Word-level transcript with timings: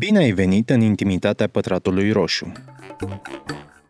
Bine 0.00 0.18
ai 0.18 0.30
venit 0.30 0.70
în 0.70 0.80
intimitatea 0.80 1.46
pătratului 1.46 2.12
roșu. 2.12 2.52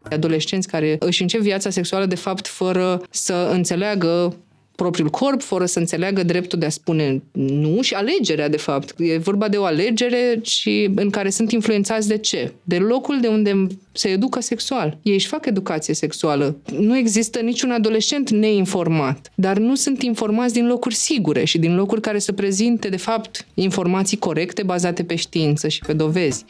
Adolescenți 0.03 0.69
care 0.69 0.97
își 0.99 1.23
încep 1.23 1.41
viața 1.41 1.71
sexuală 1.71 2.07
de 2.07 2.15
fapt 2.15 2.47
fără 2.47 3.03
să 3.11 3.51
înțeleagă 3.53 4.37
propriul 4.83 5.09
corp, 5.09 5.43
fără 5.43 5.65
să 5.65 5.79
înțeleagă 5.79 6.23
dreptul 6.23 6.59
de 6.59 6.67
a 6.67 6.69
spune 6.69 7.23
nu 7.33 7.83
și 7.83 7.95
alegerea, 7.95 8.49
de 8.49 8.57
fapt. 8.57 8.95
E 8.99 9.17
vorba 9.17 9.49
de 9.49 9.57
o 9.57 9.65
alegere 9.65 10.41
și 10.43 10.91
în 10.95 11.11
care 11.11 11.31
sunt 11.31 11.53
influențați 11.53 12.09
de 12.09 12.19
ce? 12.19 12.53
De 12.63 12.79
locul 12.79 13.21
de 13.21 13.27
unde 13.27 13.67
se 13.93 14.09
educă 14.09 14.41
sexual. 14.41 14.99
Ei 15.03 15.15
își 15.15 15.27
fac 15.27 15.47
educație 15.47 15.95
sexuală. 15.95 16.57
Nu 16.79 16.97
există 16.97 17.41
niciun 17.41 17.71
adolescent 17.71 18.31
neinformat, 18.31 19.33
dar 19.35 19.59
nu 19.59 19.75
sunt 19.75 20.03
informați 20.03 20.55
din 20.55 20.67
locuri 20.67 20.95
sigure 20.95 21.45
și 21.45 21.59
din 21.59 21.75
locuri 21.75 22.01
care 22.01 22.19
să 22.19 22.33
prezinte, 22.33 22.89
de 22.89 22.97
fapt, 22.97 23.47
informații 23.55 24.19
corecte 24.19 24.63
bazate 24.63 25.05
pe 25.05 25.15
știință 25.15 25.69
și 25.69 25.81
pe 25.87 25.93
dovezi. 25.93 26.45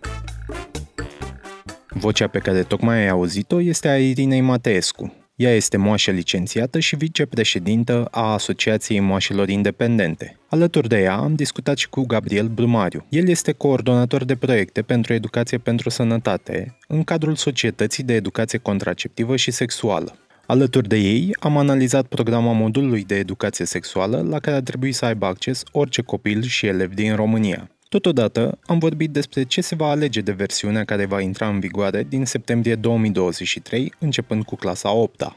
Vocea 1.88 2.26
pe 2.26 2.38
care 2.38 2.62
tocmai 2.62 2.96
ai 2.96 3.08
auzit-o 3.08 3.60
este 3.60 3.88
a 3.88 3.98
Irinei 3.98 4.40
Mateescu. 4.40 5.19
Ea 5.40 5.54
este 5.54 5.76
moașă 5.76 6.10
licențiată 6.10 6.78
și 6.78 6.96
vicepreședintă 6.96 8.08
a 8.10 8.32
Asociației 8.32 9.00
Moașilor 9.00 9.48
Independente. 9.48 10.38
Alături 10.48 10.88
de 10.88 11.00
ea 11.00 11.16
am 11.16 11.34
discutat 11.34 11.76
și 11.76 11.88
cu 11.88 12.06
Gabriel 12.06 12.46
Brumariu. 12.48 13.06
El 13.08 13.28
este 13.28 13.52
coordonator 13.52 14.24
de 14.24 14.36
proiecte 14.36 14.82
pentru 14.82 15.12
educație 15.12 15.58
pentru 15.58 15.88
sănătate 15.88 16.76
în 16.88 17.04
cadrul 17.04 17.34
Societății 17.34 18.02
de 18.02 18.14
Educație 18.14 18.58
Contraceptivă 18.58 19.36
și 19.36 19.50
Sexuală. 19.50 20.16
Alături 20.46 20.88
de 20.88 20.96
ei, 20.96 21.36
am 21.38 21.56
analizat 21.56 22.06
programa 22.06 22.52
modulului 22.52 23.04
de 23.04 23.14
educație 23.14 23.64
sexuală 23.64 24.26
la 24.28 24.38
care 24.38 24.56
ar 24.56 24.62
trebui 24.62 24.92
să 24.92 25.04
aibă 25.04 25.26
acces 25.26 25.62
orice 25.72 26.02
copil 26.02 26.42
și 26.42 26.66
elev 26.66 26.94
din 26.94 27.14
România. 27.14 27.70
Totodată, 27.90 28.58
am 28.66 28.78
vorbit 28.78 29.10
despre 29.10 29.44
ce 29.44 29.60
se 29.60 29.74
va 29.74 29.86
alege 29.90 30.20
de 30.20 30.32
versiunea 30.32 30.84
care 30.84 31.04
va 31.06 31.20
intra 31.20 31.48
în 31.48 31.60
vigoare 31.60 32.06
din 32.08 32.24
septembrie 32.24 32.74
2023, 32.74 33.92
începând 33.98 34.44
cu 34.44 34.56
clasa 34.56 34.92
8 34.92 35.22
-a. 35.22 35.36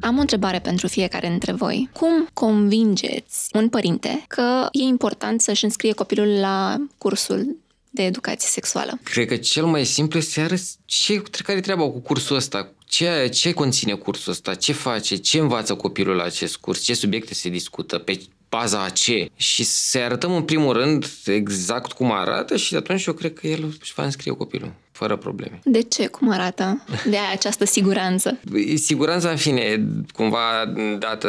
Am 0.00 0.16
o 0.16 0.20
întrebare 0.20 0.58
pentru 0.58 0.86
fiecare 0.86 1.28
dintre 1.28 1.52
voi. 1.52 1.88
Cum 1.92 2.28
convingeți 2.32 3.48
un 3.52 3.68
părinte 3.68 4.24
că 4.28 4.68
e 4.72 4.82
important 4.82 5.40
să-și 5.40 5.64
înscrie 5.64 5.92
copilul 5.92 6.38
la 6.40 6.86
cursul 6.98 7.56
de 7.90 8.04
educație 8.04 8.48
sexuală? 8.48 8.98
Cred 9.02 9.26
că 9.26 9.36
cel 9.36 9.64
mai 9.64 9.84
simplu 9.84 10.18
este 10.18 10.30
să 10.30 10.40
arăți 10.40 10.78
ce 10.84 11.22
care 11.42 11.60
treaba 11.60 11.90
cu 11.90 12.00
cursul 12.00 12.36
ăsta, 12.36 12.72
ce, 12.90 13.28
ce 13.32 13.52
conține 13.52 13.94
cursul 13.94 14.32
ăsta, 14.32 14.54
ce 14.54 14.72
face, 14.72 15.16
ce 15.16 15.38
învață 15.38 15.74
copilul 15.74 16.16
la 16.16 16.22
acest 16.22 16.56
curs, 16.56 16.80
ce 16.80 16.94
subiecte 16.94 17.34
se 17.34 17.48
discută, 17.48 17.98
pe 17.98 18.20
baza 18.48 18.84
a 18.84 18.88
ce 18.88 19.30
și 19.36 19.64
să 19.64 19.98
arătăm 19.98 20.34
în 20.34 20.42
primul 20.42 20.72
rând 20.72 21.06
exact 21.26 21.92
cum 21.92 22.12
arată 22.12 22.56
și 22.56 22.74
atunci 22.74 23.04
eu 23.04 23.14
cred 23.14 23.32
că 23.32 23.46
el 23.46 23.74
își 23.80 23.92
va 23.94 24.04
înscrie 24.04 24.32
copilul 24.32 24.72
fără 25.00 25.16
probleme. 25.16 25.60
De 25.64 25.82
ce? 25.82 26.06
Cum 26.06 26.30
arată? 26.30 26.84
De 27.04 27.16
această 27.32 27.64
siguranță? 27.64 28.40
Siguranța, 28.74 29.30
în 29.30 29.36
fine, 29.36 29.86
cumva 30.12 30.72
dată 30.98 31.28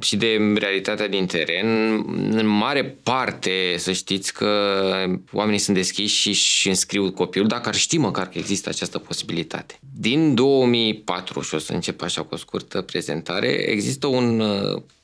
și 0.00 0.16
de 0.16 0.52
realitatea 0.54 1.08
din 1.08 1.26
teren, 1.26 1.66
în 2.30 2.46
mare 2.46 2.96
parte 3.02 3.74
să 3.76 3.92
știți 3.92 4.32
că 4.32 4.50
oamenii 5.32 5.58
sunt 5.58 5.76
deschiși 5.76 6.16
și 6.16 6.28
își 6.28 6.68
înscriu 6.68 7.12
copilul 7.12 7.48
dacă 7.48 7.68
ar 7.68 7.74
ști 7.74 7.98
măcar 7.98 8.28
că 8.28 8.38
există 8.38 8.68
această 8.68 8.98
posibilitate. 8.98 9.78
Din 9.96 10.34
2004, 11.04 11.40
și 11.40 11.54
o 11.54 11.58
să 11.58 11.72
încep 11.72 12.02
așa 12.02 12.22
cu 12.22 12.34
o 12.34 12.36
scurtă 12.36 12.82
prezentare, 12.82 13.48
există 13.48 14.06
un 14.06 14.42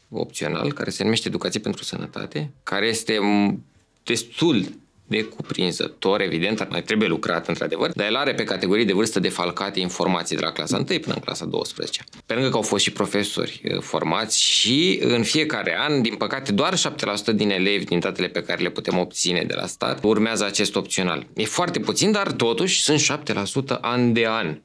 opțional 0.08 0.72
care 0.72 0.90
se 0.90 1.02
numește 1.02 1.28
Educație 1.28 1.60
pentru 1.60 1.84
Sănătate, 1.84 2.52
care 2.62 2.86
este 2.86 3.18
destul 4.02 4.66
de 5.06 5.22
cuprinzător, 5.22 6.20
evident, 6.20 6.70
mai 6.70 6.82
trebuie 6.82 7.08
lucrat 7.08 7.48
într-adevăr, 7.48 7.90
dar 7.94 8.06
el 8.06 8.16
are 8.16 8.34
pe 8.34 8.44
categorii 8.44 8.84
de 8.84 8.92
vârstă 8.92 9.20
defalcate 9.20 9.80
informații 9.80 10.36
de 10.36 10.42
la 10.42 10.52
clasa 10.52 10.76
1 10.76 10.84
până 10.84 11.14
în 11.14 11.20
clasa 11.20 11.44
12. 11.44 12.04
Pe 12.26 12.34
lângă 12.34 12.48
că 12.48 12.56
au 12.56 12.62
fost 12.62 12.82
și 12.82 12.92
profesori 12.92 13.60
uh, 13.64 13.80
formați 13.80 14.42
și 14.42 14.98
în 15.02 15.22
fiecare 15.22 15.76
an, 15.78 16.02
din 16.02 16.14
păcate, 16.14 16.52
doar 16.52 16.74
7% 16.76 16.78
din 17.34 17.50
elevi 17.50 17.84
din 17.84 17.98
datele 17.98 18.28
pe 18.28 18.42
care 18.42 18.62
le 18.62 18.70
putem 18.70 18.98
obține 18.98 19.44
de 19.46 19.54
la 19.54 19.66
stat 19.66 20.04
urmează 20.04 20.44
acest 20.44 20.76
opțional. 20.76 21.26
E 21.34 21.44
foarte 21.44 21.78
puțin, 21.78 22.12
dar 22.12 22.32
totuși 22.32 22.82
sunt 22.82 23.22
7% 23.76 23.80
an 23.80 24.12
de 24.12 24.26
an. 24.26 24.58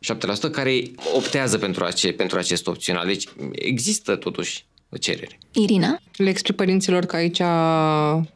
7% 0.48 0.52
care 0.52 0.82
optează 1.16 1.58
pentru, 1.58 1.84
ace- 1.84 2.12
pentru 2.12 2.38
acest 2.38 2.68
opțional. 2.68 3.06
Deci 3.06 3.28
există 3.52 4.16
totuși 4.16 4.66
cerere. 4.98 5.38
Irina? 5.52 6.00
Le 6.16 6.30
explic 6.30 6.56
părinților 6.56 7.06
că 7.06 7.16
aici 7.16 7.40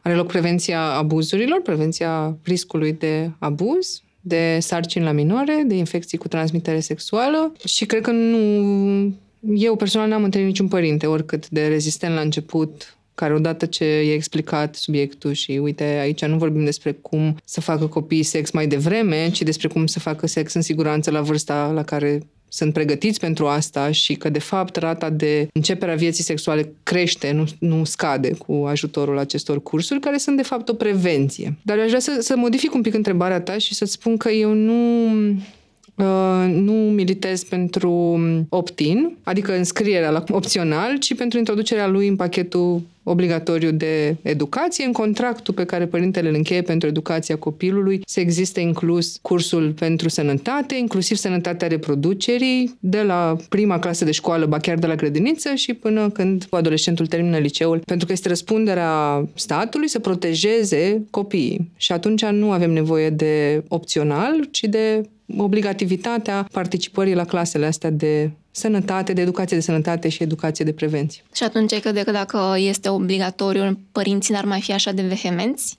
are 0.00 0.14
loc 0.14 0.26
prevenția 0.26 0.80
abuzurilor, 0.80 1.62
prevenția 1.62 2.36
riscului 2.42 2.92
de 2.92 3.30
abuz, 3.38 4.02
de 4.20 4.58
sarcini 4.60 5.04
la 5.04 5.12
minore, 5.12 5.62
de 5.66 5.74
infecții 5.74 6.18
cu 6.18 6.28
transmitere 6.28 6.80
sexuală 6.80 7.52
și 7.64 7.86
cred 7.86 8.02
că 8.02 8.10
nu... 8.10 9.14
Eu 9.54 9.76
personal 9.76 10.08
n-am 10.08 10.24
întâlnit 10.24 10.48
niciun 10.48 10.68
părinte, 10.68 11.06
oricât 11.06 11.48
de 11.48 11.66
rezistent 11.66 12.14
la 12.14 12.20
început, 12.20 12.96
care 13.14 13.34
odată 13.34 13.66
ce 13.66 13.84
e 13.84 14.12
explicat 14.12 14.74
subiectul 14.74 15.32
și 15.32 15.50
uite, 15.62 15.84
aici 15.84 16.24
nu 16.24 16.36
vorbim 16.36 16.64
despre 16.64 16.92
cum 16.92 17.36
să 17.44 17.60
facă 17.60 17.86
copiii 17.86 18.22
sex 18.22 18.50
mai 18.50 18.66
devreme, 18.66 19.30
ci 19.30 19.42
despre 19.42 19.68
cum 19.68 19.86
să 19.86 20.00
facă 20.00 20.26
sex 20.26 20.54
în 20.54 20.62
siguranță 20.62 21.10
la 21.10 21.20
vârsta 21.20 21.70
la 21.74 21.82
care 21.82 22.26
sunt 22.56 22.72
pregătiți 22.72 23.20
pentru 23.20 23.46
asta 23.46 23.90
și 23.90 24.14
că, 24.14 24.28
de 24.28 24.38
fapt, 24.38 24.76
rata 24.76 25.10
de 25.10 25.48
începere 25.52 25.92
a 25.92 25.96
vieții 25.96 26.24
sexuale 26.24 26.72
crește, 26.82 27.32
nu, 27.32 27.44
nu 27.58 27.84
scade 27.84 28.30
cu 28.30 28.64
ajutorul 28.66 29.18
acestor 29.18 29.62
cursuri, 29.62 30.00
care 30.00 30.18
sunt, 30.18 30.36
de 30.36 30.42
fapt, 30.42 30.68
o 30.68 30.74
prevenție. 30.74 31.56
Dar 31.62 31.78
aș 31.78 31.86
vrea 31.86 32.00
să, 32.00 32.18
să 32.20 32.36
modific 32.36 32.74
un 32.74 32.82
pic 32.82 32.94
întrebarea 32.94 33.40
ta 33.40 33.58
și 33.58 33.74
să-ți 33.74 33.92
spun 33.92 34.16
că 34.16 34.30
eu 34.30 34.52
nu 34.52 34.74
Uh, 35.96 36.52
nu 36.52 36.72
militez 36.72 37.44
pentru 37.44 38.20
opt-in, 38.48 39.16
adică 39.22 39.56
înscrierea 39.56 40.10
la 40.10 40.24
opțional, 40.28 40.98
ci 40.98 41.14
pentru 41.14 41.38
introducerea 41.38 41.86
lui 41.86 42.08
în 42.08 42.16
pachetul 42.16 42.82
obligatoriu 43.08 43.70
de 43.70 44.16
educație. 44.22 44.84
În 44.84 44.92
contractul 44.92 45.54
pe 45.54 45.64
care 45.64 45.86
părintele 45.86 46.28
îl 46.28 46.34
încheie 46.34 46.62
pentru 46.62 46.88
educația 46.88 47.36
copilului 47.36 48.00
să 48.06 48.20
existe 48.20 48.60
inclus 48.60 49.18
cursul 49.22 49.72
pentru 49.72 50.08
sănătate, 50.08 50.76
inclusiv 50.76 51.16
sănătatea 51.16 51.68
reproducerii, 51.68 52.76
de 52.80 53.02
la 53.02 53.36
prima 53.48 53.78
clasă 53.78 54.04
de 54.04 54.10
școală, 54.10 54.46
ba 54.46 54.58
chiar 54.58 54.78
de 54.78 54.86
la 54.86 54.94
grădiniță 54.94 55.54
și 55.54 55.74
până 55.74 56.10
când 56.10 56.46
adolescentul 56.50 57.06
termină 57.06 57.38
liceul, 57.38 57.78
pentru 57.84 58.06
că 58.06 58.12
este 58.12 58.28
răspunderea 58.28 59.24
statului 59.34 59.88
să 59.88 59.98
protejeze 59.98 61.04
copiii. 61.10 61.70
Și 61.76 61.92
atunci 61.92 62.24
nu 62.24 62.50
avem 62.50 62.70
nevoie 62.70 63.10
de 63.10 63.62
opțional, 63.68 64.48
ci 64.50 64.64
de 64.64 65.02
obligativitatea 65.36 66.48
participării 66.52 67.14
la 67.14 67.24
clasele 67.24 67.66
astea 67.66 67.90
de 67.90 68.30
sănătate, 68.50 69.12
de 69.12 69.20
educație 69.20 69.56
de 69.56 69.62
sănătate 69.62 70.08
și 70.08 70.22
educație 70.22 70.64
de 70.64 70.72
prevenție. 70.72 71.22
Și 71.34 71.42
atunci 71.42 71.80
cred 71.80 72.04
că 72.04 72.10
dacă 72.10 72.54
este 72.56 72.88
obligatoriu, 72.88 73.78
părinții 73.92 74.34
n-ar 74.34 74.44
mai 74.44 74.60
fi 74.60 74.72
așa 74.72 74.92
de 74.92 75.02
vehemenți? 75.02 75.78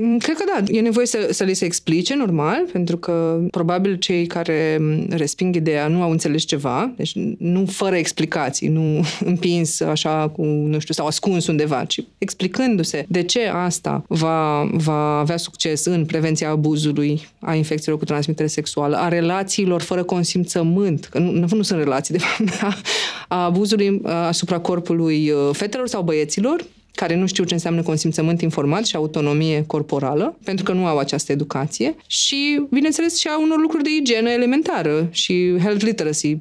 Mm, 0.00 0.18
cred 0.18 0.36
că 0.36 0.44
da, 0.46 0.72
e 0.72 0.80
nevoie 0.80 1.06
să, 1.06 1.28
să 1.30 1.44
li 1.44 1.54
se 1.54 1.64
explice, 1.64 2.14
normal, 2.14 2.64
pentru 2.72 2.96
că 2.96 3.40
probabil 3.50 3.94
cei 3.94 4.26
care 4.26 4.80
resping 5.08 5.54
ideea 5.54 5.88
nu 5.88 6.02
au 6.02 6.10
înțeles 6.10 6.42
ceva, 6.42 6.92
deci 6.96 7.12
nu 7.38 7.66
fără 7.66 7.96
explicații, 7.96 8.68
nu 8.68 9.04
împins 9.24 9.80
așa 9.80 10.28
cu, 10.28 10.44
nu 10.44 10.78
știu, 10.78 10.94
sau 10.94 11.06
ascuns 11.06 11.46
undeva, 11.46 11.84
ci 11.84 12.04
explicându-se 12.18 13.04
de 13.08 13.22
ce 13.22 13.46
asta 13.46 14.04
va, 14.08 14.70
va 14.72 15.18
avea 15.18 15.36
succes 15.36 15.84
în 15.84 16.04
prevenția 16.04 16.50
abuzului, 16.50 17.28
a 17.38 17.54
infecțiilor 17.54 17.98
cu 17.98 18.04
transmitere 18.04 18.48
sexuală, 18.48 18.96
a 18.96 19.08
relațiilor 19.08 19.82
fără 19.82 20.02
consimțământ, 20.02 21.04
că 21.04 21.18
nu, 21.18 21.46
nu 21.50 21.62
sunt 21.62 21.78
relații, 21.78 22.14
de 22.14 22.20
fapt, 22.20 22.50
a 23.28 23.44
abuzului 23.44 24.00
asupra 24.04 24.58
corpului 24.58 25.30
uh, 25.30 25.50
fetelor 25.52 25.86
sau 25.86 26.02
băieților, 26.02 26.64
care 27.00 27.14
nu 27.14 27.26
știu 27.26 27.44
ce 27.44 27.54
înseamnă 27.54 27.82
consimțământ 27.82 28.40
informat 28.40 28.86
și 28.86 28.96
autonomie 28.96 29.64
corporală, 29.66 30.38
pentru 30.44 30.64
că 30.64 30.72
nu 30.72 30.86
au 30.86 30.98
această 30.98 31.32
educație. 31.32 31.94
Și, 32.06 32.66
bineînțeles, 32.70 33.18
și 33.18 33.28
a 33.28 33.40
unor 33.40 33.58
lucruri 33.60 33.84
de 33.84 33.90
igienă 34.00 34.30
elementară 34.30 35.08
și 35.10 35.56
health 35.62 35.84
literacy, 35.84 36.38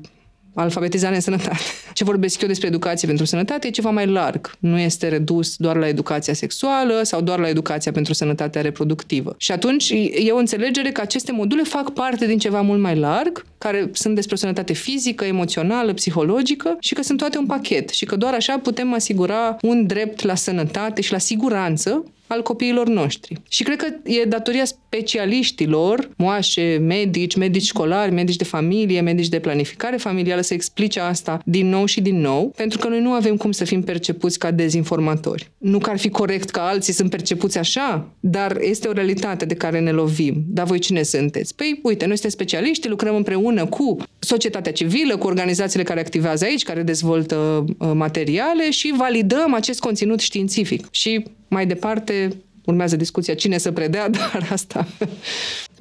alfabetizare 0.62 1.16
în 1.16 1.22
sănătate. 1.22 1.58
Ce 1.94 2.04
vorbesc 2.04 2.42
eu 2.42 2.48
despre 2.48 2.68
educație 2.68 3.08
pentru 3.08 3.26
sănătate 3.26 3.68
e 3.68 3.70
ceva 3.70 3.90
mai 3.90 4.08
larg. 4.08 4.52
Nu 4.60 4.80
este 4.80 5.08
redus 5.08 5.56
doar 5.56 5.76
la 5.76 5.88
educația 5.88 6.34
sexuală 6.34 7.02
sau 7.04 7.22
doar 7.22 7.40
la 7.40 7.50
educația 7.50 7.92
pentru 7.92 8.14
sănătatea 8.14 8.62
reproductivă. 8.62 9.36
Și 9.38 9.52
atunci 9.52 9.90
e 10.14 10.32
o 10.32 10.38
înțelegere 10.38 10.92
că 10.92 11.02
aceste 11.02 11.32
module 11.32 11.64
fac 11.64 11.94
parte 11.94 12.26
din 12.26 12.38
ceva 12.38 12.62
mult 12.62 12.80
mai 12.80 12.96
larg, 12.96 13.46
care 13.58 13.90
sunt 13.94 14.16
despre 14.16 14.36
o 14.36 14.38
sănătate 14.38 14.74
fizică, 14.74 15.26
emoțională, 15.26 15.94
psihologică 15.94 16.78
și 16.80 16.94
că 16.94 17.02
sunt 17.02 17.18
toate 17.18 17.38
un 17.38 17.46
pachet 17.46 17.90
și 17.90 18.06
că 18.06 18.16
doar 18.16 18.34
așa 18.34 18.58
putem 18.58 18.94
asigura 18.94 19.58
un 19.62 19.86
drept 19.86 20.22
la 20.22 20.36
sănătate 20.36 21.02
și 21.02 21.12
la 21.12 21.18
siguranță 21.18 22.04
al 22.28 22.42
copiilor 22.42 22.88
noștri. 22.88 23.42
Și 23.50 23.64
cred 23.64 23.78
că 23.78 23.88
e 24.04 24.24
datoria 24.24 24.66
specialiștilor, 24.66 26.10
moașe, 26.18 26.78
medici, 26.82 27.36
medici 27.36 27.66
școlari, 27.66 28.12
medici 28.12 28.36
de 28.36 28.44
familie, 28.44 29.02
medici 29.02 29.28
de 29.28 29.40
planificare 29.40 29.98
familială 29.98 30.42
să 30.42 30.54
explice 30.54 31.00
asta 31.00 31.42
din 31.46 31.70
nou 31.70 31.86
și 31.86 32.02
din 32.02 32.20
nou, 32.20 32.54
pentru 32.56 32.78
că 32.78 32.88
noi 32.88 33.02
nu 33.02 33.12
avem 33.12 33.38
cum 33.38 33.52
să 33.52 33.64
fim 33.64 33.84
percepuți 33.84 34.40
ca 34.40 34.52
dezinformatori. 34.52 35.52
Nu 35.58 35.78
că 35.78 35.90
ar 35.90 35.98
fi 35.98 36.10
corect 36.10 36.50
că 36.50 36.60
alții 36.60 36.94
sunt 36.94 37.10
percepuți 37.10 37.58
așa, 37.58 38.08
dar 38.20 38.58
este 38.62 38.88
o 38.88 38.92
realitate 38.92 39.46
de 39.46 39.56
care 39.56 39.80
ne 39.80 39.92
lovim. 39.92 40.44
Dar 40.48 40.66
voi 40.66 40.80
cine 40.80 41.04
sunteți? 41.04 41.56
Păi, 41.56 41.80
uite, 41.84 42.06
noi 42.06 42.14
suntem 42.14 42.32
specialiști, 42.32 42.88
lucrăm 42.88 43.16
împreună 43.16 43.66
cu 43.66 43.98
societatea 44.20 44.72
civilă, 44.72 45.18
cu 45.18 45.28
organizațiile 45.28 45.84
care 45.84 46.00
activează 46.00 46.46
aici, 46.46 46.64
care 46.64 46.84
dezvoltă 46.84 47.66
uh, 47.78 47.92
materiale 47.94 48.72
și 48.72 48.94
validăm 48.98 49.54
acest 49.54 49.80
conținut 49.80 50.20
științific. 50.20 50.88
Și 50.92 51.24
mai 51.48 51.66
departe 51.66 52.42
urmează 52.68 52.96
discuția 52.96 53.36
cine 53.36 53.58
să 53.58 53.72
predea, 53.72 54.10
dar 54.18 54.48
asta... 54.52 54.88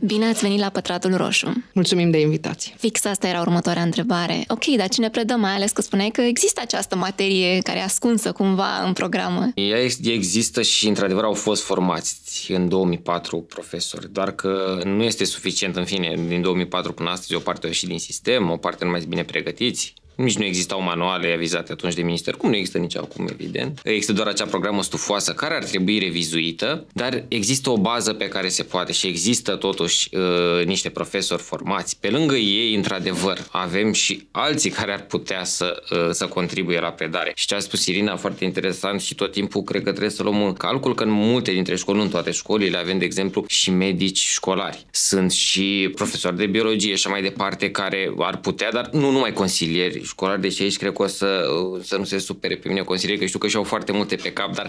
Bine 0.00 0.26
ați 0.26 0.40
venit 0.40 0.58
la 0.58 0.68
Pătratul 0.68 1.16
Roșu. 1.16 1.64
Mulțumim 1.74 2.10
de 2.10 2.20
invitație. 2.20 2.74
Fix 2.78 3.04
asta 3.04 3.28
era 3.28 3.40
următoarea 3.40 3.82
întrebare. 3.82 4.44
Ok, 4.48 4.64
dar 4.64 4.88
cine 4.88 5.10
predă, 5.10 5.34
mai 5.34 5.50
ales 5.50 5.70
că 5.70 5.82
spuneai 5.82 6.08
că 6.08 6.20
există 6.20 6.60
această 6.64 6.96
materie 6.96 7.58
care 7.58 7.78
e 7.78 7.82
ascunsă 7.82 8.32
cumva 8.32 8.82
în 8.84 8.92
programă. 8.92 9.50
Ea 9.54 9.82
există 10.02 10.62
și 10.62 10.88
într-adevăr 10.88 11.24
au 11.24 11.32
fost 11.32 11.62
formați 11.62 12.52
în 12.52 12.68
2004 12.68 13.40
profesori, 13.40 14.12
doar 14.12 14.32
că 14.32 14.80
nu 14.84 15.02
este 15.02 15.24
suficient, 15.24 15.76
în 15.76 15.84
fine, 15.84 16.14
din 16.28 16.42
2004 16.42 16.92
până 16.92 17.10
astăzi 17.10 17.34
o 17.34 17.38
parte 17.38 17.60
au 17.62 17.68
ieșit 17.68 17.88
din 17.88 17.98
sistem, 17.98 18.50
o 18.50 18.56
parte 18.56 18.84
nu 18.84 18.90
mai 18.90 19.04
bine 19.08 19.24
pregătiți, 19.24 19.94
nici 20.16 20.36
nu 20.36 20.44
existau 20.44 20.82
manuale 20.82 21.32
avizate 21.32 21.72
atunci 21.72 21.94
de 21.94 22.02
minister, 22.02 22.34
cum 22.34 22.48
nu 22.50 22.56
există 22.56 22.78
nici 22.78 22.96
acum, 22.96 23.28
evident. 23.30 23.80
Există 23.84 24.12
doar 24.12 24.26
acea 24.26 24.44
programă 24.44 24.82
stufoasă 24.82 25.32
care 25.32 25.54
ar 25.54 25.64
trebui 25.64 25.98
revizuită, 25.98 26.86
dar 26.92 27.24
există 27.28 27.70
o 27.70 27.76
bază 27.76 28.12
pe 28.12 28.28
care 28.28 28.48
se 28.48 28.62
poate 28.62 28.92
și 28.92 29.06
există 29.06 29.56
totuși 29.56 30.08
uh, 30.16 30.64
niște 30.64 30.88
profesori 30.88 31.42
formați. 31.42 32.00
Pe 32.00 32.08
lângă 32.10 32.34
ei, 32.34 32.74
într-adevăr, 32.74 33.38
avem 33.50 33.92
și 33.92 34.26
alții 34.30 34.70
care 34.70 34.92
ar 34.92 35.00
putea 35.00 35.44
să, 35.44 35.82
uh, 35.90 36.08
să 36.10 36.26
contribuie 36.26 36.80
la 36.80 36.90
predare. 36.90 37.32
Și 37.34 37.46
ce 37.46 37.54
a 37.54 37.58
spus 37.58 37.86
Irina, 37.86 38.16
foarte 38.16 38.44
interesant 38.44 39.00
și 39.00 39.14
tot 39.14 39.32
timpul 39.32 39.62
cred 39.62 39.82
că 39.82 39.90
trebuie 39.90 40.10
să 40.10 40.22
luăm 40.22 40.42
în 40.42 40.52
calcul 40.52 40.94
că 40.94 41.02
în 41.02 41.10
multe 41.10 41.52
dintre 41.52 41.76
școli, 41.76 41.96
nu 41.96 42.02
în 42.02 42.10
toate 42.10 42.30
școlile, 42.30 42.78
avem, 42.78 42.98
de 42.98 43.04
exemplu, 43.04 43.44
și 43.48 43.70
medici 43.70 44.18
școlari. 44.18 44.86
Sunt 44.90 45.32
și 45.32 45.90
profesori 45.94 46.36
de 46.36 46.46
biologie 46.46 46.94
și 46.94 47.08
mai 47.08 47.22
departe 47.22 47.70
care 47.70 48.14
ar 48.18 48.36
putea, 48.36 48.70
dar 48.70 48.88
nu 48.92 49.10
numai 49.10 49.32
consilieri 49.32 50.04
școlari, 50.06 50.40
deși 50.40 50.62
aici 50.62 50.76
cred 50.76 50.92
că 50.92 51.02
o 51.02 51.06
să, 51.06 51.44
să 51.82 51.96
nu 51.96 52.04
se 52.04 52.18
supere 52.18 52.54
pe 52.54 52.68
mine 52.68 52.80
consilieri, 52.80 53.20
că 53.20 53.26
știu 53.26 53.38
că 53.38 53.48
și-au 53.48 53.62
foarte 53.62 53.92
multe 53.92 54.16
pe 54.16 54.32
cap, 54.32 54.54
dar 54.54 54.68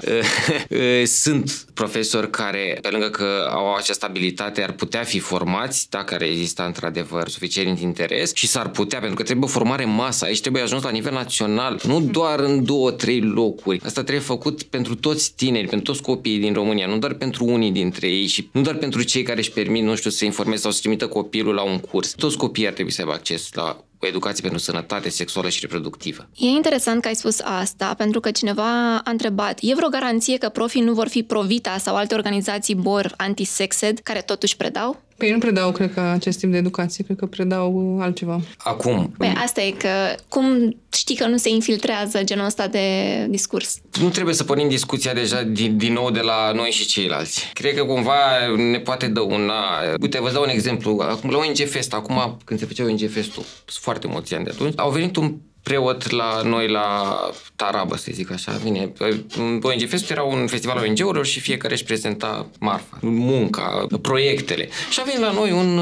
uh, 0.69 1.03
sunt 1.23 1.65
profesori 1.73 2.29
care, 2.29 2.77
pe 2.81 2.89
lângă 2.89 3.09
că 3.09 3.47
au 3.51 3.75
această 3.75 4.05
abilitate, 4.05 4.63
ar 4.63 4.71
putea 4.71 5.03
fi 5.03 5.19
formați, 5.19 5.89
dacă 5.89 6.13
ar 6.13 6.21
exista 6.21 6.63
într-adevăr 6.63 7.29
suficient 7.29 7.79
interes 7.79 8.31
și 8.33 8.47
s-ar 8.47 8.69
putea, 8.69 8.99
pentru 8.99 9.17
că 9.17 9.23
trebuie 9.23 9.45
o 9.45 9.51
formare 9.51 9.85
masă, 9.85 10.25
aici 10.25 10.41
trebuie 10.41 10.61
ajuns 10.61 10.83
la 10.83 10.89
nivel 10.89 11.13
național, 11.13 11.79
nu 11.83 12.01
doar 12.01 12.39
în 12.39 12.65
două, 12.65 12.91
trei 12.91 13.21
locuri. 13.21 13.79
Asta 13.83 14.01
trebuie 14.03 14.23
făcut 14.23 14.63
pentru 14.63 14.95
toți 14.95 15.33
tineri, 15.35 15.67
pentru 15.67 15.91
toți 15.91 16.01
copiii 16.01 16.39
din 16.39 16.53
România, 16.53 16.87
nu 16.87 16.97
doar 16.97 17.13
pentru 17.13 17.45
unii 17.45 17.71
dintre 17.71 18.07
ei 18.07 18.27
și 18.27 18.49
nu 18.51 18.61
doar 18.61 18.75
pentru 18.75 19.03
cei 19.03 19.23
care 19.23 19.39
își 19.39 19.51
permit, 19.51 19.83
nu 19.83 19.95
știu, 19.95 20.09
să 20.09 20.25
informeze 20.25 20.61
sau 20.61 20.71
să 20.71 20.79
trimită 20.79 21.07
copilul 21.07 21.53
la 21.53 21.61
un 21.63 21.79
curs. 21.79 22.11
Toți 22.11 22.37
copiii 22.37 22.67
ar 22.67 22.73
trebui 22.73 22.91
să 22.91 23.01
aibă 23.01 23.13
acces 23.13 23.49
la 23.53 23.83
o 23.99 24.07
educație 24.07 24.41
pentru 24.41 24.59
sănătate 24.59 25.09
sexuală 25.09 25.49
și 25.49 25.59
reproductivă. 25.61 26.27
E 26.35 26.45
interesant 26.45 27.01
că 27.01 27.07
ai 27.07 27.15
spus 27.15 27.39
asta, 27.39 27.93
pentru 27.93 28.19
că 28.19 28.31
cineva 28.31 28.95
a 28.95 29.01
întrebat, 29.11 29.59
e 29.61 29.75
vreo 29.75 29.89
garanție 29.89 30.37
că 30.37 30.49
profii 30.49 30.81
nu 30.81 30.93
vor 30.93 31.07
fi 31.07 31.23
Provita 31.23 31.77
sau 31.77 31.95
alte 31.95 32.15
organizații 32.15 32.75
BOR 32.75 33.13
antisexed 33.17 33.99
care 33.99 34.21
totuși 34.21 34.57
predau? 34.57 35.05
Păi 35.17 35.31
nu 35.31 35.37
predau, 35.37 35.71
cred 35.71 35.93
că, 35.93 35.99
acest 35.99 36.39
tip 36.39 36.51
de 36.51 36.57
educație, 36.57 37.03
cred 37.03 37.17
că 37.17 37.25
predau 37.25 37.97
altceva. 38.01 38.39
Acum... 38.57 39.13
Păi 39.17 39.33
asta 39.43 39.61
e 39.61 39.71
că, 39.71 40.15
cum 40.27 40.75
știi 40.93 41.15
că 41.15 41.27
nu 41.27 41.37
se 41.37 41.49
infiltrează 41.49 42.23
genul 42.23 42.45
ăsta 42.45 42.67
de 42.67 42.79
discurs? 43.29 43.77
Nu 44.01 44.09
trebuie 44.09 44.33
să 44.35 44.43
pornim 44.43 44.69
discuția 44.69 45.13
deja 45.13 45.43
din, 45.43 45.77
din 45.77 45.93
nou 45.93 46.11
de 46.11 46.19
la 46.19 46.51
noi 46.51 46.69
și 46.69 46.85
ceilalți. 46.85 47.49
Cred 47.53 47.75
că 47.75 47.83
cumva 47.83 48.15
ne 48.71 48.79
poate 48.79 49.07
dăuna... 49.07 49.53
Uite, 50.01 50.21
vă 50.21 50.31
dau 50.31 50.43
un 50.43 50.49
exemplu. 50.49 51.05
Acum, 51.09 51.29
la 51.29 51.37
ONG 51.37 51.57
Fest, 51.69 51.93
acum, 51.93 52.37
când 52.43 52.59
se 52.59 52.65
făcea 52.65 52.83
ONG 52.83 53.09
Fest-ul, 53.09 53.43
foarte 53.65 54.07
mulți 54.07 54.33
ani 54.33 54.43
de 54.43 54.51
atunci, 54.53 54.73
au 54.75 54.91
venit 54.91 55.15
un 55.15 55.35
preot 55.67 56.11
la 56.11 56.41
noi 56.43 56.67
la 56.67 57.15
Tarabă, 57.55 57.97
să 57.97 58.09
zic 58.13 58.31
așa. 58.31 58.59
Bine, 58.63 58.91
ONG 59.61 59.87
Fest 59.87 60.09
era 60.09 60.23
un 60.23 60.47
festival 60.47 60.77
ONG-urilor 60.77 61.25
și 61.25 61.39
fiecare 61.39 61.73
își 61.73 61.83
prezenta 61.83 62.47
marfa, 62.59 62.97
munca, 63.01 63.87
proiectele. 64.01 64.69
Și 64.89 64.99
a 64.99 65.03
venit 65.03 65.19
la 65.19 65.31
noi 65.31 65.51
un, 65.51 65.77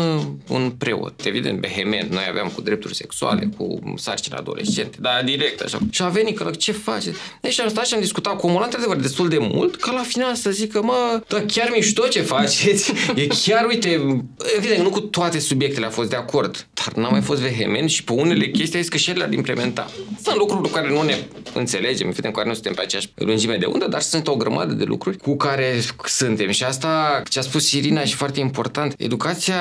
un 0.48 0.72
preot, 0.78 1.26
evident, 1.26 1.60
behement. 1.60 2.12
Noi 2.12 2.24
aveam 2.30 2.48
cu 2.48 2.62
drepturi 2.62 2.96
sexuale, 2.96 3.50
cu 3.58 3.80
sarcini 3.96 4.36
adolescente, 4.36 4.98
dar 5.00 5.22
direct 5.24 5.62
așa. 5.62 5.80
Și 5.90 6.02
a 6.02 6.08
venit 6.08 6.38
că 6.38 6.52
ce 6.58 6.72
face? 6.72 7.16
Deci 7.42 7.60
am 7.60 7.70
stat 7.70 7.86
și 7.86 7.94
am 7.94 8.00
discutat 8.00 8.38
cu 8.38 8.48
omul 8.48 8.62
într-adevăr, 8.64 8.96
destul 8.96 9.28
de 9.28 9.38
mult, 9.40 9.76
ca 9.76 9.92
la 9.92 10.04
final 10.04 10.36
să 10.36 10.50
zică, 10.50 10.81
mă, 10.81 11.24
da, 11.28 11.44
chiar 11.48 11.70
mișto 11.74 12.08
ce 12.08 12.22
faceți. 12.22 12.94
E 13.16 13.28
chiar, 13.28 13.66
uite, 13.66 14.24
evident, 14.58 14.84
nu 14.84 14.90
cu 14.90 15.00
toate 15.00 15.40
subiectele 15.40 15.86
a 15.86 15.90
fost 15.90 16.10
de 16.10 16.16
acord, 16.16 16.68
dar 16.94 17.04
n-a 17.04 17.10
mai 17.10 17.22
fost 17.22 17.42
vehement 17.42 17.90
și 17.90 18.04
pe 18.04 18.12
unele 18.12 18.48
chestii 18.48 18.78
a 18.78 18.82
zis 18.82 18.90
că 18.90 18.98
și 18.98 19.10
el 19.10 19.18
le-a 19.18 19.28
implementa. 19.32 19.92
Sunt 20.24 20.36
lucruri 20.36 20.62
cu 20.62 20.70
care 20.70 20.90
nu 20.90 21.02
ne 21.02 21.18
înțelegem, 21.54 22.08
evident, 22.08 22.34
cu 22.34 22.40
care 22.40 22.48
nu 22.48 22.54
suntem 22.54 22.74
pe 22.74 22.82
aceeași 22.82 23.10
lungime 23.16 23.58
de 23.58 23.66
undă, 23.66 23.88
dar 23.88 24.02
sunt 24.02 24.28
o 24.28 24.36
grămadă 24.36 24.74
de 24.74 24.84
lucruri 24.84 25.18
cu 25.18 25.36
care 25.36 25.80
suntem. 26.06 26.52
Și 26.52 26.64
asta, 26.64 27.22
ce 27.30 27.40
a 27.40 27.42
spus 27.42 27.72
Irina, 27.72 28.04
și 28.04 28.16
foarte 28.16 28.40
important, 28.40 28.94
educația 28.98 29.58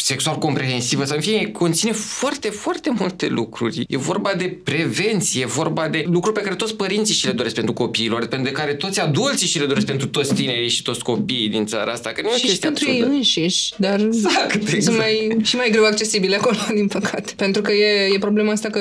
sexual 0.00 0.38
comprehensivă, 0.38 1.04
să 1.04 1.16
fie, 1.20 1.50
conține 1.50 1.92
foarte, 1.92 2.48
foarte 2.48 2.90
multe 2.98 3.26
lucruri. 3.26 3.84
E 3.88 3.96
vorba 3.96 4.32
de 4.36 4.58
prevenție, 4.64 5.42
e 5.42 5.46
vorba 5.46 5.88
de 5.88 6.04
lucruri 6.06 6.36
pe 6.36 6.42
care 6.42 6.54
toți 6.54 6.74
părinții 6.74 7.14
și 7.14 7.26
le 7.26 7.32
doresc 7.32 7.54
pentru 7.54 7.72
copiilor, 7.72 8.26
pentru 8.26 8.52
care 8.52 8.74
toți 8.74 9.00
adulții 9.00 9.46
și 9.46 9.58
le 9.58 9.66
doresc 9.66 9.86
pentru 9.86 10.06
toți 10.06 10.34
tinerii 10.34 10.68
și 10.68 10.82
toți 10.82 11.02
copiii 11.02 11.48
din 11.48 11.66
țara 11.66 11.92
asta. 11.92 12.10
Că 12.10 12.20
nu 12.22 12.28
și, 12.36 12.48
și 12.48 12.58
pentru 12.58 12.90
ei 12.90 13.00
înșiși, 13.00 13.72
dar 13.76 14.00
exact, 14.00 14.54
exact. 14.54 14.82
sunt 14.82 14.96
mai, 14.96 15.36
și 15.42 15.56
mai 15.56 15.68
greu 15.70 15.84
accesibile 15.84 16.36
acolo, 16.36 16.56
din 16.74 16.86
păcate. 16.86 17.32
Pentru 17.36 17.62
că 17.62 17.72
e, 17.72 18.14
e 18.14 18.18
problema 18.18 18.52
asta 18.52 18.68
că 18.68 18.80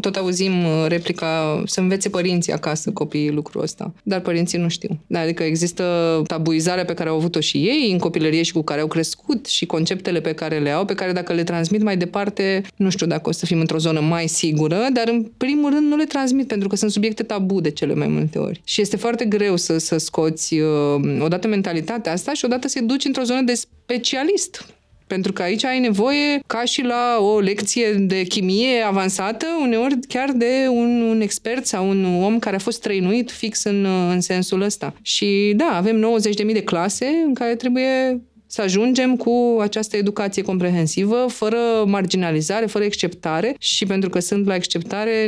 tot 0.00 0.16
auzim 0.16 0.64
uh, 0.64 0.84
replica 0.88 1.62
să 1.66 1.80
învețe 1.80 2.08
părinții 2.08 2.52
acasă 2.52 2.90
copiii 2.90 3.30
lucrul 3.30 3.62
ăsta, 3.62 3.94
dar 4.02 4.20
părinții 4.20 4.58
nu 4.58 4.68
știu. 4.68 5.00
Da, 5.06 5.20
adică 5.20 5.42
există 5.42 6.22
tabuizarea 6.26 6.84
pe 6.84 6.94
care 6.94 7.08
au 7.08 7.16
avut-o 7.16 7.40
și 7.40 7.56
ei 7.56 7.88
în 7.92 7.98
copilărie 7.98 8.42
și 8.42 8.52
cu 8.52 8.62
care 8.62 8.80
au 8.80 8.86
crescut 8.86 9.46
și 9.46 9.66
conceptele 9.66 10.20
pe 10.24 10.32
care 10.32 10.58
le 10.58 10.70
au, 10.70 10.84
pe 10.84 10.94
care 10.94 11.12
dacă 11.12 11.32
le 11.32 11.44
transmit 11.44 11.82
mai 11.82 11.96
departe, 11.96 12.62
nu 12.76 12.90
știu 12.90 13.06
dacă 13.06 13.28
o 13.28 13.32
să 13.32 13.46
fim 13.46 13.60
într-o 13.60 13.78
zonă 13.78 14.00
mai 14.00 14.26
sigură, 14.26 14.86
dar 14.92 15.08
în 15.08 15.30
primul 15.36 15.70
rând 15.70 15.86
nu 15.88 15.96
le 15.96 16.04
transmit 16.04 16.46
pentru 16.46 16.68
că 16.68 16.76
sunt 16.76 16.90
subiecte 16.90 17.22
tabu 17.22 17.60
de 17.60 17.70
cele 17.70 17.94
mai 17.94 18.08
multe 18.08 18.38
ori. 18.38 18.60
Și 18.64 18.80
este 18.80 18.96
foarte 18.96 19.24
greu 19.24 19.56
să, 19.56 19.78
să 19.78 19.96
scoți 19.96 20.54
uh, 20.54 21.20
odată 21.20 21.48
mentalitatea 21.48 22.12
asta 22.12 22.32
și 22.32 22.44
odată 22.44 22.68
să-i 22.68 22.82
duci 22.82 23.04
într-o 23.04 23.22
zonă 23.22 23.42
de 23.42 23.54
specialist. 23.54 24.66
Pentru 25.06 25.32
că 25.32 25.42
aici 25.42 25.64
ai 25.64 25.78
nevoie, 25.78 26.40
ca 26.46 26.64
și 26.64 26.82
la 26.82 27.18
o 27.20 27.38
lecție 27.38 27.92
de 27.92 28.22
chimie 28.22 28.80
avansată, 28.86 29.46
uneori 29.60 29.98
chiar 30.08 30.30
de 30.32 30.66
un, 30.68 31.00
un 31.00 31.20
expert 31.20 31.66
sau 31.66 31.88
un 31.88 32.22
om 32.22 32.38
care 32.38 32.56
a 32.56 32.58
fost 32.58 32.80
trăinuit 32.80 33.30
fix 33.30 33.64
în, 33.64 33.84
în 33.84 34.20
sensul 34.20 34.60
ăsta. 34.60 34.94
Și 35.02 35.52
da, 35.56 35.70
avem 35.74 36.18
90.000 36.46 36.52
de 36.52 36.62
clase 36.62 37.06
în 37.26 37.34
care 37.34 37.54
trebuie 37.54 38.22
să 38.54 38.62
ajungem 38.62 39.16
cu 39.16 39.58
această 39.60 39.96
educație 39.96 40.42
comprehensivă, 40.42 41.26
fără 41.28 41.56
marginalizare, 41.86 42.66
fără 42.66 42.84
acceptare 42.84 43.56
și 43.58 43.86
pentru 43.86 44.08
că 44.08 44.20
sunt 44.20 44.46
la 44.46 44.54
acceptare, 44.54 45.26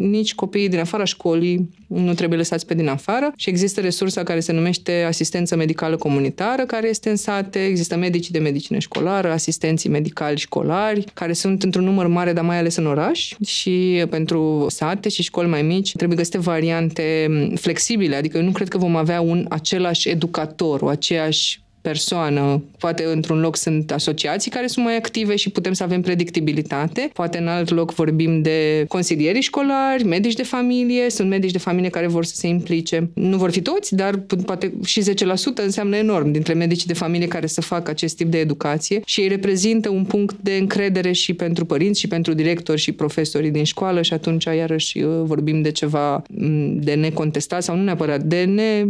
nici 0.00 0.34
copiii 0.34 0.68
din 0.68 0.78
afara 0.78 1.04
școlii 1.04 1.68
nu 1.86 2.14
trebuie 2.14 2.38
lăsați 2.38 2.66
pe 2.66 2.74
din 2.74 2.88
afară. 2.88 3.32
Și 3.36 3.48
există 3.48 3.80
resursa 3.80 4.22
care 4.22 4.40
se 4.40 4.52
numește 4.52 5.04
asistență 5.06 5.56
medicală 5.56 5.96
comunitară, 5.96 6.62
care 6.62 6.88
este 6.88 7.10
în 7.10 7.16
sate, 7.16 7.64
există 7.64 7.96
medicii 7.96 8.32
de 8.32 8.38
medicină 8.38 8.78
școlară, 8.78 9.32
asistenții 9.32 9.90
medicali 9.90 10.38
școlari, 10.38 11.04
care 11.14 11.32
sunt 11.32 11.62
într-un 11.62 11.84
număr 11.84 12.06
mare, 12.06 12.32
dar 12.32 12.44
mai 12.44 12.58
ales 12.58 12.76
în 12.76 12.86
oraș. 12.86 13.34
Și 13.46 14.04
pentru 14.10 14.66
sate 14.68 15.08
și 15.08 15.22
școli 15.22 15.48
mai 15.48 15.62
mici 15.62 15.92
trebuie 15.92 16.18
găsite 16.18 16.38
variante 16.38 17.28
flexibile, 17.54 18.16
adică 18.16 18.36
eu 18.36 18.44
nu 18.44 18.50
cred 18.50 18.68
că 18.68 18.78
vom 18.78 18.96
avea 18.96 19.20
un 19.20 19.46
același 19.48 20.08
educator, 20.08 20.82
o 20.82 20.88
aceeași 20.88 21.62
persoană. 21.84 22.62
Poate 22.78 23.04
într-un 23.04 23.40
loc 23.40 23.56
sunt 23.56 23.92
asociații 23.92 24.50
care 24.50 24.66
sunt 24.66 24.84
mai 24.84 24.96
active 24.96 25.36
și 25.36 25.50
putem 25.50 25.72
să 25.72 25.82
avem 25.82 26.00
predictibilitate. 26.00 27.10
Poate 27.12 27.38
în 27.38 27.48
alt 27.48 27.70
loc 27.70 27.94
vorbim 27.94 28.42
de 28.42 28.84
consilieri 28.88 29.40
școlari, 29.40 30.04
medici 30.04 30.34
de 30.34 30.42
familie, 30.42 31.10
sunt 31.10 31.28
medici 31.28 31.50
de 31.50 31.58
familie 31.58 31.90
care 31.90 32.06
vor 32.06 32.24
să 32.24 32.34
se 32.34 32.46
implice. 32.46 33.10
Nu 33.14 33.36
vor 33.36 33.50
fi 33.50 33.60
toți, 33.60 33.94
dar 33.94 34.16
poate 34.44 34.72
și 34.84 35.00
10% 35.00 35.04
înseamnă 35.54 35.96
enorm 35.96 36.30
dintre 36.30 36.52
medicii 36.52 36.86
de 36.86 36.94
familie 36.94 37.26
care 37.26 37.46
să 37.46 37.60
facă 37.60 37.90
acest 37.90 38.16
tip 38.16 38.30
de 38.30 38.38
educație 38.38 39.00
și 39.04 39.20
ei 39.20 39.28
reprezintă 39.28 39.88
un 39.88 40.04
punct 40.04 40.36
de 40.40 40.56
încredere 40.56 41.12
și 41.12 41.34
pentru 41.34 41.64
părinți 41.64 42.00
și 42.00 42.08
pentru 42.08 42.34
directori 42.34 42.80
și 42.80 42.92
profesorii 42.92 43.50
din 43.50 43.64
școală 43.64 44.02
și 44.02 44.12
atunci 44.12 44.44
iarăși 44.44 45.04
vorbim 45.04 45.62
de 45.62 45.70
ceva 45.70 46.22
de 46.74 46.94
necontestat 46.94 47.62
sau 47.62 47.76
nu 47.76 47.82
neapărat 47.82 48.22
de 48.22 48.44
ne 48.44 48.84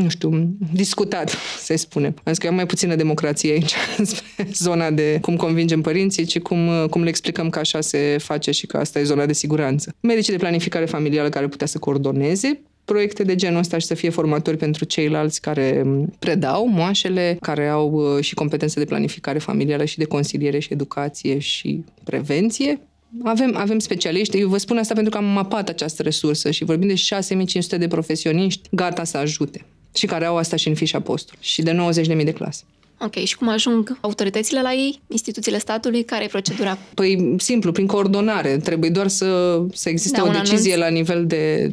nu 0.00 0.08
știu, 0.08 0.56
discutat, 0.72 1.34
să 1.66 1.74
spunem. 1.76 2.14
Am 2.16 2.32
zis 2.32 2.38
că 2.38 2.46
e 2.46 2.50
mai 2.50 2.66
puțină 2.66 2.94
democrație 2.94 3.52
aici, 3.52 3.74
zona 4.52 4.90
de 4.90 5.18
cum 5.20 5.36
convingem 5.36 5.80
părinții, 5.80 6.24
ci 6.24 6.38
cum, 6.38 6.86
cum 6.90 7.02
le 7.02 7.08
explicăm 7.08 7.50
că 7.50 7.58
așa 7.58 7.80
se 7.80 8.16
face 8.20 8.50
și 8.50 8.66
că 8.66 8.76
asta 8.76 8.98
e 8.98 9.02
zona 9.04 9.26
de 9.26 9.32
siguranță. 9.32 9.94
Medicii 10.00 10.32
de 10.32 10.38
planificare 10.38 10.84
familială 10.84 11.28
care 11.28 11.48
putea 11.48 11.66
să 11.66 11.78
coordoneze 11.78 12.60
proiecte 12.88 13.22
de 13.22 13.34
genul 13.34 13.58
ăsta 13.58 13.78
și 13.78 13.86
să 13.86 13.94
fie 13.94 14.10
formatori 14.10 14.56
pentru 14.56 14.84
ceilalți 14.84 15.40
care 15.40 15.84
predau 16.18 16.68
moașele, 16.68 17.36
care 17.40 17.68
au 17.68 17.90
uh, 17.90 18.22
și 18.24 18.34
competențe 18.34 18.78
de 18.78 18.86
planificare 18.86 19.38
familială 19.38 19.84
și 19.84 19.98
de 19.98 20.04
consiliere 20.04 20.58
și 20.58 20.72
educație 20.72 21.38
și 21.38 21.84
prevenție. 22.04 22.80
Avem, 23.24 23.56
avem 23.56 23.78
specialiști. 23.78 24.38
Eu 24.38 24.48
vă 24.48 24.56
spun 24.56 24.76
asta 24.76 24.94
pentru 24.94 25.12
că 25.12 25.18
am 25.18 25.24
mapat 25.24 25.68
această 25.68 26.02
resursă 26.02 26.50
și 26.50 26.64
vorbim 26.64 26.88
de 26.88 26.94
6500 26.94 27.76
de 27.76 27.88
profesioniști 27.88 28.68
gata 28.70 29.04
să 29.04 29.16
ajute 29.16 29.64
și 29.94 30.06
care 30.06 30.24
au 30.24 30.36
asta 30.36 30.56
și 30.56 30.68
în 30.68 30.74
fișa 30.74 31.00
postului 31.00 31.42
și 31.42 31.62
de 31.62 31.76
90.000 32.16 32.24
de 32.24 32.32
clase. 32.32 32.62
Ok, 33.00 33.14
și 33.14 33.36
cum 33.36 33.48
ajung 33.48 33.98
autoritățile 34.00 34.62
la 34.62 34.72
ei, 34.72 35.00
instituțiile 35.06 35.58
statului? 35.58 36.04
Care 36.04 36.24
e 36.24 36.26
procedura? 36.26 36.78
Păi, 36.94 37.34
simplu, 37.38 37.72
prin 37.72 37.86
coordonare. 37.86 38.56
Trebuie 38.56 38.90
doar 38.90 39.08
să, 39.08 39.60
să 39.72 39.88
existe 39.88 40.20
da, 40.20 40.28
o 40.28 40.30
decizie 40.30 40.72
anunț. 40.72 40.88
la 40.88 40.94
nivel 40.94 41.26
de 41.26 41.70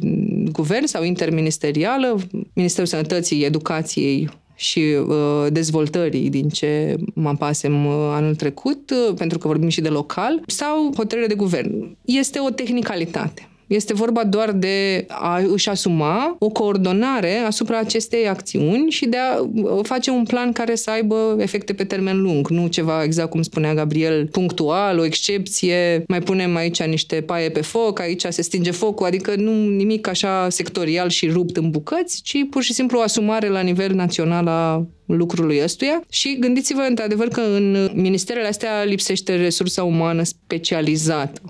guvern 0.52 0.86
sau 0.86 1.02
interministerială, 1.02 2.16
Ministerul 2.52 2.88
Sănătății, 2.88 3.44
Educației 3.44 4.28
și 4.54 4.80
uh, 4.80 5.46
dezvoltării 5.52 6.30
din 6.30 6.48
ce 6.48 6.96
mă 7.14 7.34
pasem 7.34 7.86
uh, 7.86 7.92
anul 7.92 8.34
trecut, 8.34 8.90
uh, 8.90 9.14
pentru 9.16 9.38
că 9.38 9.46
vorbim 9.46 9.68
și 9.68 9.80
de 9.80 9.88
local, 9.88 10.42
sau 10.46 10.92
hotărâre 10.96 11.26
de 11.26 11.34
guvern. 11.34 11.96
Este 12.04 12.38
o 12.38 12.50
tehnicalitate. 12.50 13.48
Este 13.66 13.94
vorba 13.94 14.24
doar 14.24 14.52
de 14.52 15.04
a 15.08 15.38
își 15.38 15.68
asuma 15.68 16.36
o 16.38 16.48
coordonare 16.48 17.36
asupra 17.36 17.78
acestei 17.78 18.28
acțiuni 18.28 18.90
și 18.90 19.06
de 19.06 19.16
a 19.16 19.40
uh, 19.40 19.78
face 19.82 20.10
un 20.10 20.24
plan 20.24 20.52
care 20.52 20.74
să 20.74 20.90
aibă 20.90 21.36
efecte 21.38 21.72
pe 21.72 21.84
termen 21.84 22.22
lung, 22.22 22.48
nu 22.48 22.66
ceva 22.66 23.02
exact 23.02 23.30
cum 23.30 23.42
spunea 23.42 23.74
Gabriel, 23.74 24.26
punctual, 24.26 24.98
o 24.98 25.04
excepție, 25.04 26.04
mai 26.08 26.20
punem 26.20 26.56
aici 26.56 26.82
niște 26.82 27.20
paie 27.20 27.48
pe 27.48 27.60
foc, 27.60 28.00
aici 28.00 28.24
se 28.28 28.42
stinge 28.42 28.70
focul, 28.70 29.06
adică 29.06 29.34
nu 29.36 29.68
nimic 29.68 30.08
așa 30.08 30.48
sectorial 30.50 31.08
și 31.08 31.28
rupt 31.28 31.56
în 31.56 31.70
bucăți, 31.70 32.22
ci 32.22 32.36
pur 32.50 32.62
și 32.62 32.72
simplu 32.72 32.98
o 32.98 33.02
asumare 33.02 33.48
la 33.48 33.60
nivel 33.60 33.94
național 33.94 34.46
a 34.46 34.86
lucrului 35.06 35.60
ăstuia. 35.62 36.04
Și 36.08 36.36
gândiți-vă 36.40 36.80
într-adevăr 36.88 37.28
că 37.28 37.40
în 37.40 37.90
ministerele 37.94 38.46
astea 38.46 38.82
lipsește 38.82 39.36
resursa 39.36 39.84
umană 39.84 40.22
specializată 40.22 41.40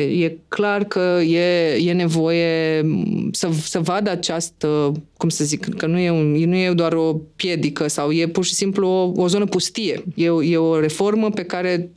E 0.00 0.38
clar 0.48 0.84
că 0.84 1.20
e, 1.26 1.74
e 1.74 1.92
nevoie 1.92 2.84
să, 3.30 3.48
să 3.62 3.80
vadă 3.80 4.10
această, 4.10 4.92
cum 5.16 5.28
să 5.28 5.44
zic, 5.44 5.74
că 5.74 5.86
nu 5.86 5.98
e, 5.98 6.10
un, 6.10 6.32
nu 6.32 6.56
e 6.56 6.72
doar 6.72 6.92
o 6.92 7.20
piedică 7.36 7.88
sau 7.88 8.10
e 8.10 8.26
pur 8.26 8.44
și 8.44 8.54
simplu 8.54 8.88
o, 8.88 9.12
o 9.22 9.28
zonă 9.28 9.44
pustie. 9.44 10.04
E, 10.14 10.30
e 10.42 10.56
o 10.56 10.80
reformă 10.80 11.30
pe 11.30 11.42
care 11.42 11.90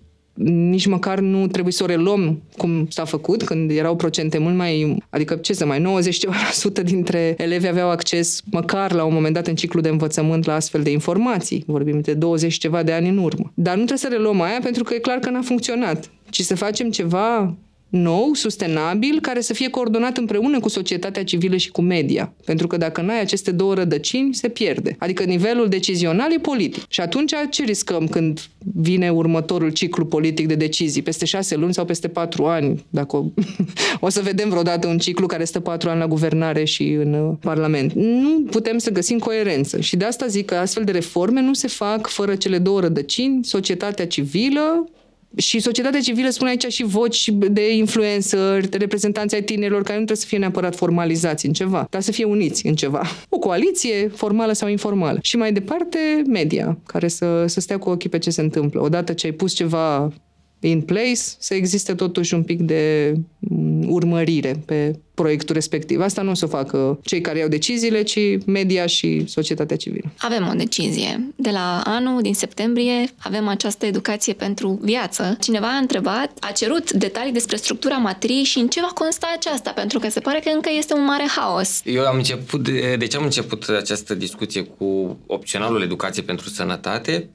nici 0.43 0.85
măcar 0.85 1.19
nu 1.19 1.47
trebuie 1.47 1.73
să 1.73 1.83
o 1.83 1.85
reluăm 1.85 2.41
cum 2.57 2.87
s-a 2.89 3.05
făcut, 3.05 3.43
când 3.43 3.71
erau 3.71 3.95
procente 3.95 4.37
mult 4.37 4.55
mai, 4.55 4.97
adică 5.09 5.35
ce 5.35 5.53
să 5.53 5.65
mai, 5.65 5.79
90 5.79 6.17
ceva 6.17 6.33
la 6.33 6.51
sută 6.51 6.83
dintre 6.83 7.35
elevi 7.37 7.67
aveau 7.67 7.89
acces 7.89 8.41
măcar 8.51 8.93
la 8.93 9.03
un 9.03 9.13
moment 9.13 9.33
dat 9.33 9.47
în 9.47 9.55
ciclu 9.55 9.81
de 9.81 9.89
învățământ 9.89 10.45
la 10.45 10.53
astfel 10.53 10.83
de 10.83 10.91
informații. 10.91 11.63
Vorbim 11.67 11.99
de 11.99 12.13
20 12.13 12.57
ceva 12.57 12.83
de 12.83 12.91
ani 12.91 13.09
în 13.09 13.17
urmă. 13.17 13.51
Dar 13.53 13.75
nu 13.75 13.83
trebuie 13.83 13.97
să 13.97 14.17
reluăm 14.17 14.41
aia 14.41 14.59
pentru 14.63 14.83
că 14.83 14.93
e 14.93 14.99
clar 14.99 15.17
că 15.17 15.29
n-a 15.29 15.41
funcționat, 15.41 16.09
ci 16.29 16.41
să 16.41 16.55
facem 16.55 16.89
ceva 16.89 17.55
nou, 17.89 18.33
sustenabil, 18.33 19.19
care 19.21 19.41
să 19.41 19.53
fie 19.53 19.69
coordonat 19.69 20.17
împreună 20.17 20.59
cu 20.59 20.69
societatea 20.69 21.23
civilă 21.23 21.57
și 21.57 21.71
cu 21.71 21.81
media. 21.81 22.33
Pentru 22.45 22.67
că 22.67 22.77
dacă 22.77 23.01
nu 23.01 23.09
ai 23.09 23.21
aceste 23.21 23.51
două 23.51 23.73
rădăcini, 23.73 24.33
se 24.33 24.49
pierde. 24.49 24.95
Adică 24.99 25.23
nivelul 25.23 25.67
decizional 25.67 26.33
e 26.33 26.39
politic. 26.39 26.83
Și 26.87 27.01
atunci 27.01 27.33
ce 27.49 27.63
riscăm 27.63 28.07
când 28.07 28.39
vine 28.75 29.11
următorul 29.11 29.69
ciclu 29.69 30.05
politic 30.05 30.47
de 30.47 30.55
decizii? 30.55 31.01
Peste 31.01 31.25
șase 31.25 31.55
luni 31.55 31.73
sau 31.73 31.85
peste 31.85 32.07
patru 32.07 32.45
ani? 32.45 32.85
Dacă 32.89 33.15
o, 33.15 33.25
o 34.05 34.09
să 34.09 34.21
vedem 34.21 34.49
vreodată 34.49 34.87
un 34.87 34.97
ciclu 34.97 35.25
care 35.25 35.43
stă 35.43 35.59
patru 35.59 35.89
ani 35.89 35.99
la 35.99 36.07
guvernare 36.07 36.63
și 36.63 36.91
în 36.91 37.13
uh, 37.13 37.35
Parlament. 37.39 37.93
Nu 37.93 38.41
putem 38.51 38.77
să 38.77 38.91
găsim 38.91 39.19
coerență. 39.19 39.81
Și 39.81 39.95
de 39.95 40.05
asta 40.05 40.27
zic 40.27 40.45
că 40.45 40.55
astfel 40.55 40.83
de 40.83 40.91
reforme 40.91 41.41
nu 41.41 41.53
se 41.53 41.67
fac 41.67 42.07
fără 42.07 42.35
cele 42.35 42.57
două 42.57 42.79
rădăcini, 42.79 43.45
societatea 43.45 44.07
civilă 44.07 44.89
și 45.35 45.59
societatea 45.59 45.99
civilă 45.99 46.29
spune 46.29 46.49
aici 46.49 46.65
și 46.67 46.83
voci 46.83 47.29
de 47.31 47.75
influencer, 47.75 48.67
de 48.67 48.77
reprezentanți 48.77 49.35
ai 49.35 49.43
tinerilor 49.43 49.81
care 49.81 49.97
nu 49.99 50.05
trebuie 50.05 50.17
să 50.17 50.25
fie 50.25 50.37
neapărat 50.37 50.75
formalizați 50.75 51.45
în 51.45 51.53
ceva, 51.53 51.87
dar 51.89 52.01
să 52.01 52.11
fie 52.11 52.23
uniți 52.23 52.67
în 52.67 52.75
ceva. 52.75 53.01
O 53.29 53.39
coaliție, 53.39 54.07
formală 54.07 54.51
sau 54.51 54.69
informală. 54.69 55.19
Și 55.21 55.37
mai 55.37 55.53
departe, 55.53 55.97
media, 56.27 56.77
care 56.85 57.07
să, 57.07 57.45
să 57.47 57.59
stea 57.59 57.77
cu 57.77 57.89
ochii 57.89 58.09
pe 58.09 58.17
ce 58.17 58.29
se 58.29 58.41
întâmplă. 58.41 58.81
Odată 58.81 59.13
ce 59.13 59.25
ai 59.25 59.31
pus 59.31 59.53
ceva 59.53 60.11
in 60.59 60.81
place, 60.81 61.21
să 61.39 61.53
existe 61.53 61.93
totuși 61.93 62.33
un 62.33 62.43
pic 62.43 62.59
de 62.59 63.13
mm, 63.39 63.91
urmărire 63.91 64.63
pe 64.65 64.99
proiectul 65.13 65.55
respectiv. 65.55 66.01
Asta 66.01 66.21
nu 66.21 66.29
o 66.29 66.33
să 66.33 66.45
o 66.45 66.47
facă 66.47 66.99
cei 67.03 67.21
care 67.21 67.39
iau 67.39 67.47
deciziile, 67.47 68.01
ci 68.03 68.19
media 68.45 68.85
și 68.85 69.23
societatea 69.27 69.77
civilă. 69.77 70.11
Avem 70.17 70.47
o 70.47 70.53
decizie. 70.53 71.33
De 71.35 71.49
la 71.49 71.81
anul, 71.85 72.21
din 72.21 72.33
septembrie, 72.33 73.09
avem 73.17 73.47
această 73.47 73.85
educație 73.85 74.33
pentru 74.33 74.79
viață. 74.81 75.37
Cineva 75.41 75.67
a 75.67 75.77
întrebat, 75.77 76.31
a 76.39 76.51
cerut 76.51 76.91
detalii 76.91 77.31
despre 77.31 77.55
structura 77.55 77.95
matriei 77.95 78.43
și 78.43 78.59
în 78.59 78.67
ce 78.67 78.81
va 78.81 78.91
consta 78.93 79.27
aceasta, 79.35 79.71
pentru 79.71 79.99
că 79.99 80.09
se 80.09 80.19
pare 80.19 80.39
că 80.43 80.49
încă 80.53 80.69
este 80.77 80.93
un 80.93 81.03
mare 81.03 81.25
haos. 81.35 81.81
Eu 81.85 82.05
am 82.05 82.15
început, 82.15 82.63
de, 82.63 82.95
de 82.99 83.07
ce 83.07 83.17
am 83.17 83.23
început 83.23 83.69
această 83.69 84.13
discuție 84.15 84.63
cu 84.63 85.17
opționalul 85.25 85.81
educație 85.81 86.21
pentru 86.21 86.49
sănătate? 86.49 87.29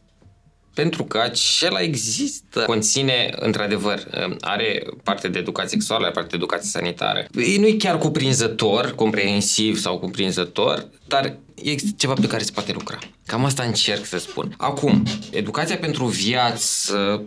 Pentru 0.74 1.04
că 1.04 1.18
acela 1.18 1.80
există, 1.80 2.62
conține, 2.66 3.30
într-adevăr, 3.36 4.00
are 4.40 4.82
parte 5.02 5.28
de 5.28 5.38
educație 5.38 5.68
sexuală, 5.70 6.04
are 6.04 6.12
parte 6.12 6.28
de 6.30 6.36
educație 6.36 6.68
sanitară. 6.70 7.26
Nu 7.58 7.66
e 7.66 7.76
chiar 7.78 7.98
cuprinzător, 7.98 8.94
comprehensiv 8.94 9.78
sau 9.78 9.98
cuprinzător, 9.98 10.88
dar 11.08 11.36
există 11.62 11.96
ceva 11.98 12.12
pe 12.12 12.26
care 12.26 12.42
se 12.42 12.50
poate 12.54 12.72
lucra. 12.72 12.98
Cam 13.26 13.44
asta 13.44 13.62
încerc 13.62 14.04
să 14.04 14.18
spun. 14.18 14.54
Acum, 14.58 15.02
educația 15.30 15.76
pentru 15.76 16.04
viață 16.04 17.22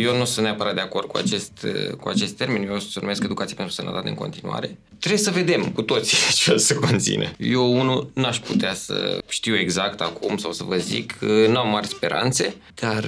eu 0.00 0.16
nu 0.16 0.24
sunt 0.24 0.44
neapărat 0.44 0.74
de 0.74 0.80
acord 0.80 1.06
cu 1.06 1.16
acest, 1.16 1.66
cu 2.00 2.08
acest 2.08 2.36
termen, 2.36 2.62
eu 2.62 2.74
o 2.74 2.78
să 2.78 2.98
numesc 3.00 3.24
educație 3.24 3.54
pentru 3.54 3.74
sănătate 3.74 4.08
în 4.08 4.14
continuare. 4.14 4.78
Trebuie 4.98 5.20
să 5.20 5.30
vedem 5.30 5.64
cu 5.64 5.82
toții 5.82 6.18
ce 6.38 6.52
o 6.52 6.56
să 6.56 6.74
conține. 6.74 7.34
Eu, 7.38 7.78
unul, 7.78 8.10
n-aș 8.14 8.38
putea 8.38 8.74
să 8.74 9.18
știu 9.28 9.56
exact 9.56 10.00
acum 10.00 10.36
sau 10.36 10.52
să 10.52 10.64
vă 10.66 10.76
zic, 10.76 11.18
nu 11.48 11.58
am 11.58 11.68
mari 11.68 11.86
speranțe, 11.86 12.54
dar 12.74 13.04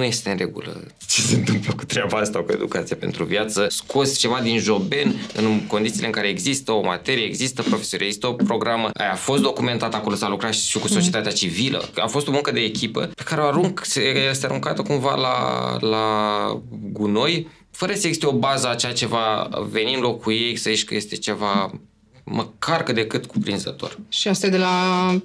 nu, 0.00 0.06
nu 0.06 0.12
este 0.12 0.30
în 0.30 0.36
regulă 0.36 0.86
ce 1.10 1.20
se 1.20 1.34
întâmplă 1.34 1.72
cu 1.76 1.84
treaba 1.84 2.18
asta, 2.18 2.42
cu 2.42 2.52
educația 2.52 2.96
pentru 2.96 3.24
viață. 3.24 3.66
Scos 3.68 4.16
ceva 4.16 4.40
din 4.40 4.58
joben 4.58 5.14
în 5.34 5.66
condițiile 5.66 6.06
în 6.06 6.12
care 6.12 6.28
există 6.28 6.72
o 6.72 6.82
materie, 6.82 7.24
există 7.24 7.62
profesori, 7.62 8.04
există 8.04 8.26
o 8.26 8.32
programă. 8.32 8.90
Aia 8.94 9.12
a 9.12 9.16
fost 9.16 9.42
documentat 9.42 9.94
acolo, 9.94 10.14
s-a 10.14 10.28
lucrat 10.28 10.52
și 10.52 10.78
cu 10.78 10.88
societatea 10.88 11.32
civilă. 11.32 11.88
A 11.94 12.06
fost 12.06 12.28
o 12.28 12.30
muncă 12.30 12.50
de 12.50 12.60
echipă 12.60 13.10
pe 13.14 13.22
care 13.22 13.40
o 13.40 13.44
arunc, 13.44 13.82
este 14.30 14.46
aruncată 14.46 14.82
cumva 14.82 15.14
la, 15.14 15.76
la 15.88 16.62
gunoi 16.92 17.48
fără 17.70 17.92
să 17.92 18.06
existe 18.06 18.26
o 18.26 18.32
bază 18.32 18.68
a 18.68 18.74
ceea 18.74 18.92
ce 18.92 19.06
va 19.06 19.48
veni 19.70 19.94
în 19.94 20.00
locul 20.00 20.32
ei, 20.32 20.56
să 20.56 20.70
zici 20.70 20.84
că 20.84 20.94
este 20.94 21.16
ceva 21.16 21.80
măcar 22.30 22.82
că 22.82 22.92
decât 22.92 23.26
cuprinzător. 23.26 23.98
Și 24.08 24.28
asta 24.28 24.46
e 24.46 24.50
de 24.50 24.56
la 24.56 24.70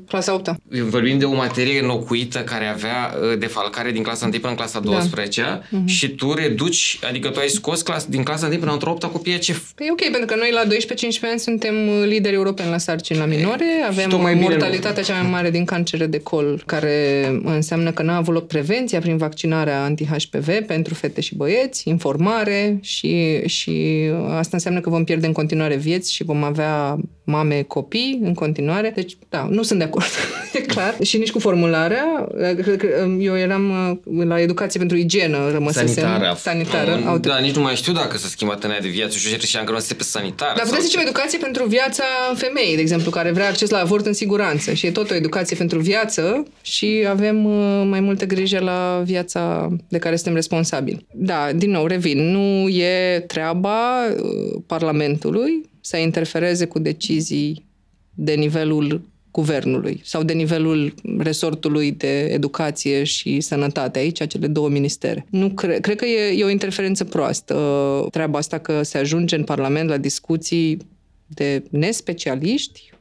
clasa 0.07 0.33
8 0.33 0.55
Vorbim 0.89 1.17
de 1.17 1.25
o 1.25 1.33
materie 1.33 1.79
înlocuită 1.79 2.39
care 2.39 2.65
avea 2.65 3.13
uh, 3.31 3.37
defalcare 3.37 3.91
din 3.91 4.03
clasa 4.03 4.25
1 4.25 4.33
până 4.33 4.49
în 4.49 4.55
clasa 4.55 4.79
12 4.79 5.41
da. 5.41 5.61
uh-huh. 5.61 5.85
și 5.85 6.09
tu 6.09 6.33
reduci, 6.33 6.99
adică 7.07 7.29
tu 7.29 7.39
ai 7.39 7.47
scos 7.47 7.81
clas, 7.81 8.05
din 8.05 8.23
clasa 8.23 8.47
1 8.47 8.57
până 8.57 8.71
în 8.71 8.79
8 8.83 9.03
copii 9.03 9.39
ce... 9.39 9.61
Păi 9.75 9.87
ok, 9.91 10.01
pentru 10.01 10.25
că 10.25 10.35
noi 10.35 10.49
la 10.51 10.63
12-15 10.63 11.29
ani 11.31 11.39
suntem 11.39 11.75
uh, 11.87 12.05
lideri 12.05 12.35
europeni 12.35 12.69
la 12.69 12.77
sarcini 12.77 13.19
la 13.19 13.25
minore, 13.25 13.65
avem 13.87 14.21
mai 14.21 14.33
mortalitatea 14.33 15.03
cea 15.03 15.21
mai 15.21 15.31
mare 15.31 15.49
din 15.49 15.65
cancere 15.65 16.05
de 16.05 16.19
col, 16.19 16.63
care 16.65 17.25
înseamnă 17.43 17.91
că 17.91 18.03
n-a 18.03 18.15
avut 18.15 18.33
loc 18.33 18.47
prevenția 18.47 18.99
prin 18.99 19.17
vaccinarea 19.17 19.83
anti-HPV 19.83 20.49
pentru 20.67 20.93
fete 20.93 21.21
și 21.21 21.35
băieți, 21.35 21.89
informare 21.89 22.79
și, 22.81 23.41
și 23.45 24.05
asta 24.37 24.49
înseamnă 24.51 24.79
că 24.79 24.89
vom 24.89 25.03
pierde 25.03 25.25
în 25.25 25.33
continuare 25.33 25.75
vieți 25.75 26.13
și 26.13 26.23
vom 26.23 26.43
avea 26.43 26.94
mame, 27.25 27.61
copii 27.61 28.19
în 28.23 28.33
continuare. 28.33 28.91
Deci, 28.95 29.17
da, 29.29 29.47
nu 29.49 29.63
sunt 29.63 29.79
de 29.79 29.85
acord, 29.85 30.05
e 30.53 30.59
clar. 30.59 30.95
Și 31.03 31.17
nici 31.17 31.31
cu 31.31 31.39
formularea. 31.39 32.27
Eu 33.19 33.37
eram 33.37 33.69
uh, 34.03 34.25
la 34.25 34.39
educație 34.39 34.79
pentru 34.79 34.97
igienă, 34.97 35.49
rămăsesem. 35.51 35.87
Sanitară. 35.87 36.35
Sanitară. 36.37 37.01
No, 37.03 37.17
da, 37.17 37.37
nici 37.37 37.55
nu 37.55 37.61
mai 37.61 37.75
știu 37.75 37.93
dacă 37.93 38.17
s-a 38.17 38.27
schimbat 38.27 38.63
în 38.63 38.71
de 38.81 38.87
viață 38.87 39.17
și 39.17 39.31
eu 39.31 39.63
că 39.63 39.71
nu 39.71 39.77
pe 39.97 40.03
sanitară. 40.03 40.53
Dar 40.55 40.65
puteți 40.65 40.85
zice 40.85 40.97
o 40.97 41.01
educație 41.01 41.37
pentru 41.37 41.65
viața 41.65 42.03
femeii, 42.35 42.75
de 42.75 42.81
exemplu, 42.81 43.11
care 43.11 43.31
vrea 43.31 43.47
acces 43.47 43.69
la 43.69 43.79
avort 43.79 44.05
în 44.05 44.13
siguranță. 44.13 44.73
Și 44.73 44.85
e 44.85 44.91
tot 44.91 45.11
o 45.11 45.15
educație 45.15 45.55
pentru 45.55 45.79
viață 45.79 46.43
și 46.61 47.05
avem 47.09 47.45
uh, 47.45 47.85
mai 47.89 47.99
multă 47.99 48.25
grijă 48.25 48.59
la 48.59 49.01
viața 49.05 49.69
de 49.87 49.97
care 49.97 50.15
suntem 50.15 50.33
responsabili. 50.33 51.05
Da, 51.13 51.49
din 51.55 51.71
nou, 51.71 51.85
revin, 51.85 52.31
nu 52.31 52.67
e 52.67 53.19
treaba 53.27 54.05
uh, 54.05 54.61
Parlamentului 54.67 55.73
să 55.85 55.97
interfereze 55.97 56.65
cu 56.65 56.79
decizii 56.79 57.65
de 58.13 58.33
nivelul 58.33 59.01
guvernului 59.31 60.01
sau 60.03 60.23
de 60.23 60.33
nivelul 60.33 60.93
resortului 61.17 61.91
de 61.91 62.19
educație 62.19 63.03
și 63.03 63.41
sănătate, 63.41 63.99
aici 63.99 64.27
cele 64.27 64.47
două 64.47 64.69
ministere. 64.69 65.25
Nu 65.29 65.49
cred, 65.49 65.79
cred 65.79 65.97
că 65.97 66.05
e, 66.05 66.39
e 66.39 66.43
o 66.43 66.49
interferență 66.49 67.03
proastă 67.03 67.55
treaba 68.11 68.37
asta 68.37 68.57
că 68.57 68.83
se 68.83 68.97
ajunge 68.97 69.35
în 69.35 69.43
Parlament 69.43 69.89
la 69.89 69.97
discuții 69.97 70.77
de 71.27 71.63
nespecialiști 71.69 72.91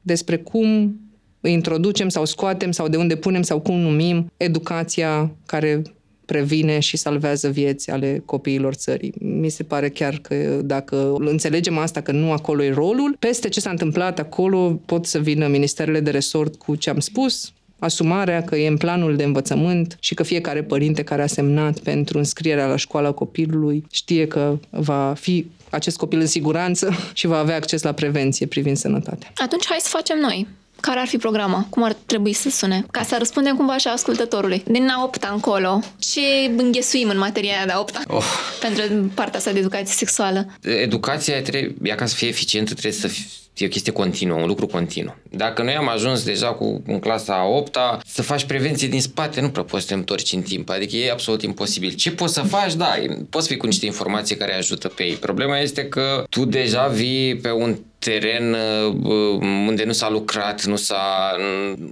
despre 0.00 0.36
cum 0.36 0.96
introducem 1.42 2.08
sau 2.08 2.24
scoatem 2.24 2.70
sau 2.70 2.88
de 2.88 2.96
unde 2.96 3.16
punem 3.16 3.42
sau 3.42 3.60
cum 3.60 3.78
numim 3.78 4.32
educația 4.36 5.36
care 5.46 5.82
previne 6.24 6.78
și 6.78 6.96
salvează 6.96 7.48
vieți 7.48 7.90
ale 7.90 8.22
copiilor 8.24 8.74
țării. 8.74 9.12
Mi 9.18 9.48
se 9.48 9.62
pare 9.62 9.88
chiar 9.88 10.18
că 10.22 10.60
dacă 10.64 11.14
înțelegem 11.18 11.78
asta, 11.78 12.00
că 12.00 12.12
nu 12.12 12.32
acolo 12.32 12.62
e 12.62 12.72
rolul, 12.72 13.16
peste 13.18 13.48
ce 13.48 13.60
s-a 13.60 13.70
întâmplat 13.70 14.18
acolo 14.18 14.80
pot 14.86 15.06
să 15.06 15.18
vină 15.18 15.46
ministerele 15.46 16.00
de 16.00 16.10
resort 16.10 16.54
cu 16.54 16.74
ce 16.74 16.90
am 16.90 16.98
spus, 16.98 17.52
asumarea 17.78 18.42
că 18.42 18.56
e 18.56 18.68
în 18.68 18.76
planul 18.76 19.16
de 19.16 19.24
învățământ 19.24 19.96
și 20.00 20.14
că 20.14 20.22
fiecare 20.22 20.62
părinte 20.62 21.02
care 21.02 21.22
a 21.22 21.26
semnat 21.26 21.78
pentru 21.78 22.18
înscrierea 22.18 22.66
la 22.66 22.76
școala 22.76 23.12
copilului 23.12 23.84
știe 23.90 24.26
că 24.26 24.58
va 24.70 25.14
fi 25.18 25.46
acest 25.70 25.96
copil 25.96 26.20
în 26.20 26.26
siguranță 26.26 26.90
și 27.12 27.26
va 27.26 27.38
avea 27.38 27.56
acces 27.56 27.82
la 27.82 27.92
prevenție 27.92 28.46
privind 28.46 28.76
sănătatea. 28.76 29.32
Atunci 29.36 29.66
hai 29.66 29.78
să 29.80 29.88
facem 29.88 30.18
noi 30.18 30.46
care 30.82 31.00
ar 31.00 31.06
fi 31.06 31.16
programa? 31.16 31.66
Cum 31.70 31.82
ar 31.82 31.96
trebui 32.06 32.32
să 32.32 32.50
sune? 32.50 32.84
Ca 32.90 33.02
să 33.02 33.14
răspundem 33.18 33.56
cumva 33.56 33.76
și 33.76 33.88
ascultătorului. 33.88 34.62
Din 34.66 34.88
a 34.88 35.02
8 35.02 35.26
încolo, 35.32 35.80
ce 35.98 36.20
înghesuim 36.56 37.08
în 37.08 37.18
materia 37.18 37.56
aia 37.56 37.66
de 37.66 37.72
a 37.72 37.80
8 37.80 38.04
oh. 38.06 38.24
pentru 38.60 39.10
partea 39.14 39.38
asta 39.38 39.52
de 39.52 39.58
educație 39.58 39.94
sexuală? 39.94 40.46
Educația, 40.60 41.42
trebuie, 41.42 41.94
ca 41.94 42.06
să 42.06 42.14
fie 42.14 42.28
eficientă, 42.28 42.72
trebuie 42.72 43.00
să 43.00 43.08
fie 43.08 43.24
e 43.56 43.64
o 43.64 43.68
chestie 43.68 43.92
continuă, 43.92 44.38
un 44.38 44.46
lucru 44.46 44.66
continuu. 44.66 45.16
Dacă 45.30 45.62
noi 45.62 45.74
am 45.74 45.88
ajuns 45.88 46.24
deja 46.24 46.46
cu 46.46 46.82
în 46.86 46.98
clasa 46.98 47.34
a 47.34 47.44
8 47.44 47.78
să 48.06 48.22
faci 48.22 48.44
prevenție 48.44 48.88
din 48.88 49.00
spate, 49.00 49.40
nu 49.40 49.50
prea 49.50 49.64
poți 49.64 49.82
să 49.82 49.88
te 49.88 49.94
întorci 49.94 50.32
în 50.32 50.42
timp. 50.42 50.70
Adică 50.70 50.96
e 50.96 51.10
absolut 51.10 51.42
imposibil. 51.42 51.92
Ce 51.92 52.10
poți 52.10 52.34
să 52.34 52.40
faci? 52.40 52.74
Da, 52.74 52.94
poți 53.30 53.48
fi 53.48 53.56
cu 53.56 53.66
niște 53.66 53.86
informații 53.86 54.36
care 54.36 54.54
ajută 54.54 54.88
pe 54.88 55.02
ei. 55.02 55.14
Problema 55.14 55.58
este 55.58 55.84
că 55.84 56.24
tu 56.30 56.44
deja 56.44 56.86
vii 56.86 57.36
pe 57.36 57.50
un 57.50 57.78
teren 58.04 58.52
uh, 58.52 59.38
unde 59.68 59.84
nu 59.84 59.92
s-a 59.92 60.10
lucrat, 60.10 60.64
nu 60.64 60.76
s-a, 60.76 61.36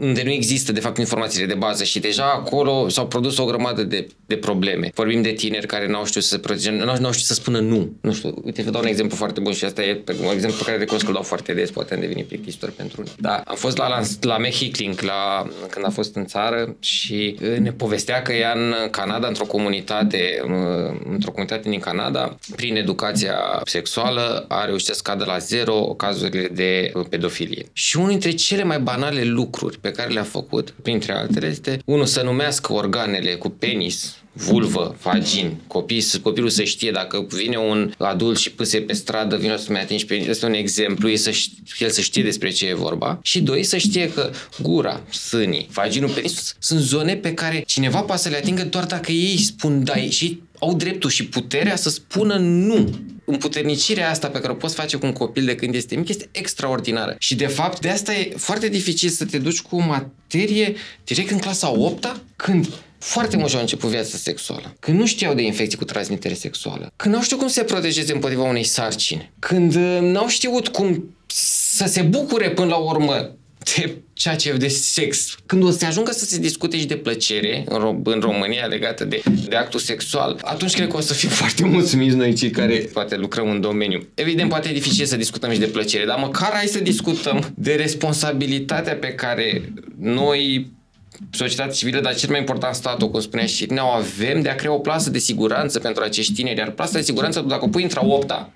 unde 0.01 0.23
nu 0.25 0.31
există, 0.31 0.73
de 0.73 0.81
fapt, 0.81 0.99
informațiile 0.99 1.47
de 1.47 1.55
bază 1.55 1.85
și 1.85 1.99
deja 1.99 2.25
acolo 2.25 2.89
s-au 2.89 3.07
produs 3.07 3.39
o 3.39 3.45
grămadă 3.45 3.83
de, 3.83 4.07
de 4.27 4.37
probleme. 4.37 4.91
Vorbim 4.95 5.23
de 5.23 5.31
tineri 5.31 5.67
care 5.67 5.87
n-au 5.87 6.05
știut 6.05 6.25
să 6.25 6.31
se 6.31 6.39
protejeze, 6.39 6.71
n-au, 6.71 6.97
n-au 7.01 7.13
știut 7.13 7.27
să 7.27 7.35
spună 7.35 7.59
nu. 7.59 7.93
Nu 8.01 8.13
știu, 8.13 8.35
uite, 8.45 8.63
vă 8.63 8.71
dau 8.71 8.81
un 8.81 8.87
exemplu 8.87 9.17
foarte 9.17 9.41
bun 9.41 9.53
și 9.53 9.65
asta 9.65 9.83
e 9.83 10.03
un 10.23 10.33
exemplu 10.33 10.59
pe 10.59 10.65
care 10.65 10.79
recunosc 10.79 11.05
că 11.05 11.11
îl 11.11 11.17
dau 11.17 11.25
foarte 11.25 11.50
des, 11.55 11.71
poate 11.71 11.95
am 11.95 12.01
devenit 12.01 12.27
plictisitor 12.27 12.71
pentru 12.71 13.01
unii. 13.01 13.13
Da, 13.19 13.43
am 13.47 13.57
fost 13.57 13.77
la, 13.77 13.89
la, 13.89 14.01
la 14.21 14.39
Mehiclink, 14.39 15.01
la, 15.01 15.47
când 15.71 15.87
a 15.87 15.91
fost 15.91 16.17
în 16.17 16.27
țară 16.27 16.77
și 16.81 17.39
ne 17.59 17.73
povestea 17.73 18.23
că 18.23 18.33
ea 18.33 18.53
în 18.53 18.75
Canada, 18.91 19.27
într-o 19.27 19.45
comunitate, 19.45 20.43
într-o 21.11 21.31
comunitate 21.31 21.69
din 21.69 21.81
Canada, 21.81 22.37
prin 22.57 22.77
educația 22.77 23.35
sexuală, 23.65 24.45
a 24.49 24.65
reușit 24.65 24.87
să 24.87 24.95
scadă 24.95 25.25
la 25.25 25.39
zero 25.39 25.75
cazurile 25.75 26.49
de 26.49 26.93
pedofilie. 27.09 27.67
Și 27.73 27.97
unul 27.97 28.09
dintre 28.09 28.31
cele 28.31 28.63
mai 28.63 28.81
banale 28.81 29.23
lucruri 29.23 29.79
pe 29.79 29.91
care 29.91 30.11
le-a 30.11 30.23
făcut, 30.23 30.75
printre 30.83 31.13
altele, 31.13 31.47
este 31.47 31.79
unul 31.85 32.07
să 32.07 32.23
numească 32.23 32.73
organele 32.73 33.35
cu 33.35 33.49
penis, 33.49 34.17
vulvă, 34.33 34.97
vagin, 35.03 35.57
copii, 35.67 36.05
copilul 36.23 36.49
să 36.49 36.63
știe 36.63 36.91
dacă 36.91 37.27
vine 37.29 37.57
un 37.57 37.93
adult 37.99 38.39
și 38.39 38.51
puse 38.51 38.81
pe 38.81 38.93
stradă, 38.93 39.37
vine 39.37 39.57
să-mi 39.57 39.79
atingi 39.79 40.07
pe 40.07 40.15
este 40.15 40.47
un 40.47 40.53
exemplu, 40.53 41.09
e 41.09 41.17
să 41.17 41.31
știe, 41.31 41.63
el 41.79 41.91
să 41.91 42.01
știe 42.01 42.23
despre 42.23 42.51
ce 42.51 42.67
e 42.67 42.75
vorba. 42.75 43.19
Și 43.23 43.41
doi, 43.41 43.63
să 43.63 43.77
știe 43.77 44.11
că 44.11 44.31
gura, 44.63 45.01
sânii, 45.11 45.69
vaginul, 45.73 46.11
penis 46.11 46.57
sunt 46.59 46.81
zone 46.81 47.17
pe 47.17 47.35
care 47.35 47.63
cineva 47.67 48.01
poate 48.01 48.23
să 48.23 48.29
le 48.29 48.37
atingă 48.37 48.65
doar 48.65 48.85
dacă 48.85 49.13
ei 49.13 49.39
spun 49.39 49.85
da 49.85 49.97
și 49.97 50.41
au 50.59 50.75
dreptul 50.75 51.11
și 51.11 51.27
puterea 51.27 51.77
să 51.77 51.91
spună 51.91 52.37
nu. 52.39 52.89
Împuternicirea 53.25 54.11
asta 54.11 54.29
pe 54.29 54.39
care 54.39 54.53
o 54.53 54.55
poți 54.55 54.75
face 54.75 54.97
cu 54.97 55.07
un 55.07 55.13
copil 55.13 55.45
de 55.45 55.55
când 55.55 55.75
este 55.75 55.97
mic 55.97 56.09
este 56.09 56.29
extraordinară. 56.33 57.17
Și 57.19 57.35
de 57.35 57.47
fapt, 57.47 57.81
de 57.81 57.89
asta 57.89 58.15
e 58.15 58.33
foarte 58.37 58.69
dificil 58.69 59.09
să 59.09 59.25
te 59.25 59.39
duci 59.39 59.61
cu 59.61 59.77
o 59.77 59.87
materie 59.87 60.75
direct 61.05 61.31
în 61.31 61.39
clasa 61.39 61.71
8 61.71 62.21
când 62.37 62.69
foarte 63.01 63.37
mulți 63.37 63.55
au 63.55 63.61
început 63.61 63.91
viața 63.91 64.17
sexuală, 64.17 64.77
când 64.81 64.99
nu 64.99 65.07
știau 65.07 65.35
de 65.35 65.43
infecții 65.43 65.79
cu 65.79 65.85
transmitere 65.85 66.35
sexuală, 66.35 66.93
când 66.97 67.15
nu 67.15 67.23
știu 67.23 67.37
cum 67.37 67.49
să 67.49 67.55
se 67.55 67.65
protejeze 67.65 68.13
împotriva 68.13 68.43
unei 68.43 68.65
sarcini, 68.65 69.31
când 69.39 69.75
uh, 69.75 69.99
n-au 70.01 70.29
știut 70.29 70.69
cum 70.69 71.15
să 71.27 71.85
se 71.87 72.03
bucure 72.03 72.51
până 72.51 72.69
la 72.69 72.77
urmă 72.77 73.35
de 73.77 73.95
ceea 74.13 74.37
ce 74.37 74.53
de 74.53 74.69
sex. 74.69 75.37
Când 75.47 75.63
o 75.63 75.71
să 75.71 75.79
se 75.79 75.87
ajungă 75.87 76.11
să 76.11 76.25
se 76.25 76.39
discute 76.39 76.79
și 76.79 76.87
de 76.87 76.97
plăcere 76.97 77.65
în, 77.69 77.79
Rom- 77.79 78.03
în 78.03 78.21
România 78.21 78.67
legată 78.67 79.05
de, 79.05 79.23
de 79.49 79.57
actul 79.57 79.81
sexual, 79.81 80.39
atunci 80.43 80.75
cred 80.75 80.89
că 80.89 80.97
o 80.97 81.01
să 81.01 81.15
fim 81.15 81.29
foarte 81.41 81.65
mulțumiți 81.65 82.17
noi 82.17 82.35
cei 82.35 82.51
care 82.51 82.89
poate 82.93 83.17
lucrăm 83.17 83.51
în 83.51 83.61
domeniu. 83.61 84.09
Evident, 84.15 84.49
poate 84.49 84.69
e 84.69 84.73
dificil 84.73 85.07
să 85.07 85.17
discutăm 85.17 85.53
și 85.53 85.59
de 85.59 85.67
plăcere, 85.67 86.05
dar 86.05 86.19
măcar 86.19 86.51
hai 86.53 86.67
să 86.67 86.81
discutăm 86.81 87.53
de 87.55 87.75
responsabilitatea 87.75 88.97
pe 88.97 89.09
care 89.09 89.73
noi 89.99 90.71
societatea 91.31 91.73
civilă, 91.73 92.01
dar 92.01 92.15
cel 92.15 92.31
mai 92.31 92.39
important 92.39 92.75
statul, 92.75 93.11
cum 93.11 93.21
spunea 93.21 93.47
și 93.47 93.67
ne 93.71 93.81
avem 93.81 94.43
de 94.43 94.49
a 94.49 94.55
crea 94.55 94.73
o 94.73 94.79
plasă 94.79 95.11
de 95.11 95.19
siguranță 95.19 95.79
pentru 95.79 96.03
acești 96.03 96.33
tineri, 96.33 96.59
iar 96.59 96.71
plasa 96.71 96.93
de 96.93 97.03
siguranță, 97.03 97.41
dacă 97.41 97.65
o 97.65 97.69
pui 97.69 97.83
într-a 97.83 98.07
opta, 98.07 98.53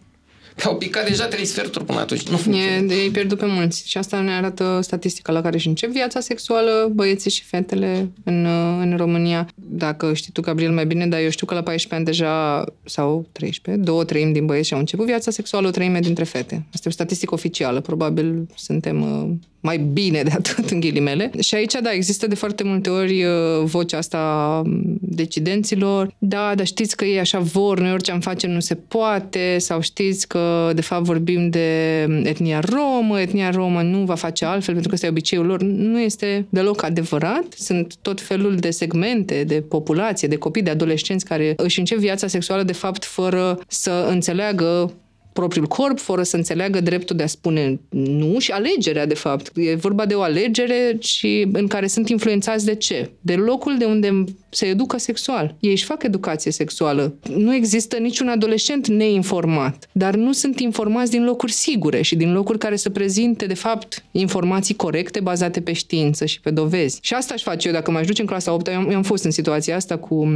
au 0.65 0.77
picat 0.77 1.09
deja 1.09 1.27
trei 1.27 1.45
sferturi 1.45 1.85
până 1.85 2.01
atunci. 2.01 2.29
Nu 2.29 2.37
funcționează. 2.37 2.85
E, 2.85 2.87
de 2.87 3.11
pierdut 3.13 3.39
pe 3.39 3.47
mulți. 3.47 3.89
Și 3.89 3.99
asta 3.99 4.21
ne 4.21 4.33
arată 4.33 4.79
statistica 4.83 5.33
la 5.33 5.41
care 5.41 5.59
și 5.59 5.69
încep 5.69 5.91
viața 5.91 6.21
sexuală, 6.21 6.91
băieții 6.93 7.31
și 7.31 7.43
fetele 7.43 8.11
în, 8.25 8.47
în 8.81 8.95
România. 8.97 9.49
Dacă 9.55 10.15
știi 10.15 10.33
tu, 10.33 10.41
Gabriel, 10.41 10.73
mai 10.73 10.87
bine, 10.87 11.07
dar 11.07 11.21
eu 11.21 11.31
știu 11.31 11.47
că 11.47 11.55
la 11.55 11.63
14 11.63 11.95
ani 11.95 12.05
deja, 12.05 12.65
sau 12.85 13.27
13, 13.33 13.85
două 13.85 14.05
treimi 14.05 14.33
din 14.33 14.47
băieți 14.47 14.67
și-au 14.67 14.81
început 14.81 15.07
viața 15.07 15.31
sexuală, 15.31 15.67
o 15.67 15.71
treime 15.71 16.01
dintre 16.01 16.25
fete. 16.25 16.55
Asta 16.73 16.83
e 16.85 16.91
o 16.91 16.93
statistică 16.93 17.35
oficială. 17.35 17.81
Probabil 17.81 18.47
suntem 18.55 19.03
uh, 19.03 19.31
mai 19.65 19.79
bine 19.79 20.23
de 20.23 20.31
atât 20.35 20.71
în 20.71 20.81
ghilimele. 20.81 21.31
Și 21.41 21.55
aici, 21.55 21.75
da, 21.83 21.93
există 21.93 22.27
de 22.27 22.35
foarte 22.35 22.65
multe 22.65 22.91
ori 22.91 23.25
uh, 23.25 23.31
vocea 23.63 23.99
asta 23.99 24.63
decidenților. 25.01 26.15
Da, 26.19 26.53
dar 26.55 26.67
știți 26.67 26.97
că 26.97 27.05
ei 27.05 27.19
așa 27.19 27.39
vor, 27.39 27.81
noi 27.81 27.93
orice 27.93 28.11
am 28.11 28.21
face 28.21 28.47
nu 28.47 28.61
se 28.61 28.75
poate, 28.75 29.59
sau 29.59 29.81
știți 29.81 30.29
că 30.29 30.73
de 30.75 30.81
fapt 30.81 31.05
vorbim 31.05 31.51
de 31.51 32.01
etnia 32.23 32.61
romă, 32.61 33.21
etnia 33.21 33.51
romă 33.51 33.83
nu 33.83 34.05
va 34.05 34.15
face 34.15 34.45
altfel 34.45 34.73
pentru 34.73 34.89
că 34.89 34.95
ăsta 34.95 35.07
e 35.07 35.11
obiceiul 35.11 35.47
lor. 35.47 35.63
Nu 35.63 36.01
este 36.01 36.47
deloc 36.49 36.83
adevărat. 36.83 37.45
Sunt 37.57 37.95
tot 38.03 38.21
felul 38.21 38.57
de 38.57 38.71
segmente 38.71 39.45
de 39.45 39.61
populație, 39.61 40.29
de 40.29 40.37
copii, 40.37 40.63
de 40.63 40.71
adolescenți 40.71 41.25
care 41.25 41.55
își 41.57 41.79
încep 41.79 41.99
viața 41.99 42.27
sexuală 42.27 42.63
de 42.63 42.73
fapt 42.73 43.05
fără 43.05 43.59
să 43.69 44.07
înțeleagă 44.11 44.93
propriul 45.35 45.67
corp, 45.67 45.99
fără 45.99 46.23
să 46.23 46.37
înțeleagă 46.37 46.81
dreptul 46.81 47.17
de 47.17 47.23
a 47.23 47.27
spune 47.27 47.81
nu 47.91 48.39
și 48.39 48.51
alegerea, 48.51 49.07
de 49.07 49.15
fapt. 49.15 49.51
E 49.55 49.75
vorba 49.75 50.07
de 50.07 50.15
o 50.15 50.23
alegere 50.23 50.97
și 51.01 51.49
în 51.53 51.67
care 51.67 51.87
sunt 51.87 52.09
influențați 52.09 52.65
de 52.65 52.75
ce? 52.75 53.11
De 53.21 53.35
locul 53.35 53.79
de 53.79 53.85
unde 53.85 54.25
se 54.55 54.67
educă 54.67 54.99
sexual. 54.99 55.55
Ei 55.61 55.71
își 55.71 55.85
fac 55.85 56.03
educație 56.03 56.51
sexuală. 56.51 57.15
Nu 57.37 57.55
există 57.55 57.97
niciun 57.97 58.29
adolescent 58.29 58.89
neinformat, 58.89 59.89
dar 59.93 60.15
nu 60.15 60.33
sunt 60.33 60.61
informați 60.61 61.11
din 61.11 61.25
locuri 61.25 61.53
sigure 61.53 62.03
și 62.03 62.17
din 62.17 62.33
locuri 62.33 62.59
care 62.59 62.77
să 62.77 62.91
prezinte, 62.91 63.47
de 63.47 63.55
fapt, 63.55 64.05
informații 64.11 64.75
corecte 64.75 65.21
bazate 65.21 65.61
pe 65.61 65.73
știință 65.73 66.25
și 66.25 66.41
pe 66.41 66.51
dovezi. 66.51 66.99
Și 67.03 67.15
asta 67.15 67.35
aș 67.35 67.43
face 67.43 67.69
eu 67.69 67.75
dacă 67.75 67.91
mă 67.91 68.01
duce 68.07 68.21
în 68.21 68.27
clasa 68.27 68.53
8 68.53 68.69
eu 68.69 68.75
am, 68.75 68.91
eu 68.91 68.97
am 68.97 69.03
fost 69.03 69.25
în 69.25 69.31
situația 69.31 69.77
asta 69.77 69.97
cu 69.97 70.29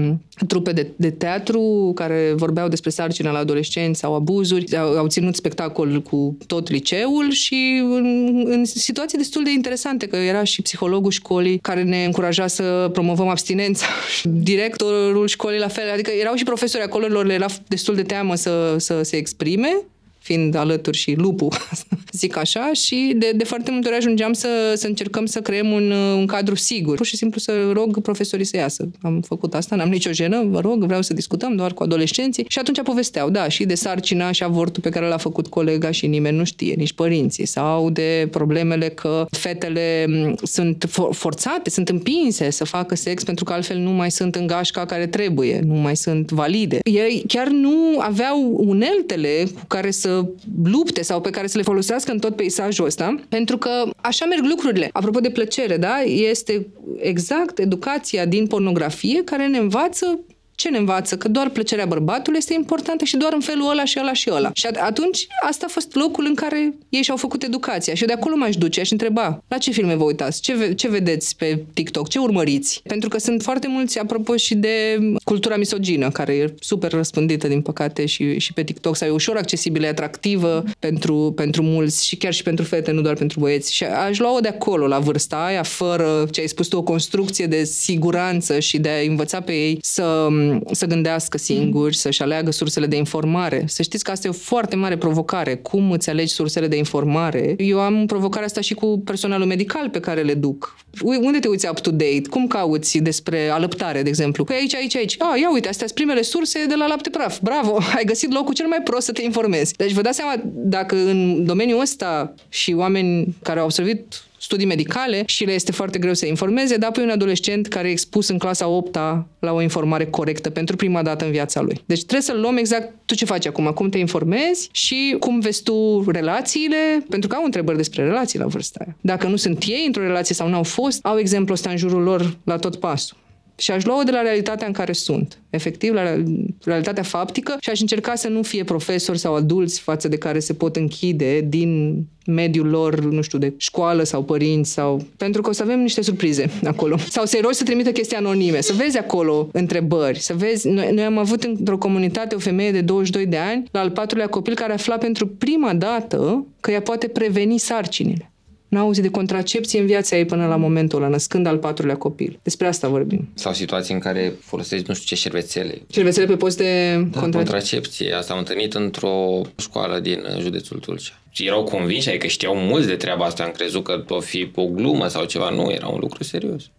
trupe 0.46 0.72
de, 0.72 0.86
de 0.96 1.10
teatru 1.10 1.92
care 1.94 2.32
vorbeau 2.36 2.68
despre 2.68 2.90
sarcina 2.90 3.30
la 3.30 3.38
adolescenți 3.38 3.98
sau 4.00 4.14
abuzuri, 4.14 4.76
au, 4.76 4.96
au 4.96 5.06
ținut 5.06 5.36
spectacol 5.36 6.02
cu 6.02 6.36
tot 6.46 6.70
liceul 6.70 7.30
și 7.30 7.82
în, 7.84 8.42
în 8.44 8.64
situații 8.64 9.18
destul 9.18 9.44
de 9.44 9.50
interesante, 9.50 10.06
că 10.06 10.16
era 10.16 10.44
și 10.44 10.62
psihologul 10.62 11.10
școlii 11.10 11.58
care 11.58 11.82
ne 11.82 12.04
încuraja 12.04 12.46
să 12.46 12.90
promovăm 12.92 13.28
abstinența 13.28 13.86
directorul 14.22 15.26
școlii 15.26 15.58
la 15.58 15.68
fel, 15.68 15.90
adică 15.90 16.10
erau 16.10 16.34
și 16.34 16.44
profesori 16.44 16.84
acolo, 16.84 17.06
lor 17.06 17.24
le 17.24 17.32
era 17.32 17.46
destul 17.68 17.94
de 17.94 18.02
teamă 18.02 18.34
să, 18.34 18.76
să 18.78 19.02
se 19.02 19.16
exprime 19.16 19.82
fiind 20.18 20.54
alături 20.54 20.96
și 20.96 21.14
lupul, 21.16 21.52
zic 22.12 22.36
așa, 22.36 22.70
și 22.72 23.14
de, 23.16 23.30
de 23.36 23.44
foarte 23.44 23.70
multe 23.70 23.88
ori 23.88 23.96
ajungeam 23.96 24.32
să, 24.32 24.48
să 24.76 24.86
încercăm 24.86 25.26
să 25.26 25.40
creăm 25.40 25.70
un, 25.70 25.90
un 25.90 26.26
cadru 26.26 26.54
sigur. 26.54 26.96
Pur 26.96 27.06
și 27.06 27.16
simplu 27.16 27.40
să 27.40 27.70
rog 27.72 28.00
profesorii 28.00 28.44
să 28.44 28.56
iasă. 28.56 28.88
Am 29.02 29.20
făcut 29.20 29.54
asta, 29.54 29.76
n-am 29.76 29.88
nicio 29.88 30.12
jenă, 30.12 30.44
vă 30.44 30.60
rog, 30.60 30.84
vreau 30.84 31.02
să 31.02 31.14
discutăm 31.14 31.56
doar 31.56 31.72
cu 31.72 31.82
adolescenții. 31.82 32.44
Și 32.48 32.58
atunci 32.58 32.82
povesteau, 32.82 33.30
da, 33.30 33.48
și 33.48 33.64
de 33.64 33.74
sarcina 33.74 34.32
și 34.32 34.42
avortul 34.42 34.82
pe 34.82 34.88
care 34.88 35.06
l-a 35.06 35.16
făcut 35.16 35.46
colega 35.46 35.90
și 35.90 36.06
nimeni 36.06 36.36
nu 36.36 36.44
știe, 36.44 36.74
nici 36.74 36.92
părinții, 36.92 37.46
sau 37.46 37.90
de 37.90 38.28
problemele 38.30 38.88
că 38.88 39.26
fetele 39.30 40.06
sunt 40.42 40.84
for- 40.88 41.12
forțate, 41.12 41.70
sunt 41.70 41.88
împinse 41.88 42.50
să 42.50 42.64
facă 42.64 42.94
sex 42.94 43.24
pentru 43.24 43.44
că 43.44 43.52
altfel 43.52 43.78
nu 43.78 43.90
mai 43.90 44.10
sunt 44.10 44.34
în 44.34 44.46
gașca 44.46 44.86
care 44.86 45.06
trebuie, 45.06 45.60
nu 45.64 45.74
mai 45.74 45.96
sunt 45.96 46.30
valide. 46.30 46.78
Ei 46.82 47.24
chiar 47.26 47.48
nu 47.48 47.98
aveau 47.98 48.54
uneltele 48.56 49.44
cu 49.54 49.64
care 49.66 49.90
să 49.90 50.07
să 50.08 50.24
lupte 50.64 51.02
sau 51.02 51.20
pe 51.20 51.30
care 51.30 51.46
să 51.46 51.56
le 51.56 51.62
folosească 51.62 52.12
în 52.12 52.18
tot 52.18 52.36
peisajul 52.36 52.84
ăsta, 52.84 53.14
pentru 53.28 53.58
că 53.58 53.70
așa 53.96 54.24
merg 54.24 54.44
lucrurile. 54.44 54.88
Apropo 54.92 55.20
de 55.20 55.30
plăcere, 55.30 55.76
da? 55.76 56.00
Este 56.00 56.66
exact 56.96 57.58
educația 57.58 58.24
din 58.24 58.46
pornografie 58.46 59.24
care 59.24 59.46
ne 59.46 59.58
învață 59.58 60.20
ce 60.58 60.68
ne 60.68 60.78
învață? 60.78 61.16
Că 61.16 61.28
doar 61.28 61.48
plăcerea 61.48 61.86
bărbatului 61.86 62.38
este 62.38 62.54
importantă 62.54 63.04
și 63.04 63.16
doar 63.16 63.32
în 63.32 63.40
felul 63.40 63.70
ăla 63.70 63.84
și 63.84 63.98
ăla 64.00 64.12
și 64.12 64.30
ăla. 64.32 64.50
Și 64.54 64.66
atunci 64.66 65.26
asta 65.46 65.66
a 65.68 65.72
fost 65.72 65.94
locul 65.94 66.24
în 66.28 66.34
care 66.34 66.74
ei 66.88 67.02
și-au 67.02 67.16
făcut 67.16 67.42
educația. 67.42 67.94
Și 67.94 68.02
eu 68.02 68.08
de 68.08 68.14
acolo 68.14 68.36
m-aș 68.36 68.56
duce, 68.56 68.80
aș 68.80 68.90
întreba, 68.90 69.42
la 69.48 69.58
ce 69.58 69.70
filme 69.70 69.94
vă 69.94 70.04
uitați? 70.04 70.40
Ce, 70.40 70.54
ve- 70.54 70.74
ce 70.74 70.88
vedeți 70.88 71.36
pe 71.36 71.64
TikTok? 71.74 72.08
Ce 72.08 72.18
urmăriți? 72.18 72.80
Pentru 72.84 73.08
că 73.08 73.18
sunt 73.18 73.42
foarte 73.42 73.68
mulți, 73.68 73.98
apropo 73.98 74.36
și 74.36 74.54
de 74.54 74.98
cultura 75.24 75.56
misogină, 75.56 76.10
care 76.10 76.32
e 76.32 76.54
super 76.60 76.92
răspândită, 76.92 77.48
din 77.48 77.60
păcate, 77.60 78.06
și, 78.06 78.38
și 78.38 78.52
pe 78.52 78.62
TikTok, 78.62 78.96
sau 78.96 79.08
e 79.08 79.10
ușor 79.10 79.36
accesibilă, 79.36 79.86
e 79.86 79.88
atractivă 79.88 80.64
pentru, 80.78 81.32
pentru 81.36 81.62
mulți 81.62 82.06
și 82.06 82.16
chiar 82.16 82.32
și 82.32 82.42
pentru 82.42 82.64
fete, 82.64 82.90
nu 82.90 83.00
doar 83.00 83.14
pentru 83.14 83.40
băieți. 83.40 83.74
Și 83.74 83.84
aș 83.84 84.18
lua-o 84.18 84.40
de 84.40 84.48
acolo, 84.48 84.86
la 84.86 84.98
vârsta 84.98 85.44
aia, 85.44 85.62
fără, 85.62 86.26
ce 86.30 86.40
ai 86.40 86.46
spus 86.48 86.66
tu, 86.66 86.76
o 86.76 86.82
construcție 86.82 87.46
de 87.46 87.64
siguranță 87.64 88.58
și 88.58 88.78
de 88.78 88.88
a 88.88 89.08
învăța 89.08 89.40
pe 89.40 89.52
ei 89.52 89.78
să 89.82 90.28
să 90.70 90.86
gândească 90.86 91.38
singuri, 91.38 91.96
să-și 91.96 92.22
aleagă 92.22 92.50
sursele 92.50 92.86
de 92.86 92.96
informare. 92.96 93.64
Să 93.66 93.82
știți 93.82 94.04
că 94.04 94.10
asta 94.10 94.26
e 94.26 94.30
o 94.30 94.32
foarte 94.32 94.76
mare 94.76 94.96
provocare. 94.96 95.56
Cum 95.56 95.90
îți 95.90 96.10
alegi 96.10 96.32
sursele 96.32 96.66
de 96.66 96.76
informare? 96.76 97.54
Eu 97.58 97.80
am 97.80 98.06
provocarea 98.06 98.46
asta 98.46 98.60
și 98.60 98.74
cu 98.74 99.02
personalul 99.04 99.46
medical 99.46 99.88
pe 99.88 100.00
care 100.00 100.22
le 100.22 100.34
duc. 100.34 100.76
Unde 101.02 101.38
te 101.38 101.48
uiți 101.48 101.68
up-to-date? 101.68 102.22
Cum 102.30 102.46
cauți 102.46 102.98
despre 102.98 103.48
alăptare, 103.48 104.02
de 104.02 104.08
exemplu? 104.08 104.44
Păi 104.44 104.56
aici, 104.56 104.74
aici, 104.74 104.96
aici. 104.96 105.16
Ah, 105.18 105.40
ia 105.40 105.52
uite, 105.52 105.68
astea 105.68 105.86
sunt 105.86 105.98
primele 105.98 106.22
surse 106.22 106.66
de 106.66 106.74
la 106.74 106.86
lapte 106.86 107.10
praf. 107.10 107.38
Bravo, 107.42 107.78
ai 107.96 108.04
găsit 108.04 108.32
locul 108.32 108.54
cel 108.54 108.66
mai 108.66 108.80
prost 108.84 109.06
să 109.06 109.12
te 109.12 109.22
informezi. 109.22 109.74
Deci 109.74 109.92
vă 109.92 110.00
dați 110.00 110.16
seama, 110.16 110.34
dacă 110.44 110.96
în 110.96 111.44
domeniul 111.44 111.80
ăsta 111.80 112.34
și 112.48 112.72
oameni 112.72 113.36
care 113.42 113.58
au 113.58 113.64
observat 113.64 114.27
studii 114.48 114.66
medicale 114.66 115.22
și 115.26 115.44
le 115.44 115.52
este 115.52 115.72
foarte 115.72 115.98
greu 115.98 116.14
să 116.14 116.26
informeze, 116.26 116.76
dar 116.76 116.88
apoi 116.88 117.04
un 117.04 117.10
adolescent 117.10 117.66
care 117.66 117.88
e 117.88 117.90
expus 117.90 118.28
în 118.28 118.38
clasa 118.38 118.68
8 118.68 118.94
la 119.38 119.52
o 119.52 119.62
informare 119.62 120.06
corectă 120.06 120.50
pentru 120.50 120.76
prima 120.76 121.02
dată 121.02 121.24
în 121.24 121.30
viața 121.30 121.60
lui. 121.60 121.82
Deci 121.86 122.04
trebuie 122.04 122.20
să 122.20 122.32
luăm 122.32 122.56
exact 122.56 122.94
tu 123.04 123.14
ce 123.14 123.24
faci 123.24 123.46
acum, 123.46 123.64
cum 123.74 123.88
te 123.88 123.98
informezi 123.98 124.68
și 124.72 125.16
cum 125.20 125.40
vezi 125.40 125.62
tu 125.62 126.04
relațiile, 126.10 127.04
pentru 127.08 127.28
că 127.28 127.36
au 127.36 127.44
întrebări 127.44 127.76
despre 127.76 128.04
relații 128.04 128.38
la 128.38 128.46
vârsta 128.46 128.80
aia. 128.84 128.96
Dacă 129.00 129.26
nu 129.26 129.36
sunt 129.36 129.64
ei 129.66 129.84
într-o 129.86 130.02
relație 130.02 130.34
sau 130.34 130.48
nu 130.48 130.56
au 130.56 130.62
fost, 130.62 131.04
au 131.04 131.18
exemplu 131.18 131.54
ăsta 131.54 131.70
în 131.70 131.76
jurul 131.76 132.02
lor 132.02 132.36
la 132.44 132.56
tot 132.56 132.76
pasul. 132.76 133.16
Și 133.58 133.70
aș 133.70 133.84
lua-o 133.84 134.02
de 134.02 134.10
la 134.10 134.20
realitatea 134.20 134.66
în 134.66 134.72
care 134.72 134.92
sunt, 134.92 135.38
efectiv, 135.50 135.92
la 135.92 136.22
realitatea 136.64 137.02
faptică 137.02 137.56
și 137.60 137.70
aș 137.70 137.80
încerca 137.80 138.14
să 138.14 138.28
nu 138.28 138.42
fie 138.42 138.64
profesori 138.64 139.18
sau 139.18 139.34
adulți 139.34 139.80
față 139.80 140.08
de 140.08 140.18
care 140.18 140.38
se 140.38 140.52
pot 140.52 140.76
închide 140.76 141.40
din 141.40 142.02
mediul 142.26 142.68
lor, 142.68 143.00
nu 143.00 143.22
știu, 143.22 143.38
de 143.38 143.52
școală 143.56 144.02
sau 144.02 144.22
părinți 144.22 144.72
sau... 144.72 145.06
Pentru 145.16 145.42
că 145.42 145.48
o 145.48 145.52
să 145.52 145.62
avem 145.62 145.80
niște 145.80 146.02
surprize 146.02 146.50
acolo. 146.64 146.96
Sau 147.08 147.24
să-i 147.24 147.40
rogi 147.40 147.56
să 147.56 147.64
trimită 147.64 147.92
chestii 147.92 148.16
anonime, 148.16 148.60
să 148.60 148.72
vezi 148.76 148.98
acolo 148.98 149.48
întrebări, 149.52 150.20
să 150.20 150.34
vezi... 150.34 150.68
Noi, 150.68 150.90
noi 150.92 151.04
am 151.04 151.18
avut 151.18 151.42
într-o 151.42 151.78
comunitate 151.78 152.34
o 152.34 152.38
femeie 152.38 152.72
de 152.72 152.80
22 152.80 153.26
de 153.26 153.36
ani, 153.36 153.64
la 153.70 153.80
al 153.80 153.90
patrulea 153.90 154.28
copil, 154.28 154.54
care 154.54 154.72
afla 154.72 154.96
pentru 154.96 155.26
prima 155.26 155.74
dată 155.74 156.46
că 156.60 156.70
ea 156.70 156.80
poate 156.80 157.08
preveni 157.08 157.58
sarcinile. 157.58 158.30
N-a 158.68 158.80
auzit 158.80 159.02
de 159.02 159.10
contracepție 159.10 159.80
în 159.80 159.86
viața 159.86 160.16
ei 160.16 160.24
până 160.24 160.46
la 160.46 160.56
momentul 160.56 160.98
ăla, 160.98 161.08
născând 161.10 161.46
al 161.46 161.58
patrulea 161.58 161.96
copil. 161.96 162.38
Despre 162.42 162.66
asta 162.66 162.88
vorbim. 162.88 163.28
Sau 163.34 163.52
situații 163.52 163.94
în 163.94 164.00
care 164.00 164.32
folosești 164.40 164.84
nu 164.88 164.94
știu 164.94 165.06
ce 165.06 165.22
șervețele. 165.22 165.82
Șervețele 165.90 166.26
pe 166.26 166.36
post 166.36 166.56
de 166.56 166.92
da, 167.10 167.20
contra... 167.20 167.38
contracepție. 167.38 168.12
Asta 168.12 168.32
am 168.32 168.38
întâlnit 168.38 168.74
într-o 168.74 169.40
școală 169.56 169.98
din 169.98 170.24
județul 170.40 170.78
Tulcea. 170.78 171.12
Și 171.30 171.46
erau 171.46 171.64
convinși, 171.64 172.08
adică 172.08 172.26
știau 172.26 172.54
mulți 172.56 172.86
de 172.86 172.94
treaba 172.94 173.24
asta, 173.24 173.42
am 173.42 173.50
crezut 173.50 173.84
că 173.84 174.04
o 174.08 174.20
fi 174.20 174.50
o 174.54 174.64
glumă 174.64 175.08
sau 175.08 175.24
ceva. 175.24 175.50
Nu, 175.50 175.70
era 175.70 175.86
un 175.86 175.98
lucru 176.00 176.24
serios. 176.24 176.70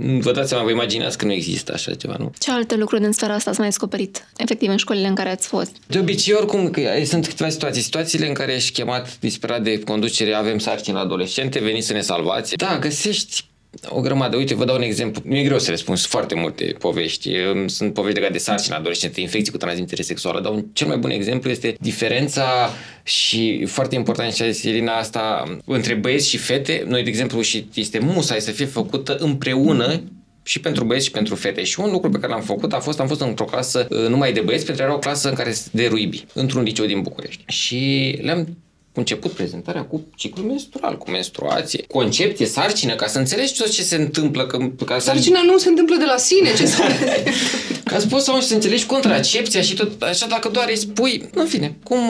Vă 0.00 0.32
dați 0.32 0.48
seama, 0.48 0.64
vă 0.64 0.70
imaginați 0.70 1.18
că 1.18 1.24
nu 1.24 1.32
există 1.32 1.72
așa 1.72 1.94
ceva, 1.94 2.14
nu? 2.18 2.32
Ce 2.38 2.50
alte 2.50 2.76
lucruri 2.76 3.02
din 3.02 3.12
sfera 3.12 3.34
asta 3.34 3.50
ați 3.50 3.58
mai 3.58 3.68
descoperit, 3.68 4.28
efectiv, 4.36 4.70
în 4.70 4.76
școlile 4.76 5.06
în 5.06 5.14
care 5.14 5.30
ați 5.30 5.46
fost? 5.46 5.76
De 5.86 5.98
obicei, 5.98 6.34
oricum, 6.34 6.70
că 6.70 6.80
sunt 7.04 7.26
câteva 7.26 7.50
situații. 7.50 7.82
Situațiile 7.82 8.26
în 8.28 8.34
care 8.34 8.52
ești 8.52 8.72
chemat 8.72 9.18
disperat 9.18 9.62
de 9.62 9.78
conducere, 9.78 10.34
avem 10.34 10.58
sarcini 10.58 10.94
la 10.94 11.02
adolescente, 11.02 11.58
veniți 11.58 11.86
să 11.86 11.92
ne 11.92 12.00
salvați. 12.00 12.56
Da, 12.56 12.78
găsești 12.78 13.44
o 13.88 14.00
grămadă. 14.00 14.36
Uite, 14.36 14.54
vă 14.54 14.64
dau 14.64 14.76
un 14.76 14.82
exemplu. 14.82 15.22
Nu 15.24 15.36
e 15.36 15.42
greu 15.42 15.58
să 15.58 15.70
răspund, 15.70 15.98
sunt 15.98 16.10
foarte 16.10 16.34
multe 16.34 16.74
povești. 16.78 17.30
Sunt 17.66 17.94
povești 17.94 18.16
legate 18.16 18.32
de 18.32 18.38
sarcini 18.44 18.74
adolescente, 18.76 19.20
infecții 19.20 19.52
cu 19.52 19.58
transmitere 19.58 20.02
sexuală, 20.02 20.40
dar 20.40 20.52
un 20.52 20.64
cel 20.72 20.86
mai 20.86 20.96
bun 20.96 21.10
exemplu 21.10 21.50
este 21.50 21.76
diferența 21.80 22.70
și 23.02 23.64
foarte 23.66 23.94
important 23.94 24.32
și 24.32 24.42
a 24.42 24.50
zis 24.50 24.62
Irina 24.62 24.92
asta 24.92 25.54
între 25.64 25.94
băieți 25.94 26.28
și 26.28 26.36
fete. 26.36 26.84
Noi, 26.86 27.02
de 27.02 27.08
exemplu, 27.08 27.40
și 27.40 27.68
este 27.74 27.98
musai 27.98 28.40
să 28.40 28.50
fie 28.50 28.66
făcută 28.66 29.16
împreună 29.16 30.02
și 30.42 30.60
pentru 30.60 30.84
băieți 30.84 31.06
și 31.06 31.12
pentru 31.12 31.34
fete. 31.34 31.64
Și 31.64 31.80
un 31.80 31.90
lucru 31.90 32.10
pe 32.10 32.18
care 32.18 32.32
l-am 32.32 32.42
făcut 32.42 32.72
a 32.72 32.78
fost, 32.78 33.00
am 33.00 33.06
fost 33.06 33.20
într-o 33.20 33.44
clasă 33.44 33.86
uh, 33.90 34.08
numai 34.08 34.32
de 34.32 34.40
băieți, 34.40 34.64
pentru 34.64 34.82
că 34.82 34.88
era 34.88 34.98
o 34.98 35.00
clasă 35.00 35.28
în 35.28 35.34
care 35.34 35.54
de 35.70 35.86
ruibi, 35.86 36.24
într-un 36.34 36.62
liceu 36.62 36.86
din 36.86 37.00
București. 37.00 37.44
Și 37.46 38.18
le-am 38.22 38.56
început 38.98 39.30
prezentarea 39.30 39.84
cu 39.84 40.06
ciclul 40.16 40.46
menstrual, 40.46 40.98
cu 40.98 41.10
menstruație, 41.10 41.84
concepție, 41.86 42.46
sarcină, 42.46 42.94
ca 42.94 43.06
să 43.06 43.18
înțelegi 43.18 43.56
tot 43.56 43.70
ce 43.70 43.82
se 43.82 43.96
întâmplă. 43.96 44.46
Că, 44.46 44.58
ca 44.84 44.98
Sarcina 44.98 45.40
să... 45.40 45.50
nu 45.50 45.58
se 45.58 45.68
întâmplă 45.68 45.96
de 45.96 46.04
la 46.04 46.16
sine, 46.16 46.54
ce 46.56 46.66
să... 46.66 46.82
ca 47.90 47.98
să 47.98 48.06
poți 48.06 48.24
să, 48.24 48.32
să 48.40 48.54
înțelegi 48.54 48.86
contracepția 48.86 49.60
și 49.60 49.74
tot 49.74 50.02
așa, 50.02 50.26
dacă 50.26 50.48
doar 50.48 50.68
îi 50.68 50.76
spui, 50.76 51.28
în 51.34 51.46
fine, 51.46 51.76
cum, 51.82 52.00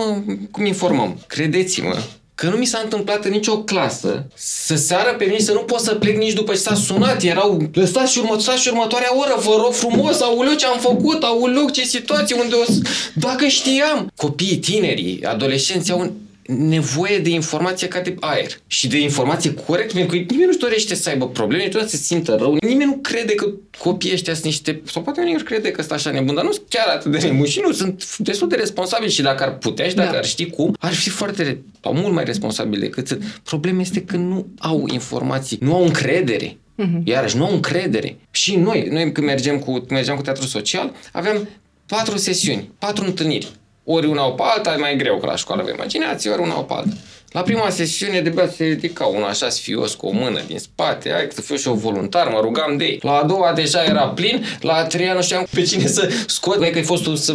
cum 0.50 0.64
informăm? 0.64 1.20
Credeți-mă, 1.26 1.96
că 2.40 2.48
nu 2.48 2.56
mi 2.56 2.66
s-a 2.66 2.80
întâmplat 2.82 3.24
în 3.24 3.30
nicio 3.30 3.58
clasă 3.58 4.26
să 4.34 4.76
seară 4.76 5.14
pe 5.14 5.24
mine 5.24 5.38
să 5.38 5.52
nu 5.52 5.58
pot 5.58 5.80
să 5.80 5.94
plec 5.94 6.16
nici 6.16 6.32
după 6.32 6.52
ce 6.52 6.58
s-a 6.58 6.74
sunat. 6.74 7.22
Erau, 7.22 7.68
lăsați 7.72 8.12
și, 8.12 8.18
urmă, 8.18 8.36
și 8.60 8.68
următoarea 8.68 9.18
oră, 9.18 9.34
vă 9.40 9.54
rog 9.62 9.72
frumos, 9.72 10.20
auleu 10.20 10.54
ce 10.54 10.66
am 10.66 10.78
făcut, 10.78 11.22
auleu 11.22 11.68
ce 11.68 11.84
situație, 11.84 12.36
unde 12.40 12.54
o 12.54 12.64
să... 12.64 12.80
Dacă 13.14 13.46
știam, 13.46 14.12
copiii 14.16 14.56
tinerii, 14.56 15.24
adolescenții 15.24 15.92
au 15.92 16.00
un 16.00 16.10
nevoie 16.56 17.18
de 17.18 17.30
informație 17.30 17.88
ca 17.88 18.00
de 18.00 18.14
aer 18.20 18.60
și 18.66 18.88
de 18.88 19.00
informație 19.00 19.54
corectă, 19.54 19.94
pentru 19.94 20.16
că 20.16 20.24
nimeni 20.28 20.46
nu-și 20.46 20.58
dorește 20.58 20.94
să 20.94 21.08
aibă 21.08 21.28
probleme, 21.28 21.68
tot 21.68 21.88
să 21.88 21.96
se 21.96 22.02
simtă 22.02 22.36
rău. 22.38 22.56
Nimeni 22.60 22.90
nu 22.90 22.96
crede 22.96 23.34
că 23.34 23.50
copiii 23.78 24.12
ăștia 24.12 24.32
sunt 24.32 24.44
niște, 24.44 24.80
sau 24.84 25.02
poate 25.02 25.20
unii 25.20 25.42
crede 25.42 25.70
că 25.70 25.80
sunt 25.80 25.92
așa 25.92 26.10
nebun, 26.10 26.34
dar 26.34 26.44
nu 26.44 26.52
sunt 26.52 26.64
chiar 26.68 26.86
atât 26.88 27.10
de 27.10 27.18
nebuni 27.18 27.48
și 27.48 27.60
nu 27.64 27.72
sunt 27.72 28.18
destul 28.18 28.48
de 28.48 28.56
responsabili 28.56 29.12
și 29.12 29.22
dacă 29.22 29.42
ar 29.42 29.56
putea 29.58 29.88
și 29.88 29.94
dacă 29.94 30.10
da. 30.10 30.18
ar 30.18 30.24
ști 30.24 30.50
cum, 30.50 30.76
ar 30.78 30.92
fi 30.92 31.08
foarte, 31.08 31.62
sau 31.82 31.94
mult 31.94 32.14
mai 32.14 32.24
responsabili 32.24 32.80
decât 32.80 33.06
sunt. 33.06 33.40
Problema 33.44 33.80
este 33.80 34.02
că 34.02 34.16
nu 34.16 34.46
au 34.58 34.84
informații, 34.92 35.58
nu 35.60 35.74
au 35.74 35.84
încredere. 35.84 36.46
Uh-huh. 36.46 37.02
Iarăși, 37.04 37.36
nu 37.36 37.44
au 37.44 37.54
încredere. 37.54 38.16
Și 38.30 38.56
noi, 38.56 38.88
noi 38.90 39.12
când 39.12 39.26
mergem 39.26 39.58
cu, 39.58 39.84
mergeam 39.88 40.16
cu 40.16 40.22
teatru 40.22 40.46
social, 40.46 40.92
aveam 41.12 41.48
patru 41.86 42.16
sesiuni, 42.16 42.70
patru 42.78 43.04
întâlniri 43.04 43.48
ori 43.90 44.06
una 44.06 44.26
o 44.26 44.30
pe 44.30 44.42
alta, 44.42 44.72
e 44.72 44.76
mai 44.76 44.96
greu 44.96 45.18
că 45.18 45.26
la 45.26 45.36
școală, 45.36 45.62
vă 45.62 45.70
imaginați, 45.70 46.28
ori 46.28 46.42
una 46.42 46.58
o 46.58 46.62
pe 46.62 46.72
alta. 46.72 46.94
La 47.32 47.42
prima 47.42 47.70
sesiune 47.70 48.20
de 48.20 48.28
bea 48.28 48.48
se 48.56 48.64
ridica 48.64 49.04
unul 49.04 49.24
așa 49.24 49.48
sfios 49.48 49.94
cu 49.94 50.06
o 50.06 50.10
mână 50.10 50.40
din 50.46 50.58
spate, 50.58 51.10
hai 51.10 51.28
să 51.34 51.40
fiu 51.40 51.56
și 51.56 51.68
eu 51.68 51.74
voluntar, 51.74 52.28
mă 52.28 52.38
rugam 52.42 52.76
de 52.76 52.84
ei. 52.84 52.98
La 53.02 53.12
a 53.12 53.24
doua 53.24 53.52
deja 53.52 53.84
era 53.84 54.08
plin, 54.08 54.44
la 54.60 54.72
a 54.72 54.84
treia 54.84 55.12
nu 55.12 55.22
știam 55.22 55.46
pe 55.50 55.62
cine 55.62 55.86
să 55.86 56.10
scot, 56.26 56.58
că 56.58 56.76
ai 56.76 56.82
fost 56.82 57.02
tu 57.02 57.14
să, 57.14 57.34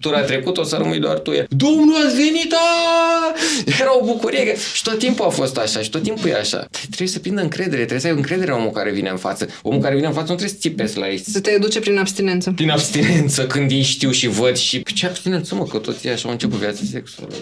tura 0.00 0.20
trecut, 0.20 0.58
o 0.58 0.62
să 0.62 0.76
rămâi 0.76 0.98
doar 0.98 1.18
tu. 1.18 1.32
Domnul 1.48 2.06
ați 2.06 2.14
venit, 2.14 2.52
a! 2.52 3.34
Era 3.80 3.98
o 4.00 4.04
bucurie 4.04 4.56
și 4.72 4.82
tot 4.82 4.98
timpul 4.98 5.24
a 5.24 5.28
fost 5.28 5.56
așa 5.56 5.80
și 5.80 5.90
tot 5.90 6.02
timpul 6.02 6.30
e 6.30 6.34
așa. 6.34 6.68
Trebuie 6.86 7.08
să 7.08 7.18
prindă 7.18 7.40
încredere, 7.40 7.76
trebuie 7.76 8.00
să 8.00 8.06
ai 8.06 8.12
încredere 8.12 8.50
în 8.50 8.56
omul 8.56 8.70
care 8.70 8.90
vine 8.90 9.08
în 9.08 9.16
față. 9.16 9.48
Omul 9.62 9.80
care 9.80 9.94
vine 9.94 10.06
în 10.06 10.12
față 10.12 10.30
nu 10.30 10.36
trebuie 10.36 10.56
să 10.60 10.68
țipezi 10.68 10.98
la 10.98 11.08
ei. 11.08 11.18
Să 11.18 11.40
te 11.40 11.50
educe 11.50 11.80
prin 11.80 11.98
abstinență. 11.98 12.52
Prin 12.56 12.70
abstinență, 12.70 13.46
când 13.46 13.70
ei 13.70 13.82
știu 13.82 14.10
și 14.10 14.28
văd 14.28 14.56
și 14.56 14.82
ce 14.82 15.06
abstinență, 15.06 15.54
mă, 15.54 15.64
că 15.64 15.78
toți 15.78 16.08
așa 16.08 16.22
au 16.24 16.32
început 16.32 16.58
viața 16.58 16.80
sexuală. 16.90 17.34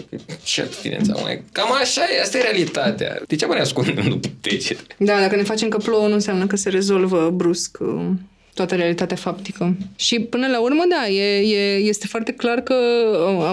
Ce 0.43 0.61
abstinență, 0.61 1.19
mă, 1.21 1.39
cam 1.51 1.71
așa 1.71 1.90
așa 1.91 2.13
e, 2.13 2.21
asta 2.21 2.37
e 2.37 2.41
realitatea. 2.41 3.21
De 3.27 3.35
ce 3.35 3.45
mă 3.45 3.53
ne 3.53 3.59
ascundem 3.59 4.09
după 4.09 4.27
degete? 4.41 4.95
Da, 4.97 5.19
dacă 5.19 5.35
ne 5.35 5.43
facem 5.43 5.69
că 5.69 5.77
plouă, 5.77 6.07
nu 6.07 6.13
înseamnă 6.13 6.47
că 6.47 6.55
se 6.55 6.69
rezolvă 6.69 7.29
brusc 7.29 7.77
uh, 7.79 8.09
toată 8.53 8.75
realitatea 8.75 9.15
faptică. 9.15 9.75
Și 9.95 10.19
până 10.19 10.47
la 10.47 10.59
urmă, 10.59 10.83
da, 10.89 11.09
e, 11.09 11.39
e, 11.39 11.75
este 11.75 12.07
foarte 12.07 12.31
clar 12.31 12.61
că 12.61 12.75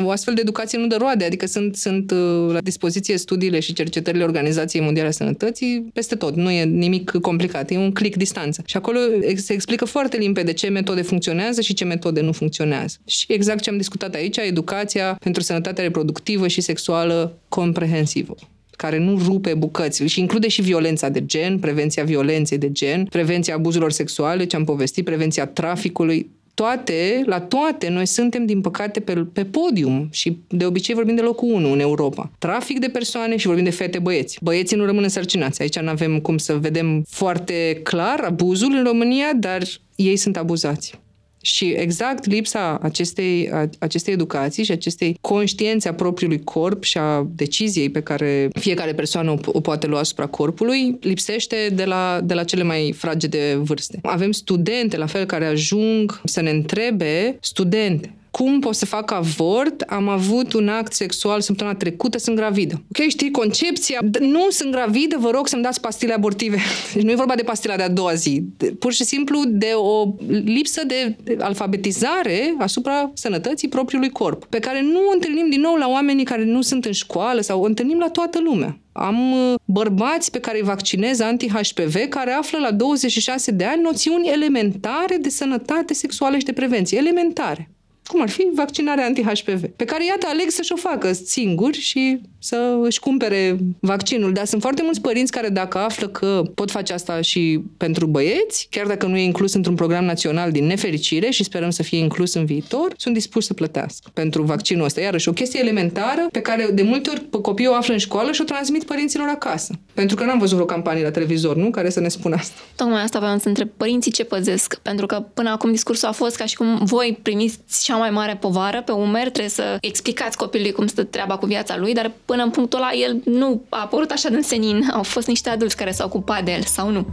uh, 0.01 0.05
o 0.05 0.11
astfel 0.11 0.35
de 0.35 0.41
educație 0.41 0.79
nu 0.79 0.87
dă 0.87 0.97
roade, 0.97 1.25
adică 1.25 1.47
sunt, 1.47 1.77
sunt 1.77 2.11
uh, 2.11 2.53
la 2.53 2.61
dispoziție 2.61 3.17
studiile 3.17 3.61
și 3.61 3.73
cercetările 3.73 4.25
Organizației 4.25 4.83
Mondiale 4.83 5.09
a 5.09 5.13
Sănătății 5.13 5.91
peste 5.93 6.15
tot, 6.15 6.35
nu 6.35 6.51
e 6.51 6.65
nimic 6.65 7.11
complicat, 7.11 7.71
e 7.71 7.77
un 7.77 7.93
click 7.93 8.17
distanță. 8.17 8.63
Și 8.67 8.77
acolo 8.77 8.99
se 9.37 9.53
explică 9.53 9.85
foarte 9.85 10.17
limpede 10.17 10.53
ce 10.53 10.69
metode 10.69 11.03
funcționează 11.03 11.61
și 11.61 11.75
ce 11.75 11.85
metode 11.85 12.21
nu 12.21 12.33
funcționează. 12.33 12.97
Și 13.07 13.27
exact 13.29 13.63
ce 13.63 13.71
am 13.71 13.77
discutat 13.77 14.15
aici, 14.15 14.37
educația 14.37 15.19
pentru 15.21 15.43
sănătatea 15.43 15.85
reproductivă 15.85 16.49
și 16.49 16.61
sexuală 16.61 17.39
comprehensivă 17.49 18.35
care 18.79 18.99
nu 18.99 19.19
rupe 19.25 19.55
bucăți 19.55 20.05
și 20.05 20.21
include 20.21 20.49
și 20.49 20.63
violența 20.63 21.09
de 21.09 21.27
gen, 21.27 21.59
prevenția 21.59 22.05
violenței 22.05 22.59
de 22.59 22.73
gen, 22.73 23.05
prevenția 23.05 23.55
abuzurilor 23.55 23.93
sexuale, 23.93 24.45
ce 24.45 24.57
am 24.57 24.65
povestit, 24.65 25.05
prevenția 25.05 25.47
traficului, 25.47 26.31
toate, 26.55 27.23
la 27.27 27.41
toate, 27.41 27.89
noi 27.89 28.07
suntem, 28.07 28.47
din 28.47 28.61
păcate, 28.61 29.01
pe, 29.01 29.15
pe 29.33 29.45
podium 29.45 30.09
și 30.11 30.39
de 30.49 30.67
obicei 30.67 30.95
vorbim 30.95 31.15
de 31.15 31.21
locul 31.21 31.53
1 31.53 31.73
în 31.73 31.81
Europa. 31.81 32.31
Trafic 32.39 32.79
de 32.79 32.89
persoane 32.89 33.37
și 33.37 33.47
vorbim 33.47 33.65
de 33.65 33.71
fete 33.71 33.99
băieți. 33.99 34.39
Băieții 34.43 34.77
nu 34.77 34.85
rămân 34.85 35.03
însărcinați. 35.03 35.63
Aici 35.63 35.79
nu 35.79 35.89
avem 35.89 36.21
cum 36.21 36.39
să 36.39 36.55
vedem 36.55 37.05
foarte 37.09 37.81
clar 37.83 38.21
abuzul 38.21 38.73
în 38.73 38.85
România, 38.85 39.33
dar 39.35 39.63
ei 39.97 40.17
sunt 40.17 40.37
abuzați. 40.37 40.99
Și 41.41 41.69
exact 41.69 42.27
lipsa 42.27 42.79
acestei, 42.83 43.51
acestei 43.79 44.13
educații 44.13 44.65
și 44.65 44.73
acestei 44.73 45.19
conștiențe 45.21 45.89
a 45.89 45.95
propriului 45.95 46.45
corp 46.45 46.83
și 46.83 46.99
a 46.99 47.27
deciziei 47.35 47.91
pe 47.91 48.01
care 48.01 48.49
fiecare 48.53 48.95
persoană 48.95 49.31
o, 49.31 49.37
o 49.45 49.61
poate 49.61 49.87
lua 49.87 49.99
asupra 49.99 50.27
corpului, 50.27 50.97
lipsește 51.01 51.57
de 51.73 51.85
la, 51.85 52.21
de 52.25 52.35
la 52.35 52.45
cele 52.45 52.63
mai 52.63 52.95
fragede 52.97 53.59
vârste. 53.63 53.99
Avem 54.03 54.33
studente, 54.33 54.97
la 54.97 55.07
fel, 55.07 55.25
care 55.25 55.47
ajung 55.47 56.21
să 56.25 56.41
ne 56.41 56.51
întrebe, 56.51 57.37
studente, 57.41 58.18
cum 58.31 58.61
pot 58.61 58.75
să 58.75 58.87
fac 58.87 59.13
avort, 59.13 59.81
am 59.81 60.09
avut 60.09 60.53
un 60.53 60.69
act 60.69 60.93
sexual 60.93 61.41
săptămâna 61.41 61.77
trecută, 61.77 62.19
sunt 62.19 62.37
gravidă. 62.37 62.75
Ok, 62.75 63.09
știi, 63.09 63.31
concepția, 63.31 63.99
nu 64.21 64.51
sunt 64.51 64.73
gravidă, 64.73 65.17
vă 65.21 65.31
rog 65.31 65.49
să-mi 65.49 65.63
dați 65.63 65.81
pastile 65.81 66.13
abortive. 66.13 66.57
Deci 66.95 67.03
nu 67.03 67.11
e 67.11 67.15
vorba 67.15 67.35
de 67.35 67.43
pastila 67.43 67.77
de 67.77 67.83
a 67.83 67.89
doua 67.89 68.15
zi, 68.15 68.43
pur 68.79 68.93
și 68.93 69.05
simplu 69.05 69.43
de 69.47 69.71
o 69.75 70.15
lipsă 70.45 70.83
de 70.87 71.17
alfabetizare 71.39 72.55
asupra 72.59 73.11
sănătății 73.15 73.69
propriului 73.69 74.11
corp, 74.11 74.45
pe 74.45 74.59
care 74.59 74.83
nu 74.83 74.99
o 75.09 75.13
întâlnim 75.13 75.51
din 75.51 75.61
nou 75.61 75.75
la 75.75 75.89
oamenii 75.89 76.25
care 76.25 76.45
nu 76.45 76.63
sunt 76.63 76.85
în 76.85 76.93
școală 76.93 77.41
sau 77.41 77.61
o 77.61 77.65
întâlnim 77.65 77.99
la 77.99 78.09
toată 78.09 78.41
lumea. 78.41 78.79
Am 78.93 79.33
uh, 79.33 79.55
bărbați 79.65 80.31
pe 80.31 80.41
care 80.41 80.59
îi 80.59 80.65
vaccinez 80.65 81.21
anti-HPV 81.21 81.95
care 82.09 82.33
află 82.33 82.59
la 82.59 82.71
26 82.71 83.51
de 83.51 83.65
ani 83.65 83.83
noțiuni 83.83 84.29
elementare 84.29 85.17
de 85.21 85.29
sănătate 85.29 85.95
sexuală 85.95 86.39
și 86.39 86.45
de 86.45 86.53
prevenție. 86.53 86.99
Elementare 86.99 87.71
cum 88.09 88.23
ar 88.23 88.29
fi 88.29 88.49
vaccinarea 88.55 89.05
anti-HPV, 89.05 89.65
pe 89.77 89.85
care, 89.85 90.05
iată, 90.05 90.27
aleg 90.29 90.51
să-și 90.51 90.73
o 90.73 90.77
facă 90.77 91.13
singuri 91.13 91.79
și 91.79 92.21
să 92.39 92.79
își 92.83 93.01
cumpere 93.01 93.59
vaccinul. 93.81 94.33
Dar 94.33 94.45
sunt 94.45 94.61
foarte 94.61 94.83
mulți 94.83 95.01
părinți 95.01 95.33
care, 95.33 95.49
dacă 95.49 95.79
află 95.79 96.09
că 96.09 96.43
pot 96.55 96.71
face 96.71 96.93
asta 96.93 97.21
și 97.21 97.61
pentru 97.77 98.07
băieți, 98.07 98.67
chiar 98.71 98.87
dacă 98.87 99.07
nu 99.07 99.17
e 99.17 99.23
inclus 99.23 99.55
într-un 99.55 99.75
program 99.75 100.05
național 100.05 100.51
din 100.51 100.67
nefericire 100.67 101.31
și 101.31 101.45
sperăm 101.45 101.71
să 101.71 101.83
fie 101.83 101.99
inclus 101.99 102.35
în 102.35 102.45
viitor, 102.45 102.93
sunt 102.97 103.15
dispuși 103.15 103.47
să 103.47 103.55
plătească 103.55 104.11
pentru 104.15 104.43
vaccinul 104.43 104.85
ăsta. 104.85 105.01
Iarăși, 105.01 105.29
o 105.29 105.33
chestie 105.33 105.61
elementară 105.61 106.29
pe 106.33 106.41
care 106.41 106.69
de 106.73 106.83
multe 106.83 107.11
ori 107.11 107.41
copiii 107.43 107.69
o 107.69 107.75
află 107.75 107.93
în 107.93 107.99
școală 107.99 108.33
și 108.33 108.41
o 108.41 108.45
transmit 108.45 108.85
părinților 108.85 109.29
acasă. 109.29 109.75
Pentru 109.95 110.17
că 110.17 110.25
n-am 110.25 110.39
văzut 110.39 110.61
o 110.61 110.65
campanie 110.65 111.03
la 111.03 111.11
televizor, 111.11 111.57
nu? 111.57 111.71
Care 111.71 111.91
să 111.91 112.01
ne 112.01 112.09
spună 112.09 112.35
asta. 112.35 112.61
Tocmai 112.77 113.03
asta 113.03 113.19
vreau 113.19 113.39
să 113.39 113.49
întreb 113.49 113.69
părinții 113.77 114.13
ce 114.13 114.25
păzesc. 114.25 114.79
Pentru 114.83 115.07
că 115.07 115.25
până 115.35 115.51
acum 115.51 115.71
discursul 115.71 116.09
a 116.09 116.13
fost 116.13 116.37
ca 116.37 116.45
și 116.45 116.57
cum 116.57 116.81
voi 116.85 117.19
primiți 117.23 117.59
cea 117.83 117.98
mai 117.99 118.11
mare 118.11 118.37
povară 118.37 118.83
pe 118.83 118.93
umer, 118.93 119.23
trebuie 119.23 119.49
să 119.49 119.77
explicați 119.81 120.37
copilului 120.37 120.73
cum 120.73 120.87
stă 120.87 121.05
treaba 121.05 121.37
cu 121.37 121.47
viața 121.47 121.77
lui, 121.77 121.95
dar 121.95 122.13
până 122.25 122.43
în 122.43 122.51
punctul 122.51 122.79
ăla 122.79 122.91
el 122.93 123.21
nu 123.25 123.63
a 123.69 123.81
apărut 123.81 124.11
așa 124.11 124.29
de 124.29 124.41
senin. 124.41 124.91
Au 124.93 125.03
fost 125.03 125.27
niște 125.27 125.49
adulți 125.49 125.77
care 125.77 125.91
s-au 125.91 126.07
ocupat 126.07 126.45
de 126.45 126.53
el 126.53 126.63
sau 126.63 126.91
nu. 126.91 127.07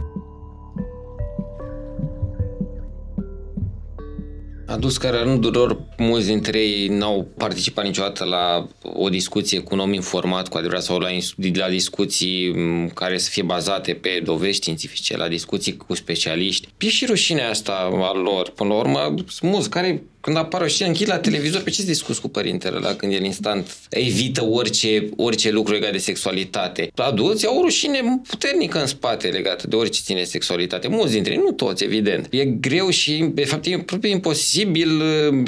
adus 4.66 4.96
care 4.96 5.24
nu 5.24 5.36
doar 5.36 5.76
mulți 5.96 6.26
dintre 6.26 6.58
ei 6.58 6.88
n-au 6.88 7.28
participat 7.36 7.84
niciodată 7.84 8.24
la 8.24 8.66
o 8.82 9.08
discuție 9.08 9.60
cu 9.60 9.74
un 9.74 9.80
om 9.80 9.92
informat 9.92 10.48
cu 10.48 10.56
adevărat 10.56 10.82
sau 10.82 10.98
la, 10.98 11.08
la 11.54 11.68
discuții 11.68 12.54
care 12.94 13.18
să 13.18 13.30
fie 13.30 13.42
bazate 13.42 13.92
pe 13.92 14.20
dovezi 14.24 14.56
științifice, 14.56 15.16
la 15.16 15.28
discuții 15.28 15.76
cu 15.76 15.94
specialiști. 15.94 16.68
E 16.78 16.88
și 16.88 17.06
rușinea 17.06 17.48
asta 17.48 17.72
a 18.02 18.12
lor. 18.12 18.50
Până 18.50 18.68
la 18.68 18.78
urmă, 18.78 19.14
sunt 19.28 19.50
mulți 19.50 19.70
care 19.70 20.02
când 20.26 20.38
apare 20.38 20.64
o 20.64 20.68
scenă, 20.68 20.88
închid 20.88 21.08
la 21.08 21.18
televizor, 21.18 21.60
pe 21.60 21.70
ce 21.70 21.80
să 21.80 21.86
discuți 21.86 22.20
cu 22.20 22.28
părintele 22.28 22.78
la 22.78 22.94
când 22.94 23.12
el 23.12 23.24
instant 23.24 23.76
evită 23.88 24.44
orice, 24.44 25.08
orice 25.16 25.50
lucru 25.50 25.72
legat 25.72 25.92
de 25.92 25.98
sexualitate? 25.98 26.90
Adulții 26.94 27.46
au 27.46 27.58
o 27.58 27.62
rușine 27.62 28.20
puternică 28.28 28.80
în 28.80 28.86
spate 28.86 29.28
legată 29.28 29.66
de 29.66 29.76
orice 29.76 30.00
ține 30.02 30.24
sexualitate. 30.24 30.88
Mulți 30.88 31.12
dintre 31.12 31.32
ei, 31.32 31.40
nu 31.44 31.52
toți, 31.52 31.84
evident. 31.84 32.26
E 32.30 32.44
greu 32.44 32.90
și, 32.90 33.24
de 33.32 33.44
fapt, 33.44 33.66
e 33.66 33.74
aproape 33.74 34.08
imposibil 34.08 35.00
uh, 35.00 35.42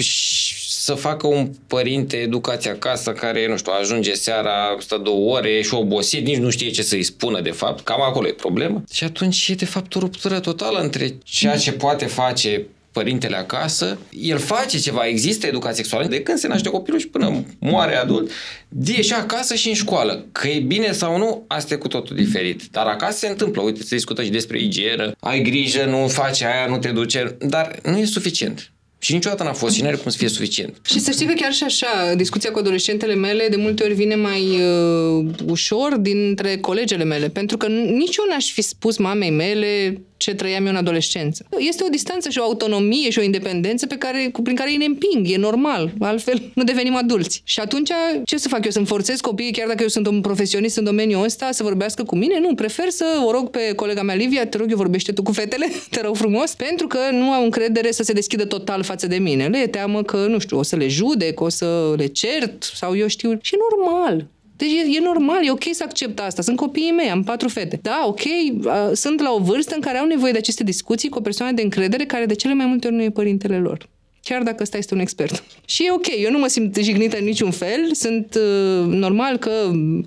să 0.68 0.94
facă 0.94 1.26
un 1.26 1.50
părinte 1.66 2.16
educație 2.16 2.70
acasă 2.70 3.12
care, 3.12 3.48
nu 3.48 3.56
știu, 3.56 3.72
ajunge 3.80 4.14
seara, 4.14 4.76
stă 4.78 5.00
două 5.04 5.36
ore 5.36 5.62
și 5.62 5.74
obosit, 5.74 6.26
nici 6.26 6.36
nu 6.36 6.50
știe 6.50 6.70
ce 6.70 6.82
să-i 6.82 7.02
spună 7.02 7.40
de 7.40 7.50
fapt, 7.50 7.84
cam 7.84 8.02
acolo 8.02 8.28
e 8.28 8.32
problema. 8.32 8.82
Și 8.92 9.04
atunci 9.04 9.48
e 9.48 9.54
de 9.54 9.64
fapt 9.64 9.94
o 9.94 9.98
ruptură 9.98 10.40
totală 10.40 10.78
între 10.78 11.14
ceea 11.24 11.56
ce 11.56 11.72
poate 11.72 12.04
face 12.06 12.66
părintele 12.92 13.36
acasă, 13.36 13.98
el 14.10 14.38
face 14.38 14.78
ceva, 14.78 15.06
există 15.06 15.46
educație 15.46 15.76
sexuală 15.76 16.06
de 16.06 16.22
când 16.22 16.38
se 16.38 16.48
naște 16.48 16.68
copilul 16.68 17.00
și 17.00 17.08
până 17.08 17.44
moare 17.58 17.96
adult, 17.96 18.30
de 18.68 19.02
și 19.02 19.12
acasă 19.12 19.54
și 19.54 19.68
în 19.68 19.74
școală. 19.74 20.26
Că 20.32 20.48
e 20.48 20.58
bine 20.58 20.92
sau 20.92 21.18
nu, 21.18 21.44
asta 21.46 21.74
e 21.74 21.76
cu 21.76 21.88
totul 21.88 22.16
diferit. 22.16 22.62
Dar 22.70 22.86
acasă 22.86 23.18
se 23.18 23.28
întâmplă, 23.28 23.62
uite, 23.62 23.82
se 23.82 23.94
discută 23.94 24.22
și 24.22 24.30
despre 24.30 24.60
igienă, 24.60 25.12
ai 25.20 25.42
grijă, 25.42 25.84
nu 25.84 26.08
faci 26.08 26.42
aia, 26.42 26.66
nu 26.68 26.78
te 26.78 26.88
duce, 26.88 27.36
dar 27.40 27.78
nu 27.82 27.98
e 27.98 28.04
suficient. 28.04 28.72
Și 29.00 29.12
niciodată 29.12 29.42
n-a 29.42 29.52
fost 29.52 29.74
și 29.74 29.82
nu 29.82 29.86
are 29.86 29.96
cum 29.96 30.10
să 30.10 30.16
fie 30.16 30.28
suficient. 30.28 30.76
Și 30.84 31.00
să 31.00 31.10
știi 31.10 31.26
că 31.26 31.32
chiar 31.36 31.52
și 31.52 31.64
așa, 31.64 32.14
discuția 32.16 32.50
cu 32.50 32.58
adolescentele 32.58 33.14
mele 33.14 33.46
de 33.50 33.56
multe 33.56 33.84
ori 33.84 33.94
vine 33.94 34.14
mai 34.14 34.40
uh, 34.40 35.26
ușor 35.46 35.96
dintre 35.96 36.56
colegele 36.56 37.04
mele, 37.04 37.28
pentru 37.28 37.56
că 37.56 37.66
nici 37.66 38.16
eu 38.16 38.24
n-aș 38.30 38.52
fi 38.52 38.62
spus 38.62 38.96
mamei 38.96 39.30
mele 39.30 40.00
ce 40.18 40.34
trăiam 40.34 40.64
eu 40.64 40.70
în 40.70 40.76
adolescență. 40.76 41.46
Este 41.58 41.84
o 41.84 41.88
distanță 41.88 42.28
și 42.28 42.38
o 42.38 42.42
autonomie 42.42 43.10
și 43.10 43.18
o 43.18 43.22
independență 43.22 43.86
pe 43.86 43.96
care, 43.96 44.30
prin 44.42 44.56
care 44.56 44.70
îi 44.70 44.76
ne 44.76 44.84
împing, 44.84 45.30
e 45.30 45.36
normal, 45.36 45.92
altfel 45.98 46.42
nu 46.54 46.64
devenim 46.64 46.96
adulți. 46.96 47.40
Și 47.44 47.60
atunci, 47.60 47.90
ce 48.24 48.36
să 48.36 48.48
fac 48.48 48.64
eu? 48.64 48.70
Să-mi 48.70 48.86
forțez 48.86 49.20
copiii, 49.20 49.52
chiar 49.52 49.66
dacă 49.66 49.82
eu 49.82 49.88
sunt 49.88 50.06
un 50.06 50.20
profesionist 50.20 50.76
în 50.76 50.84
domeniul 50.84 51.24
ăsta, 51.24 51.52
să 51.52 51.62
vorbească 51.62 52.04
cu 52.04 52.16
mine? 52.16 52.38
Nu, 52.38 52.54
prefer 52.54 52.88
să 52.88 53.22
o 53.26 53.30
rog 53.30 53.50
pe 53.50 53.72
colega 53.76 54.02
mea 54.02 54.14
Livia, 54.14 54.46
te 54.46 54.56
rog 54.56 54.70
eu 54.70 54.76
vorbește 54.76 55.12
tu 55.12 55.22
cu 55.22 55.32
fetele, 55.32 55.66
te 55.90 56.00
rog 56.00 56.16
frumos, 56.16 56.54
pentru 56.54 56.86
că 56.86 56.98
nu 57.12 57.30
au 57.32 57.44
încredere 57.44 57.90
să 57.90 58.02
se 58.02 58.12
deschidă 58.12 58.44
total 58.44 58.82
față 58.82 59.06
de 59.06 59.16
mine. 59.16 59.46
Le 59.46 59.58
e 59.58 59.66
teamă 59.66 60.02
că, 60.02 60.16
nu 60.16 60.38
știu, 60.38 60.58
o 60.58 60.62
să 60.62 60.76
le 60.76 60.88
judec, 60.88 61.40
o 61.40 61.48
să 61.48 61.94
le 61.96 62.06
cert 62.06 62.62
sau 62.62 62.96
eu 62.96 63.06
știu. 63.06 63.38
Și 63.42 63.54
normal. 63.70 64.26
Deci 64.58 64.70
e, 64.70 64.96
e 64.96 65.00
normal, 65.00 65.44
e 65.44 65.50
ok 65.50 65.64
să 65.70 65.82
accept 65.82 66.20
asta. 66.20 66.42
Sunt 66.42 66.56
copiii 66.56 66.90
mei, 66.90 67.10
am 67.10 67.24
patru 67.24 67.48
fete. 67.48 67.78
Da, 67.82 68.02
ok, 68.06 68.20
uh, 68.24 68.90
sunt 68.92 69.20
la 69.20 69.32
o 69.32 69.38
vârstă 69.38 69.74
în 69.74 69.80
care 69.80 69.98
au 69.98 70.06
nevoie 70.06 70.32
de 70.32 70.38
aceste 70.38 70.64
discuții 70.64 71.08
cu 71.08 71.18
o 71.18 71.20
persoană 71.20 71.52
de 71.52 71.62
încredere 71.62 72.04
care 72.04 72.26
de 72.26 72.34
cele 72.34 72.54
mai 72.54 72.66
multe 72.66 72.86
ori 72.86 72.96
nu 72.96 73.02
e 73.02 73.10
părintele 73.10 73.58
lor 73.58 73.88
chiar 74.22 74.42
dacă 74.42 74.62
ăsta 74.62 74.76
este 74.76 74.94
un 74.94 75.00
expert. 75.00 75.44
Și 75.64 75.84
e 75.84 75.92
ok, 75.92 76.06
eu 76.22 76.30
nu 76.30 76.38
mă 76.38 76.46
simt 76.46 76.76
jignită 76.76 77.18
în 77.18 77.24
niciun 77.24 77.50
fel, 77.50 77.90
sunt 77.92 78.38
uh, 78.38 78.86
normal 78.86 79.36
că 79.36 79.50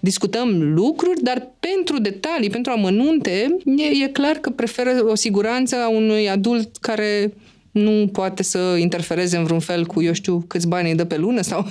discutăm 0.02 0.74
lucruri, 0.74 1.24
dar 1.24 1.52
pentru 1.60 2.00
detalii, 2.00 2.50
pentru 2.50 2.72
amănunte, 2.72 3.58
e, 3.78 4.04
e 4.04 4.08
clar 4.08 4.36
că 4.36 4.50
preferă 4.50 5.06
o 5.08 5.16
siguranță 5.16 5.76
a 5.76 5.90
unui 5.90 6.30
adult 6.30 6.78
care 6.78 7.34
nu 7.71 8.10
poate 8.12 8.43
să 8.43 8.75
interfereze 8.79 9.38
în 9.38 9.43
vreun 9.43 9.60
fel 9.60 9.86
cu, 9.86 10.01
eu 10.01 10.13
știu, 10.13 10.43
câți 10.47 10.67
bani 10.67 10.89
îi 10.89 10.95
dă 10.95 11.05
pe 11.05 11.17
lună 11.17 11.41
sau 11.41 11.67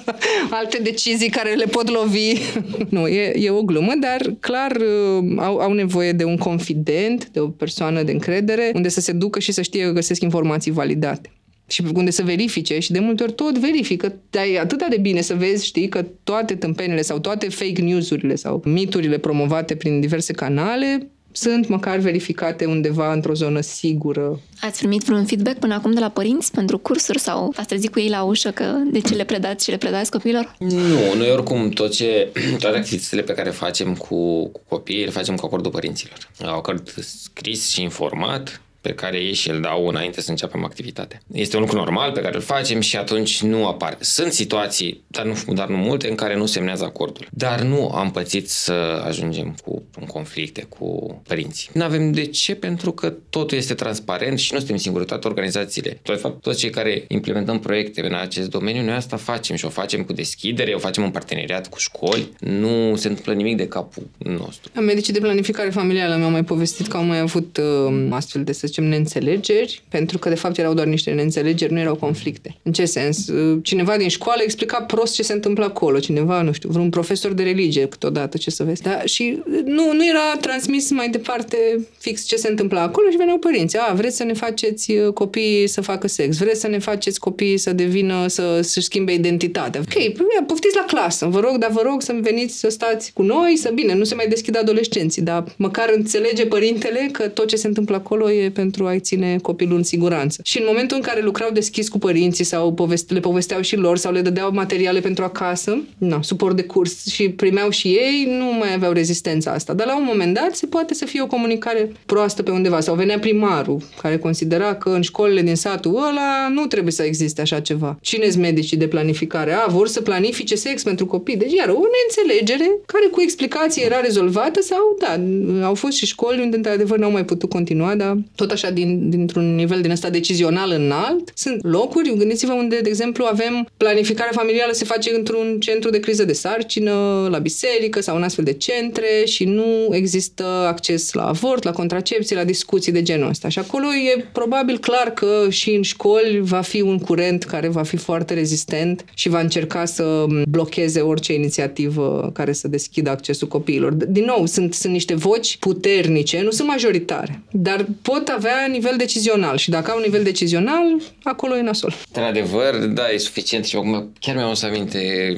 alte 0.60 0.78
decizii 0.82 1.30
care 1.30 1.54
le 1.54 1.64
pot 1.64 1.90
lovi. 1.90 2.32
nu, 2.88 3.06
e, 3.06 3.32
e 3.36 3.50
o 3.50 3.62
glumă, 3.62 3.92
dar 4.00 4.34
clar 4.40 4.76
uh, 4.76 5.34
au, 5.36 5.56
au 5.58 5.72
nevoie 5.72 6.12
de 6.12 6.24
un 6.24 6.36
confident, 6.36 7.28
de 7.28 7.40
o 7.40 7.48
persoană 7.48 8.02
de 8.02 8.12
încredere, 8.12 8.72
unde 8.74 8.88
să 8.88 9.00
se 9.00 9.12
ducă 9.12 9.38
și 9.38 9.52
să 9.52 9.62
știe 9.62 9.84
că 9.84 9.90
găsesc 9.90 10.22
informații 10.22 10.70
validate 10.70 11.30
și 11.66 11.82
unde 11.94 12.10
să 12.10 12.22
verifice 12.22 12.78
și 12.78 12.92
de 12.92 12.98
multe 12.98 13.22
ori 13.22 13.32
tot 13.32 13.58
verifică. 13.58 14.14
Dar 14.30 14.44
e 14.54 14.58
atât 14.58 14.88
de 14.88 14.98
bine 15.00 15.20
să 15.20 15.34
vezi, 15.34 15.66
știi, 15.66 15.88
că 15.88 16.06
toate 16.22 16.54
tâmpenile 16.54 17.02
sau 17.02 17.18
toate 17.18 17.48
fake 17.48 17.82
news-urile 17.82 18.34
sau 18.34 18.62
miturile 18.64 19.18
promovate 19.18 19.74
prin 19.74 20.00
diverse 20.00 20.32
canale 20.32 21.08
sunt 21.36 21.68
măcar 21.68 21.98
verificate 21.98 22.64
undeva 22.64 23.12
într-o 23.12 23.32
zonă 23.32 23.60
sigură. 23.60 24.40
Ați 24.60 24.78
primit 24.78 25.02
vreun 25.02 25.24
feedback 25.24 25.58
până 25.58 25.74
acum 25.74 25.92
de 25.92 26.00
la 26.00 26.08
părinți 26.08 26.50
pentru 26.50 26.78
cursuri 26.78 27.18
sau 27.18 27.52
ați 27.56 27.66
trezit 27.66 27.92
cu 27.92 28.00
ei 28.00 28.08
la 28.08 28.22
ușă 28.22 28.50
că 28.50 28.64
de 28.90 29.00
ce 29.00 29.14
le 29.14 29.24
predați 29.24 29.64
și 29.64 29.70
le 29.70 29.76
predați 29.76 30.10
copiilor? 30.10 30.54
Nu, 30.58 31.14
noi 31.16 31.30
oricum 31.30 31.68
tot 31.68 31.92
ce, 31.92 32.32
toate 32.60 32.76
activitățile 32.76 33.22
pe 33.22 33.32
care 33.32 33.50
facem 33.50 33.94
cu, 33.94 34.48
cu 34.48 34.60
copiii 34.68 35.04
le 35.04 35.10
facem 35.10 35.36
cu 35.36 35.46
acordul 35.46 35.70
părinților. 35.70 36.18
Acord 36.40 36.94
scris 36.98 37.68
și 37.68 37.82
informat, 37.82 38.62
pe 38.84 38.94
care 38.94 39.18
ei 39.18 39.32
și 39.32 39.50
îl 39.50 39.60
dau 39.60 39.86
înainte 39.86 40.20
să 40.20 40.30
începem 40.30 40.64
activitatea. 40.64 41.20
Este 41.32 41.56
un 41.56 41.62
lucru 41.62 41.76
normal 41.76 42.12
pe 42.12 42.20
care 42.20 42.34
îl 42.34 42.40
facem 42.40 42.80
și 42.80 42.96
atunci 42.96 43.42
nu 43.42 43.66
apare. 43.66 43.96
Sunt 44.00 44.32
situații, 44.32 45.04
dar 45.06 45.24
nu, 45.24 45.52
dar 45.54 45.68
nu 45.68 45.76
multe, 45.76 46.08
în 46.08 46.14
care 46.14 46.36
nu 46.36 46.46
semnează 46.46 46.84
acordul. 46.84 47.26
Dar 47.30 47.60
nu 47.60 47.88
am 47.88 48.10
pățit 48.10 48.48
să 48.48 49.02
ajungem 49.06 49.54
cu 49.64 49.82
în 50.00 50.06
conflicte 50.06 50.66
cu 50.68 51.20
părinții. 51.28 51.70
Nu 51.72 51.82
avem 51.82 52.12
de 52.12 52.24
ce, 52.24 52.54
pentru 52.54 52.92
că 52.92 53.14
totul 53.30 53.58
este 53.58 53.74
transparent 53.74 54.38
și 54.38 54.52
nu 54.52 54.58
suntem 54.58 54.76
singuri, 54.76 55.04
toate 55.04 55.26
organizațiile. 55.26 56.00
De 56.02 56.12
fapt, 56.12 56.42
toți 56.42 56.58
cei 56.58 56.70
care 56.70 57.04
implementăm 57.08 57.58
proiecte 57.58 58.06
în 58.06 58.14
acest 58.14 58.50
domeniu, 58.50 58.82
noi 58.82 58.94
asta 58.94 59.16
facem 59.16 59.56
și 59.56 59.64
o 59.64 59.68
facem 59.68 60.02
cu 60.02 60.12
deschidere, 60.12 60.72
o 60.72 60.78
facem 60.78 61.02
în 61.02 61.10
parteneriat 61.10 61.68
cu 61.68 61.78
școli. 61.78 62.32
Nu 62.40 62.96
se 62.96 63.08
întâmplă 63.08 63.32
nimic 63.32 63.56
de 63.56 63.68
capul 63.68 64.06
nostru. 64.18 64.80
Medicii 64.80 65.12
de 65.12 65.18
planificare 65.18 65.70
familială 65.70 66.16
mi-au 66.16 66.30
mai 66.30 66.44
povestit 66.44 66.86
că 66.86 66.96
au 66.96 67.04
mai 67.04 67.18
avut 67.18 67.56
uh, 67.56 68.06
astfel 68.10 68.44
de, 68.44 68.52
să 68.52 68.66
zicem, 68.74 68.88
neînțelegeri, 68.88 69.82
pentru 69.88 70.18
că 70.18 70.28
de 70.28 70.34
fapt 70.34 70.58
erau 70.58 70.74
doar 70.74 70.86
niște 70.86 71.10
neînțelegeri, 71.10 71.72
nu 71.72 71.78
erau 71.78 71.94
conflicte. 71.94 72.56
În 72.62 72.72
ce 72.72 72.84
sens? 72.84 73.30
Cineva 73.62 73.96
din 73.96 74.08
școală 74.08 74.42
explica 74.42 74.82
prost 74.82 75.14
ce 75.14 75.22
se 75.22 75.32
întâmplă 75.32 75.64
acolo, 75.64 75.98
cineva, 75.98 76.42
nu 76.42 76.52
știu, 76.52 76.68
vreun 76.68 76.90
profesor 76.90 77.32
de 77.32 77.42
religie 77.42 77.86
câteodată, 77.86 78.36
ce 78.36 78.50
să 78.50 78.64
vezi. 78.64 78.82
Da? 78.82 79.00
Și 79.04 79.42
nu, 79.64 79.92
nu 79.92 80.06
era 80.06 80.36
transmis 80.40 80.90
mai 80.90 81.08
departe 81.08 81.56
fix 81.98 82.24
ce 82.24 82.36
se 82.36 82.48
întâmplă 82.48 82.78
acolo 82.78 83.10
și 83.10 83.16
veneau 83.16 83.38
părinții. 83.38 83.78
A, 83.78 83.92
vreți 83.92 84.16
să 84.16 84.24
ne 84.24 84.32
faceți 84.32 84.90
uh, 84.90 85.12
copiii 85.12 85.66
să 85.66 85.80
facă 85.80 86.06
sex, 86.06 86.36
vreți 86.38 86.60
să 86.60 86.68
ne 86.68 86.78
faceți 86.78 87.20
copiii 87.20 87.58
să 87.58 87.72
devină, 87.72 88.26
să, 88.26 88.60
să-și 88.62 88.86
schimbe 88.86 89.12
identitatea. 89.12 89.80
Ok, 89.80 89.92
păi, 89.92 90.26
poftiți 90.46 90.76
la 90.76 90.84
clasă, 90.86 91.26
vă 91.26 91.40
rog, 91.40 91.56
dar 91.58 91.70
vă 91.70 91.80
rog 91.84 92.02
să 92.02 92.16
veniți 92.20 92.58
să 92.58 92.68
stați 92.68 93.12
cu 93.12 93.22
noi, 93.22 93.56
să 93.56 93.70
bine, 93.74 93.94
nu 93.94 94.04
se 94.04 94.14
mai 94.14 94.26
deschid 94.28 94.56
adolescenții, 94.56 95.22
dar 95.22 95.44
măcar 95.56 95.92
înțelege 95.94 96.46
părintele 96.46 97.08
că 97.12 97.28
tot 97.28 97.46
ce 97.46 97.56
se 97.56 97.66
întâmplă 97.66 97.96
acolo 97.96 98.30
e 98.30 98.50
pentru 98.50 98.63
a-i 98.86 99.00
ține 99.00 99.38
copilul 99.42 99.76
în 99.76 99.82
siguranță. 99.82 100.40
Și 100.44 100.58
în 100.58 100.64
momentul 100.66 100.96
în 100.96 101.02
care 101.02 101.20
lucrau 101.22 101.50
deschis 101.52 101.88
cu 101.88 101.98
părinții 101.98 102.44
sau 102.44 102.72
poveste, 102.72 103.14
le 103.14 103.20
povesteau 103.20 103.60
și 103.60 103.76
lor 103.76 103.96
sau 103.96 104.12
le 104.12 104.20
dădeau 104.20 104.52
materiale 104.52 105.00
pentru 105.00 105.24
acasă, 105.24 105.82
na, 105.98 106.22
suport 106.22 106.56
de 106.56 106.62
curs 106.62 107.06
și 107.06 107.28
primeau 107.28 107.70
și 107.70 107.88
ei, 107.88 108.26
nu 108.38 108.52
mai 108.58 108.74
aveau 108.74 108.92
rezistența 108.92 109.50
asta. 109.50 109.72
Dar 109.72 109.86
la 109.86 109.96
un 109.96 110.04
moment 110.06 110.34
dat 110.34 110.54
se 110.54 110.66
poate 110.66 110.94
să 110.94 111.04
fie 111.04 111.22
o 111.22 111.26
comunicare 111.26 111.92
proastă 112.06 112.42
pe 112.42 112.50
undeva 112.50 112.80
sau 112.80 112.94
venea 112.94 113.18
primarul 113.18 113.82
care 114.02 114.18
considera 114.18 114.74
că 114.74 114.88
în 114.88 115.02
școlile 115.02 115.42
din 115.42 115.56
satul 115.56 115.96
ăla 115.96 116.48
nu 116.48 116.66
trebuie 116.66 116.92
să 116.92 117.02
existe 117.02 117.40
așa 117.40 117.60
ceva. 117.60 117.98
Cine 118.00 118.28
sunt 118.28 118.42
medicii 118.42 118.76
de 118.76 118.88
planificare? 118.88 119.52
A, 119.52 119.66
vor 119.66 119.88
să 119.88 120.00
planifice 120.00 120.54
sex 120.54 120.82
pentru 120.82 121.06
copii. 121.06 121.36
Deci, 121.36 121.52
iar 121.52 121.68
o 121.68 121.82
neînțelegere 121.94 122.70
care 122.86 123.06
cu 123.10 123.20
explicație 123.20 123.84
era 123.84 124.00
rezolvată 124.00 124.60
sau, 124.62 124.96
da, 124.98 125.20
au 125.66 125.74
fost 125.74 125.96
și 125.96 126.06
școli 126.06 126.40
unde, 126.40 126.56
într-adevăr, 126.56 126.98
n-au 126.98 127.10
mai 127.10 127.24
putut 127.24 127.48
continua, 127.48 127.94
dar 127.94 128.18
tot 128.34 128.50
așa, 128.54 128.70
din, 128.70 129.10
dintr-un 129.10 129.54
nivel 129.54 129.80
din 129.80 129.90
ăsta 129.90 130.10
decizional 130.10 130.70
înalt, 130.70 131.32
sunt 131.34 131.64
locuri, 131.64 132.14
gândiți-vă 132.16 132.52
unde, 132.52 132.78
de 132.82 132.88
exemplu, 132.88 133.24
avem 133.24 133.68
planificarea 133.76 134.32
familială 134.34 134.72
se 134.72 134.84
face 134.84 135.14
într-un 135.14 135.56
centru 135.60 135.90
de 135.90 136.00
criză 136.00 136.24
de 136.24 136.32
sarcină, 136.32 136.92
la 137.30 137.38
biserică 137.38 138.00
sau 138.00 138.16
în 138.16 138.22
astfel 138.22 138.44
de 138.44 138.52
centre 138.52 139.22
și 139.24 139.44
nu 139.44 139.88
există 139.90 140.44
acces 140.44 141.12
la 141.12 141.26
avort, 141.26 141.62
la 141.62 141.72
contracepție, 141.72 142.36
la 142.36 142.44
discuții 142.44 142.92
de 142.92 143.02
genul 143.02 143.28
ăsta. 143.28 143.48
Și 143.48 143.58
acolo 143.58 143.86
e 143.86 144.24
probabil 144.32 144.78
clar 144.78 145.10
că 145.10 145.46
și 145.48 145.70
în 145.74 145.82
școli 145.82 146.40
va 146.40 146.60
fi 146.60 146.80
un 146.80 146.98
curent 146.98 147.44
care 147.44 147.68
va 147.68 147.82
fi 147.82 147.96
foarte 147.96 148.34
rezistent 148.34 149.04
și 149.14 149.28
va 149.28 149.40
încerca 149.40 149.84
să 149.84 150.26
blocheze 150.48 151.00
orice 151.00 151.32
inițiativă 151.32 152.30
care 152.34 152.52
să 152.52 152.68
deschidă 152.68 153.10
accesul 153.10 153.48
copiilor. 153.48 153.92
Din 153.92 154.24
nou, 154.24 154.46
sunt, 154.46 154.74
sunt 154.74 154.92
niște 154.92 155.14
voci 155.14 155.56
puternice, 155.56 156.40
nu 156.42 156.50
sunt 156.50 156.68
majoritare, 156.68 157.42
dar 157.50 157.86
pot 158.02 158.28
avea 158.28 158.43
nivel 158.70 158.96
decizional 158.96 159.56
și 159.56 159.70
dacă 159.70 159.90
au 159.90 160.00
nivel 160.00 160.22
decizional, 160.22 161.00
acolo 161.22 161.56
e 161.56 161.60
nasol. 161.60 161.94
Într-adevăr, 162.06 162.74
da, 162.76 163.10
e 163.10 163.16
suficient 163.16 163.64
și 163.64 163.76
acum 163.76 164.12
chiar 164.20 164.36
mi-am 164.36 164.54
să 164.54 164.66
aminte, 164.66 165.32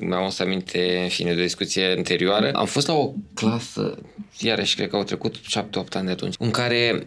mi-am 0.00 0.28
să 0.28 0.42
aminte, 0.42 1.00
în 1.02 1.08
fine, 1.08 1.34
de 1.34 1.40
o 1.40 1.42
discuție 1.42 1.94
anterioară. 1.96 2.50
Am 2.52 2.66
fost 2.66 2.86
la 2.86 2.94
o 2.94 3.12
clasă 3.34 3.98
iarăși 4.38 4.74
cred 4.74 4.88
că 4.88 4.96
au 4.96 5.02
trecut 5.02 5.36
7-8 5.36 5.38
ani 5.92 6.06
de 6.06 6.12
atunci, 6.12 6.34
în 6.38 6.50
care 6.50 7.04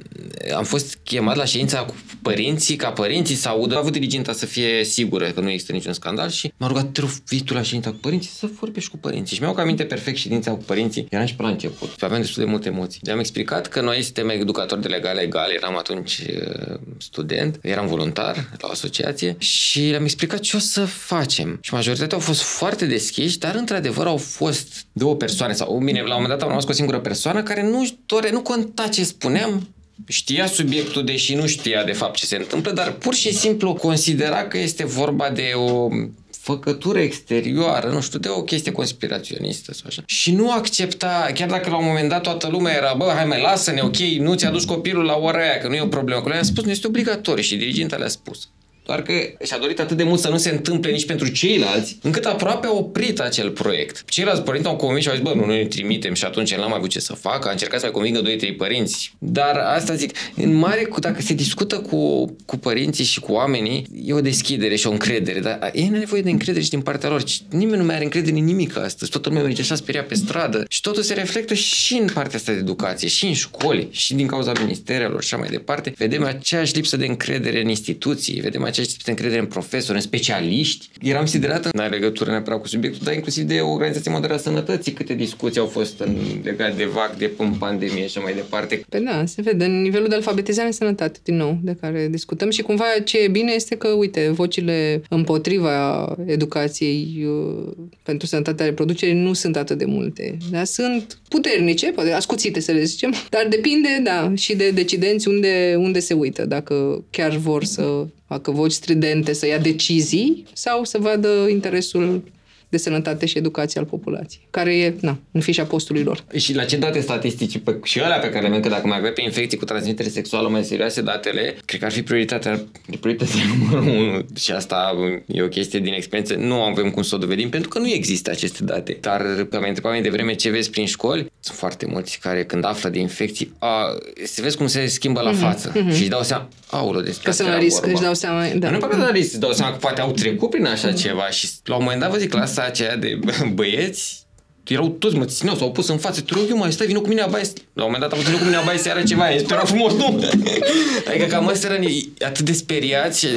am 0.56 0.64
fost 0.64 0.98
chemat 1.04 1.36
la 1.36 1.46
ședința 1.46 1.80
cu 1.80 1.96
părinții, 2.22 2.76
ca 2.76 2.92
părinții 2.92 3.36
să 3.36 3.50
audă. 3.50 3.74
Am 3.74 3.80
avut 3.80 3.92
diriginta 3.92 4.34
să 4.34 4.46
fie 4.46 4.84
sigură 4.84 5.30
că 5.30 5.42
nu 5.42 5.50
există 5.50 5.72
niciun 5.72 5.94
scandal 5.94 6.30
și 6.30 6.54
m-a 6.58 6.68
rugat, 6.68 6.92
te 6.92 7.02
vii 7.28 7.42
tu 7.42 7.54
la 7.54 7.62
ședința 7.62 7.90
cu 7.90 7.98
părinții 8.02 8.30
să 8.30 8.50
vorbești 8.60 8.90
cu 8.90 8.98
părinții. 8.98 9.36
Și 9.36 9.42
mi-au 9.42 9.56
aminte 9.56 9.84
perfect 9.84 10.18
ședința 10.18 10.52
cu 10.52 10.64
părinții. 10.64 11.08
Eram 11.10 11.26
și 11.26 11.36
pe 11.36 11.42
la 11.42 11.50
început. 11.50 11.90
Și 11.90 12.06
aveam 12.06 12.22
destul 12.22 12.44
de 12.44 12.50
multe 12.50 12.68
emoții. 12.68 13.00
Le-am 13.04 13.20
explicat 13.20 13.68
că 13.68 13.82
noi 13.82 14.02
suntem 14.02 14.30
educatori 14.30 14.82
de 14.82 14.88
legal 14.88 15.12
legal, 15.22 15.52
eram 15.52 15.78
atunci 15.78 16.18
uh, 16.18 16.80
student, 16.98 17.60
eram 17.62 17.88
voluntar 17.88 18.36
la 18.36 18.68
o 18.68 18.72
asociație 18.72 19.36
și 19.38 19.80
le-am 19.80 20.04
explicat 20.04 20.40
ce 20.40 20.56
o 20.56 20.60
să 20.60 20.86
facem. 20.86 21.60
Și 21.62 21.74
majoritatea 21.74 22.18
au 22.18 22.24
fost 22.24 22.42
foarte 22.42 22.86
deschiși, 22.86 23.38
dar 23.38 23.56
într-adevăr 23.56 24.06
au 24.06 24.18
fost 24.18 24.86
două 24.94 25.16
persoane 25.16 25.54
sau, 25.54 25.82
bine, 25.84 26.02
la 26.02 26.16
un 26.16 26.22
moment 26.22 26.30
dat 26.30 26.42
am 26.42 26.48
rămas 26.48 26.64
cu 26.64 26.72
o 26.72 26.74
singură 26.74 27.00
persoană 27.00 27.32
persoană 27.32 27.44
care 27.44 27.70
nu 27.70 27.88
dore, 28.06 28.32
nu 28.32 28.42
conta 28.42 28.88
ce 28.88 29.04
spuneam, 29.04 29.68
știa 30.08 30.46
subiectul, 30.46 31.06
deși 31.06 31.36
nu 31.36 31.48
știa 31.48 31.84
de 31.84 31.92
fapt 31.92 32.16
ce 32.16 32.26
se 32.26 32.36
întâmplă, 32.36 32.72
dar 32.72 32.92
pur 32.92 33.14
și 33.14 33.34
simplu 33.34 33.74
considera 33.74 34.48
că 34.48 34.58
este 34.58 34.86
vorba 34.86 35.30
de 35.30 35.52
o 35.56 35.88
făcătură 36.32 37.00
exterioară, 37.00 37.90
nu 37.90 38.02
știu, 38.02 38.20
de 38.20 38.30
o 38.30 38.44
chestie 38.44 38.72
conspiraționistă 38.72 39.74
sau 39.74 39.84
așa. 39.88 40.04
Și 40.06 40.32
nu 40.32 40.52
accepta, 40.52 41.32
chiar 41.34 41.50
dacă 41.50 41.70
la 41.70 41.78
un 41.78 41.86
moment 41.86 42.10
dat 42.10 42.22
toată 42.22 42.48
lumea 42.48 42.76
era, 42.76 42.94
bă, 42.98 43.12
hai 43.16 43.26
mai 43.26 43.42
lasă-ne, 43.42 43.82
ok, 43.82 43.98
nu 43.98 44.34
ți-a 44.34 44.52
dus 44.52 44.66
copilul 44.66 45.04
la 45.04 45.16
ora 45.16 45.40
aia, 45.42 45.58
că 45.58 45.68
nu 45.68 45.76
e 45.76 45.82
o 45.82 45.88
problemă. 45.88 46.22
Că 46.22 46.30
le-a 46.30 46.44
spus, 46.44 46.64
nu 46.64 46.72
este 46.72 46.88
obligatoriu 46.88 47.44
și 47.44 47.56
diriginta 47.56 47.96
le-a 47.96 48.08
spus. 48.08 48.50
Doar 48.86 49.02
că 49.02 49.14
și-a 49.44 49.58
dorit 49.58 49.80
atât 49.80 49.98
de 49.98 50.04
mult 50.04 50.20
să 50.20 50.30
nu 50.30 50.38
se 50.38 50.50
întâmple 50.50 50.92
nici 50.92 51.06
pentru 51.06 51.28
ceilalți, 51.28 51.98
încât 52.02 52.26
aproape 52.26 52.68
a 52.68 52.72
oprit 52.72 53.20
acel 53.20 53.50
proiect. 53.50 54.04
Ceilalți 54.10 54.42
părinți 54.42 54.68
au 54.68 54.76
convins 54.76 55.04
și 55.04 55.10
au 55.10 55.16
zis, 55.16 55.24
bă, 55.24 55.34
nu 55.36 55.46
ne 55.46 55.66
trimitem 55.66 56.14
și 56.14 56.26
atunci 56.26 56.56
n-am 56.56 56.70
mai 56.70 56.78
avut 56.78 56.90
ce 56.90 57.00
să 57.00 57.14
facă, 57.14 57.48
a 57.48 57.52
încercat 57.52 57.80
să 57.80 57.86
mai 57.86 57.94
convingă 57.94 58.48
2-3 58.54 58.58
părinți. 58.58 59.14
Dar 59.18 59.58
asta 59.58 59.96
zic, 59.96 60.12
în 60.36 60.54
mare, 60.54 60.88
dacă 61.00 61.22
se 61.22 61.34
discută 61.34 61.80
cu, 61.80 62.36
cu 62.46 62.58
părinții 62.58 63.04
și 63.04 63.20
cu 63.20 63.32
oamenii, 63.32 63.86
e 64.06 64.14
o 64.14 64.22
deschidere 64.22 64.76
și 64.76 64.88
o 64.88 64.92
încredere, 64.92 65.40
dar 65.40 65.72
e 65.74 65.84
nevoie 65.86 66.22
de 66.22 66.30
încredere 66.30 66.64
și 66.64 66.70
din 66.70 66.82
partea 66.82 67.10
lor. 67.10 67.24
Nimeni 67.50 67.78
nu 67.78 67.86
mai 67.86 67.96
are 67.96 68.04
încredere 68.04 68.38
în 68.38 68.44
nimic 68.44 68.78
astăzi, 68.78 69.12
toată 69.12 69.30
lumea 69.30 69.44
merge 69.44 69.62
așa 69.62 69.76
speria 69.76 70.04
pe 70.04 70.16
stradă 70.16 70.66
și 70.70 70.82
totul 70.82 71.04
se 71.04 71.14
reflectă 71.14 71.54
și 71.54 71.94
în 71.94 72.08
partea 72.14 72.38
asta 72.38 72.52
de 72.52 72.58
educație, 72.58 73.08
și 73.08 73.26
în 73.26 73.34
școli, 73.34 73.88
și 73.92 74.14
din 74.14 74.28
cauza 74.28 74.52
ministerelor 74.62 75.24
și 75.24 75.34
așa 75.34 75.44
mai 75.44 75.52
departe. 75.52 75.94
Vedem 75.98 76.24
aceeași 76.24 76.76
lipsă 76.76 76.98
de 76.98 77.06
încredere 77.06 77.62
în 77.62 77.70
instituții, 77.70 78.40
vedem 78.40 78.64
aceeași 78.64 78.81
lipsă 78.82 78.98
de 79.04 79.12
încredere 79.12 79.40
în 79.40 79.46
profesori, 79.46 79.98
în 79.98 80.04
specialiști. 80.04 80.90
Eram 81.02 81.26
siderată, 81.26 81.70
în 81.74 81.90
legătură 81.90 82.30
neapărat 82.30 82.62
cu 82.62 82.68
subiectul, 82.68 83.02
dar 83.04 83.14
inclusiv 83.14 83.44
de 83.44 83.60
Organizația 83.60 84.12
Mondială 84.12 84.36
a 84.36 84.40
Sănătății, 84.40 84.92
câte 84.92 85.14
discuții 85.14 85.60
au 85.60 85.68
fost 85.68 86.00
în 86.00 86.18
legat 86.44 86.76
de 86.78 86.86
vac, 86.86 87.18
de 87.18 87.32
în 87.38 87.54
pandemie 87.54 88.08
și 88.08 88.18
așa 88.18 88.20
mai 88.20 88.34
departe. 88.34 88.82
Pe 88.90 89.00
da, 89.00 89.24
se 89.26 89.42
vede 89.42 89.66
în 89.66 89.82
nivelul 89.82 90.08
de 90.08 90.16
alfabetizare 90.16 90.68
în 90.68 90.74
sănătate, 90.74 91.20
din 91.24 91.36
nou, 91.36 91.58
de 91.62 91.78
care 91.82 92.08
discutăm 92.12 92.50
și 92.50 92.62
cumva 92.62 92.84
ce 93.04 93.18
e 93.18 93.28
bine 93.28 93.52
este 93.52 93.76
că, 93.76 93.88
uite, 93.88 94.30
vocile 94.30 95.02
împotriva 95.10 96.06
educației 96.26 97.26
uh, 97.26 97.72
pentru 98.04 98.28
sănătatea 98.28 98.66
reproducerii 98.66 99.14
nu 99.14 99.34
sunt 99.34 99.56
atât 99.56 99.78
de 99.78 99.86
multe, 99.86 100.38
dar 100.52 100.66
sunt 100.66 101.20
puternice, 101.30 101.92
poate 101.92 102.12
ascuțite 102.12 102.60
să 102.60 102.72
le 102.72 102.84
zicem, 102.84 103.14
dar 103.30 103.48
depinde, 103.50 104.02
da, 104.04 104.32
și 104.36 104.56
de 104.56 104.70
decidenți 104.70 105.28
unde, 105.28 105.76
unde 105.78 106.00
se 106.00 106.14
uită, 106.14 106.46
dacă 106.46 107.04
chiar 107.10 107.36
vor 107.36 107.64
să 107.64 108.06
facă 108.32 108.52
voci 108.52 108.72
stridente, 108.72 109.34
să 109.34 109.48
ia 109.48 109.58
decizii 109.58 110.44
sau 110.54 110.84
să 110.84 110.98
vadă 110.98 111.48
interesul 111.50 112.24
de 112.72 112.78
sănătate 112.78 113.26
și 113.26 113.38
educație 113.38 113.80
al 113.80 113.86
populației, 113.86 114.48
care 114.50 114.78
e 114.78 114.94
na, 115.02 115.18
în 115.32 115.42
fișa 115.42 115.64
postului 115.64 116.04
lor. 116.04 116.24
Și 116.36 116.56
la 116.56 116.64
ce 116.64 116.78
date 116.78 117.00
statistici 117.00 117.58
pe, 117.58 117.80
și 117.84 118.00
alea 118.00 118.18
pe 118.18 118.30
care 118.30 118.42
le 118.42 118.48
avem, 118.48 118.62
că 118.62 118.70
dacă 118.70 118.88
mai 118.88 118.98
avem 118.98 119.14
pe 119.14 119.22
infecții 119.22 119.58
cu 119.58 119.66
transmitere 119.66 120.10
sexuală 120.10 120.48
mai 120.48 120.64
serioase 120.64 121.02
datele, 121.02 121.56
cred 121.66 121.80
că 121.80 121.86
ar 121.86 121.92
fi 121.92 122.02
prioritatea, 122.02 122.64
prioritatea 123.00 123.36
numărul 123.58 123.88
unu. 123.88 124.26
Și 124.36 124.52
asta 124.52 124.96
e 125.26 125.42
o 125.42 125.48
chestie 125.48 125.80
din 125.80 125.94
experiență. 125.94 126.36
Nu 126.36 126.62
avem 126.62 126.90
cum 126.90 127.02
să 127.02 127.16
o 127.16 127.18
dovedim 127.18 127.50
pentru 127.50 127.70
că 127.70 127.80
nu 127.80 127.90
există 127.90 128.32
aceste 128.32 128.64
date. 128.64 128.98
Dar 129.02 129.22
pe 129.50 129.58
mai 129.58 129.68
întrebat 129.68 129.92
mai 129.92 130.02
devreme 130.02 130.34
ce 130.34 130.50
vezi 130.50 130.70
prin 130.70 130.86
școli, 130.86 131.32
sunt 131.40 131.58
foarte 131.58 131.86
mulți 131.86 132.20
care 132.20 132.46
când 132.46 132.66
află 132.66 132.90
de 132.90 133.00
infecții, 133.00 133.54
a, 133.60 133.98
se 134.24 134.42
vezi 134.42 134.58
cum 134.58 134.68
se 134.68 134.86
schimbă 134.88 135.22
la 135.22 135.32
mm-hmm, 135.32 135.40
față 135.40 135.72
mm-hmm. 135.72 135.94
și 135.96 136.02
își 136.02 136.10
dau 136.10 136.24
seama, 136.24 136.48
aulă, 136.70 137.02
despre 137.02 137.30
Că 137.30 137.36
sunt 137.36 137.48
la 137.48 137.58
risc, 137.58 137.86
își 137.86 138.02
dau 138.02 138.14
seama. 138.14 138.42
Da. 138.56 138.70
Nu 138.70 138.78
neapărat 138.78 138.98
la 138.98 139.12
risc, 139.12 139.32
își 139.32 139.40
dau 139.40 139.52
seama 139.52 139.72
că 139.72 139.78
poate 139.78 140.02
au 140.02 140.12
trecut 140.12 140.50
prin 140.50 140.66
așa 140.66 140.92
mm-hmm. 140.92 140.96
ceva 140.96 141.30
și 141.30 141.50
la 141.64 141.76
un 141.76 141.84
moment 141.84 142.02
dat 142.02 142.12
vă 142.12 142.18
zic, 142.18 142.30
clasa 142.30 142.61
clasa 142.62 142.68
aceea 142.68 142.96
de 142.96 143.20
băieți, 143.54 144.20
erau 144.68 144.90
toți, 144.90 145.16
mă 145.16 145.26
țineau, 145.26 145.56
s-au 145.56 145.72
pus 145.72 145.88
în 145.88 145.98
față, 145.98 146.22
te 146.22 146.34
rog 146.34 146.44
eu 146.50 146.58
mai 146.58 146.72
stai, 146.72 146.88
vină 146.88 147.00
cu 147.00 147.08
mine 147.08 147.22
abai. 147.22 147.42
La 147.74 147.84
un 147.84 147.92
moment 147.92 148.02
dat 148.02 148.12
am 148.12 148.24
văzut 148.24 148.40
cu 148.40 148.46
mine 148.46 148.56
abai 148.56 148.78
seara 148.78 149.04
ceva, 149.04 149.32
e 149.32 149.46
era 149.50 149.66
frumos, 149.66 149.94
nu? 149.94 150.24
adică 151.08 151.26
cam 151.26 151.48
ăsta 151.48 151.68
era 151.68 151.84
atât 152.20 152.46
de 152.46 152.52
speriat 152.52 153.16
și 153.16 153.28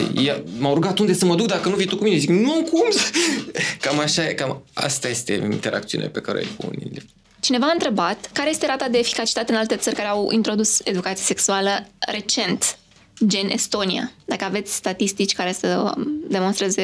m-au 0.59 0.75
rugat 0.75 0.99
unde 0.99 1.15
să 1.15 1.25
mă 1.25 1.35
duc 1.35 1.47
dacă 1.47 1.69
nu 1.69 1.77
vii 1.77 1.87
tu 1.87 1.97
cu 1.97 2.05
mine. 2.05 2.17
Zic, 2.17 2.29
nu, 2.29 2.69
cum 2.71 2.91
să... 2.91 3.03
Cam 3.81 3.99
așa 3.99 4.29
e, 4.29 4.33
cam 4.33 4.65
asta 4.73 5.09
este 5.09 5.33
interacțiunea 5.33 6.09
pe 6.09 6.21
care 6.21 6.39
o 6.39 6.41
ai 6.41 6.49
cu 6.57 6.67
unii. 6.67 7.03
Cineva 7.41 7.67
a 7.67 7.73
întrebat 7.73 8.31
care 8.33 8.51
este 8.51 8.67
rata 8.67 8.89
de 8.89 8.99
eficacitate 8.99 9.53
în 9.53 9.59
alte 9.59 9.77
țări 9.77 9.97
care 9.97 10.09
au 10.09 10.31
introdus 10.31 10.81
educație 10.85 11.25
sexuală 11.25 11.87
recent 11.99 12.79
gen 13.27 13.49
Estonia. 13.49 14.13
Dacă 14.25 14.45
aveți 14.45 14.75
statistici 14.75 15.33
care 15.33 15.53
să 15.53 15.95
demonstreze 16.29 16.83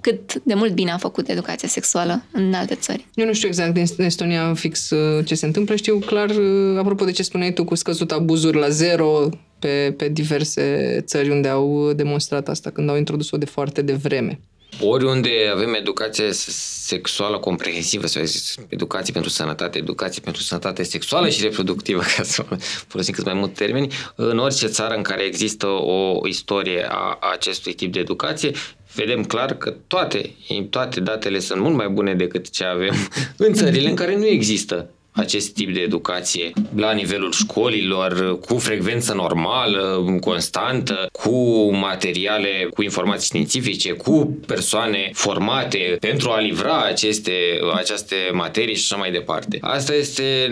cât 0.00 0.34
de 0.42 0.54
mult 0.54 0.72
bine 0.72 0.90
a 0.90 0.96
făcut 0.96 1.28
educația 1.28 1.68
sexuală 1.68 2.22
în 2.32 2.54
alte 2.54 2.74
țări. 2.74 3.06
Eu 3.14 3.26
nu 3.26 3.32
știu 3.32 3.48
exact 3.48 3.74
din 3.74 3.86
Estonia 3.98 4.54
fix 4.54 4.90
uh, 4.90 5.24
ce 5.24 5.34
se 5.34 5.46
întâmplă. 5.46 5.76
Știu 5.76 5.98
clar, 5.98 6.30
uh, 6.30 6.78
apropo 6.78 7.04
de 7.04 7.10
ce 7.10 7.22
spuneai 7.22 7.52
tu, 7.52 7.64
cu 7.64 7.74
scăzut 7.74 8.12
abuzuri 8.12 8.58
la 8.58 8.68
zero 8.68 9.28
pe, 9.58 9.94
pe 9.96 10.08
diverse 10.08 10.96
țări 11.06 11.30
unde 11.30 11.48
au 11.48 11.92
demonstrat 11.92 12.48
asta 12.48 12.70
când 12.70 12.88
au 12.88 12.96
introdus-o 12.96 13.36
de 13.36 13.44
foarte 13.44 13.82
devreme. 13.82 14.40
Oriunde 14.80 15.30
avem 15.52 15.74
educație 15.74 16.32
sexuală 16.32 17.38
comprehensivă, 17.38 18.06
sau 18.06 18.22
educație 18.68 19.12
pentru 19.12 19.30
sănătate, 19.30 19.78
educație 19.78 20.20
pentru 20.24 20.42
sănătate 20.42 20.82
sexuală 20.82 21.28
și 21.28 21.42
reproductivă, 21.42 22.02
ca 22.16 22.22
să 22.22 22.44
folosim 22.88 23.14
cât 23.14 23.24
mai 23.24 23.34
mult 23.34 23.54
termeni, 23.54 23.92
în 24.14 24.38
orice 24.38 24.66
țară 24.66 24.94
în 24.94 25.02
care 25.02 25.22
există 25.22 25.66
o 25.66 26.26
istorie 26.28 26.86
a 26.88 27.18
acestui 27.32 27.72
tip 27.74 27.92
de 27.92 27.98
educație, 27.98 28.50
vedem 28.94 29.24
clar 29.24 29.56
că 29.56 29.74
toate, 29.86 30.34
toate 30.70 31.00
datele 31.00 31.38
sunt 31.38 31.60
mult 31.60 31.74
mai 31.74 31.88
bune 31.88 32.14
decât 32.14 32.50
ce 32.50 32.64
avem 32.64 32.94
în 33.46 33.52
țările 33.52 33.88
în 33.88 33.94
care 33.94 34.16
nu 34.16 34.26
există 34.26 34.90
acest 35.16 35.54
tip 35.54 35.74
de 35.74 35.80
educație 35.80 36.52
la 36.74 36.92
nivelul 36.92 37.32
școlilor, 37.32 38.38
cu 38.38 38.58
frecvență 38.58 39.14
normală, 39.14 40.04
constantă, 40.20 41.08
cu 41.12 41.70
materiale, 41.72 42.68
cu 42.74 42.82
informații 42.82 43.26
științifice, 43.26 43.92
cu 43.92 44.38
persoane 44.46 45.10
formate 45.12 45.96
pentru 46.00 46.30
a 46.30 46.40
livra 46.40 46.84
aceste, 46.84 47.32
aceste 47.74 48.14
materii 48.32 48.74
și 48.74 48.86
așa 48.90 49.00
mai 49.00 49.10
departe. 49.10 49.58
Asta 49.60 49.94
este, 49.94 50.46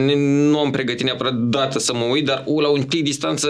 nu 0.50 0.58
am 0.58 0.70
pregătit 0.70 1.04
neapărat 1.04 1.34
dată 1.34 1.78
să 1.78 1.94
mă 1.94 2.04
uit, 2.04 2.24
dar 2.24 2.44
la 2.60 2.68
un 2.68 2.82
pic 2.82 3.04
distanță 3.04 3.48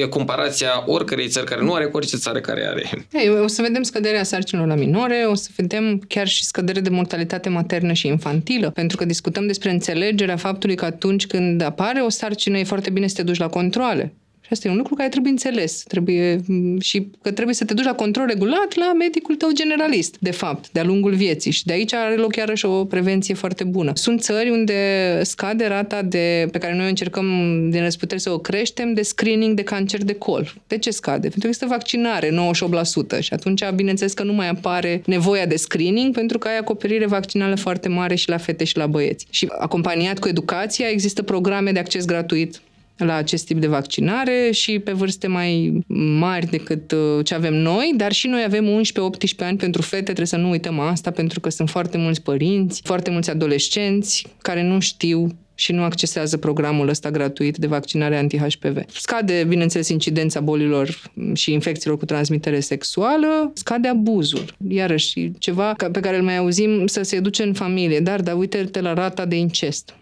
e 0.00 0.06
comparația 0.06 0.82
oricărei 0.86 1.28
țări 1.28 1.46
care 1.46 1.62
nu 1.62 1.72
are 1.72 1.84
cu 1.84 1.96
orice 1.96 2.16
țară 2.16 2.40
care 2.40 2.66
are. 2.68 3.06
Hey, 3.12 3.28
o 3.28 3.46
să 3.46 3.62
vedem 3.62 3.82
scăderea 3.82 4.22
sarcinilor 4.22 4.68
la 4.68 4.74
minore, 4.74 5.26
o 5.30 5.34
să 5.34 5.48
vedem 5.56 6.02
chiar 6.08 6.28
și 6.28 6.44
scădere 6.44 6.80
de 6.80 6.88
mortalitate 6.88 7.48
maternă 7.48 7.92
și 7.92 8.06
infantilă, 8.06 8.70
pentru 8.70 8.96
că 8.96 9.04
discutăm 9.04 9.46
despre 9.46 9.70
înțelegerea 9.70 10.36
faptului 10.46 10.76
că 10.76 10.84
atunci 10.84 11.26
când 11.26 11.60
apare 11.60 12.00
o 12.00 12.08
sarcină 12.08 12.58
e 12.58 12.64
foarte 12.64 12.90
bine 12.90 13.06
să 13.06 13.14
te 13.14 13.22
duci 13.22 13.38
la 13.38 13.48
controle. 13.48 14.14
Și 14.46 14.52
asta 14.52 14.68
e 14.68 14.70
un 14.70 14.76
lucru 14.76 14.94
care 14.94 15.08
trebuie 15.08 15.32
înțeles. 15.32 15.82
Trebuie, 15.88 16.40
și 16.80 17.08
că 17.22 17.30
trebuie 17.30 17.54
să 17.54 17.64
te 17.64 17.74
duci 17.74 17.84
la 17.84 17.94
control 17.94 18.26
regulat 18.26 18.74
la 18.74 18.92
medicul 18.92 19.34
tău 19.34 19.48
generalist, 19.52 20.16
de 20.20 20.30
fapt, 20.30 20.70
de-a 20.70 20.84
lungul 20.84 21.14
vieții. 21.14 21.50
Și 21.50 21.64
de 21.64 21.72
aici 21.72 21.94
are 21.94 22.14
loc 22.14 22.36
iarăși 22.36 22.66
o 22.66 22.84
prevenție 22.84 23.34
foarte 23.34 23.64
bună. 23.64 23.92
Sunt 23.94 24.22
țări 24.22 24.50
unde 24.50 24.74
scade 25.22 25.66
rata 25.66 26.02
de, 26.02 26.48
pe 26.52 26.58
care 26.58 26.76
noi 26.76 26.88
încercăm 26.88 27.26
din 27.70 27.82
răsputeri 27.82 28.20
să 28.20 28.30
o 28.30 28.38
creștem, 28.38 28.92
de 28.94 29.02
screening 29.02 29.54
de 29.54 29.62
cancer 29.62 30.04
de 30.04 30.14
col. 30.14 30.54
De 30.66 30.78
ce 30.78 30.90
scade? 30.90 31.20
Pentru 31.20 31.40
că 31.40 31.48
este 31.48 31.66
vaccinare, 31.66 32.30
98%. 32.30 33.20
Și 33.20 33.32
atunci, 33.32 33.70
bineînțeles 33.74 34.12
că 34.12 34.22
nu 34.22 34.32
mai 34.32 34.48
apare 34.48 35.02
nevoia 35.06 35.46
de 35.46 35.56
screening, 35.56 36.14
pentru 36.14 36.38
că 36.38 36.48
ai 36.48 36.58
acoperire 36.58 37.06
vaccinală 37.06 37.54
foarte 37.54 37.88
mare 37.88 38.14
și 38.14 38.28
la 38.28 38.36
fete 38.36 38.64
și 38.64 38.76
la 38.76 38.86
băieți. 38.86 39.26
Și 39.30 39.48
acompaniat 39.58 40.18
cu 40.18 40.28
educația, 40.28 40.88
există 40.88 41.22
programe 41.22 41.72
de 41.72 41.78
acces 41.78 42.04
gratuit 42.04 42.60
la 42.96 43.14
acest 43.14 43.46
tip 43.46 43.60
de 43.60 43.66
vaccinare 43.66 44.50
și 44.52 44.78
pe 44.78 44.92
vârste 44.92 45.26
mai 45.26 45.80
mari 46.18 46.46
decât 46.46 46.92
uh, 46.92 47.24
ce 47.24 47.34
avem 47.34 47.54
noi, 47.54 47.92
dar 47.96 48.12
și 48.12 48.26
noi 48.26 48.42
avem 48.44 48.80
11-18 48.82 49.38
ani 49.38 49.58
pentru 49.58 49.82
fete, 49.82 50.02
trebuie 50.02 50.26
să 50.26 50.36
nu 50.36 50.50
uităm 50.50 50.78
asta, 50.78 51.10
pentru 51.10 51.40
că 51.40 51.50
sunt 51.50 51.70
foarte 51.70 51.98
mulți 51.98 52.22
părinți, 52.22 52.80
foarte 52.84 53.10
mulți 53.10 53.30
adolescenți 53.30 54.26
care 54.42 54.62
nu 54.62 54.80
știu 54.80 55.36
și 55.58 55.72
nu 55.72 55.82
accesează 55.82 56.36
programul 56.36 56.88
ăsta 56.88 57.10
gratuit 57.10 57.56
de 57.56 57.66
vaccinare 57.66 58.16
anti-HPV. 58.16 58.78
Scade, 58.86 59.44
bineînțeles, 59.48 59.88
incidența 59.88 60.40
bolilor 60.40 61.02
și 61.34 61.52
infecțiilor 61.52 61.98
cu 61.98 62.04
transmitere 62.04 62.60
sexuală, 62.60 63.50
scade 63.54 63.88
abuzul. 63.88 64.44
Iarăși, 64.68 65.30
ceva 65.38 65.72
pe 65.92 66.00
care 66.00 66.16
îl 66.16 66.22
mai 66.22 66.36
auzim 66.36 66.86
să 66.86 67.02
se 67.02 67.20
duce 67.20 67.42
în 67.42 67.52
familie, 67.52 68.00
dar, 68.00 68.20
dar 68.20 68.36
uite-te 68.36 68.80
la 68.80 68.92
rata 68.92 69.24
de 69.24 69.36
incest 69.36 69.94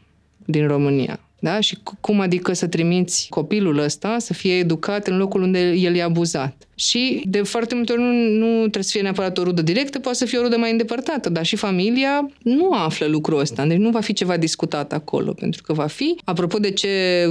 din 0.44 0.66
România. 0.66 1.20
Da? 1.44 1.60
Și 1.60 1.78
cum 2.00 2.20
adică 2.20 2.52
să 2.52 2.66
trimiți 2.66 3.26
copilul 3.30 3.78
ăsta 3.78 4.16
să 4.18 4.32
fie 4.32 4.52
educat 4.52 5.06
în 5.06 5.16
locul 5.16 5.42
unde 5.42 5.70
el 5.70 5.94
e 5.94 6.02
abuzat. 6.02 6.56
Și 6.74 7.22
de 7.24 7.42
foarte 7.42 7.74
multe 7.74 7.92
ori 7.92 8.02
nu, 8.02 8.12
nu 8.12 8.58
trebuie 8.58 8.82
să 8.82 8.90
fie 8.90 9.02
neapărat 9.02 9.38
o 9.38 9.42
rudă 9.42 9.62
directă, 9.62 9.98
poate 9.98 10.18
să 10.18 10.24
fie 10.24 10.38
o 10.38 10.42
rudă 10.42 10.56
mai 10.56 10.70
îndepărtată, 10.70 11.28
dar 11.28 11.44
și 11.44 11.56
familia 11.56 12.30
nu 12.42 12.70
află 12.70 13.06
lucrul 13.06 13.38
ăsta, 13.38 13.66
deci 13.66 13.78
nu 13.78 13.90
va 13.90 14.00
fi 14.00 14.12
ceva 14.12 14.36
discutat 14.36 14.92
acolo, 14.92 15.32
pentru 15.32 15.62
că 15.62 15.72
va 15.72 15.86
fi, 15.86 16.16
apropo 16.24 16.58
de 16.58 16.70
ce 16.70 17.24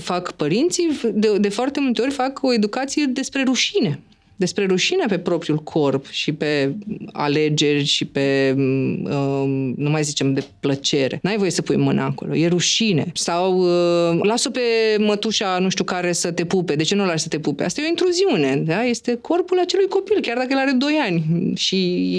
fac 0.00 0.32
părinții, 0.32 1.00
de, 1.12 1.38
de 1.38 1.48
foarte 1.48 1.80
multe 1.80 2.02
ori 2.02 2.10
fac 2.10 2.42
o 2.42 2.52
educație 2.52 3.04
despre 3.04 3.42
rușine 3.42 4.00
despre 4.44 4.66
rușine 4.66 5.04
pe 5.08 5.18
propriul 5.18 5.58
corp 5.58 6.06
și 6.10 6.32
pe 6.32 6.74
alegeri 7.12 7.84
și 7.84 8.04
pe, 8.04 8.54
uh, 9.04 9.72
nu 9.76 9.90
mai 9.90 10.02
zicem, 10.02 10.32
de 10.32 10.44
plăcere. 10.60 11.18
N-ai 11.22 11.36
voie 11.36 11.50
să 11.50 11.62
pui 11.62 11.76
mâna 11.76 12.04
acolo, 12.04 12.36
e 12.36 12.48
rușine. 12.48 13.10
Sau 13.14 13.58
uh, 13.58 14.18
lasă 14.22 14.50
pe 14.50 14.60
mătușa, 14.98 15.58
nu 15.58 15.68
știu 15.68 15.84
care, 15.84 16.12
să 16.12 16.32
te 16.32 16.44
pupe. 16.44 16.74
De 16.74 16.82
ce 16.82 16.94
nu 16.94 17.04
lași 17.04 17.22
să 17.22 17.28
te 17.28 17.38
pupe? 17.38 17.64
Asta 17.64 17.80
e 17.80 17.84
o 17.84 17.88
intruziune, 17.88 18.56
da? 18.56 18.82
Este 18.82 19.18
corpul 19.20 19.58
acelui 19.58 19.88
copil, 19.88 20.18
chiar 20.20 20.36
dacă 20.36 20.48
el 20.50 20.58
are 20.58 20.70
2 20.70 20.92
ani. 21.02 21.22
Și 21.56 21.76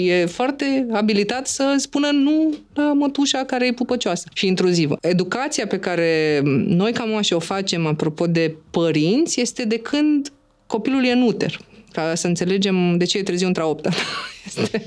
e 0.08 0.26
foarte 0.26 0.86
abilitat 0.92 1.46
să 1.46 1.74
spună 1.76 2.10
nu 2.10 2.54
la 2.74 2.92
mătușa 2.92 3.44
care 3.44 3.66
e 3.66 3.72
pupăcioasă 3.72 4.28
și 4.34 4.46
intruzivă. 4.46 4.96
Educația 5.00 5.66
pe 5.66 5.78
care 5.78 6.40
noi 6.66 6.92
ca 6.92 7.04
moașe 7.04 7.34
o 7.34 7.38
facem, 7.38 7.86
apropo 7.86 8.26
de 8.26 8.56
părinți, 8.70 9.40
este 9.40 9.64
de 9.64 9.78
când 9.78 10.32
copilul 10.66 11.04
e 11.04 11.12
în 11.12 11.22
uter 11.22 11.58
ca 11.96 12.14
să 12.14 12.26
înțelegem 12.26 12.96
de 12.96 13.04
ce 13.04 13.18
e 13.18 13.22
târziu 13.22 13.46
între 13.46 13.62
a 13.62 13.66
opta. 13.66 13.90
Este... 14.46 14.84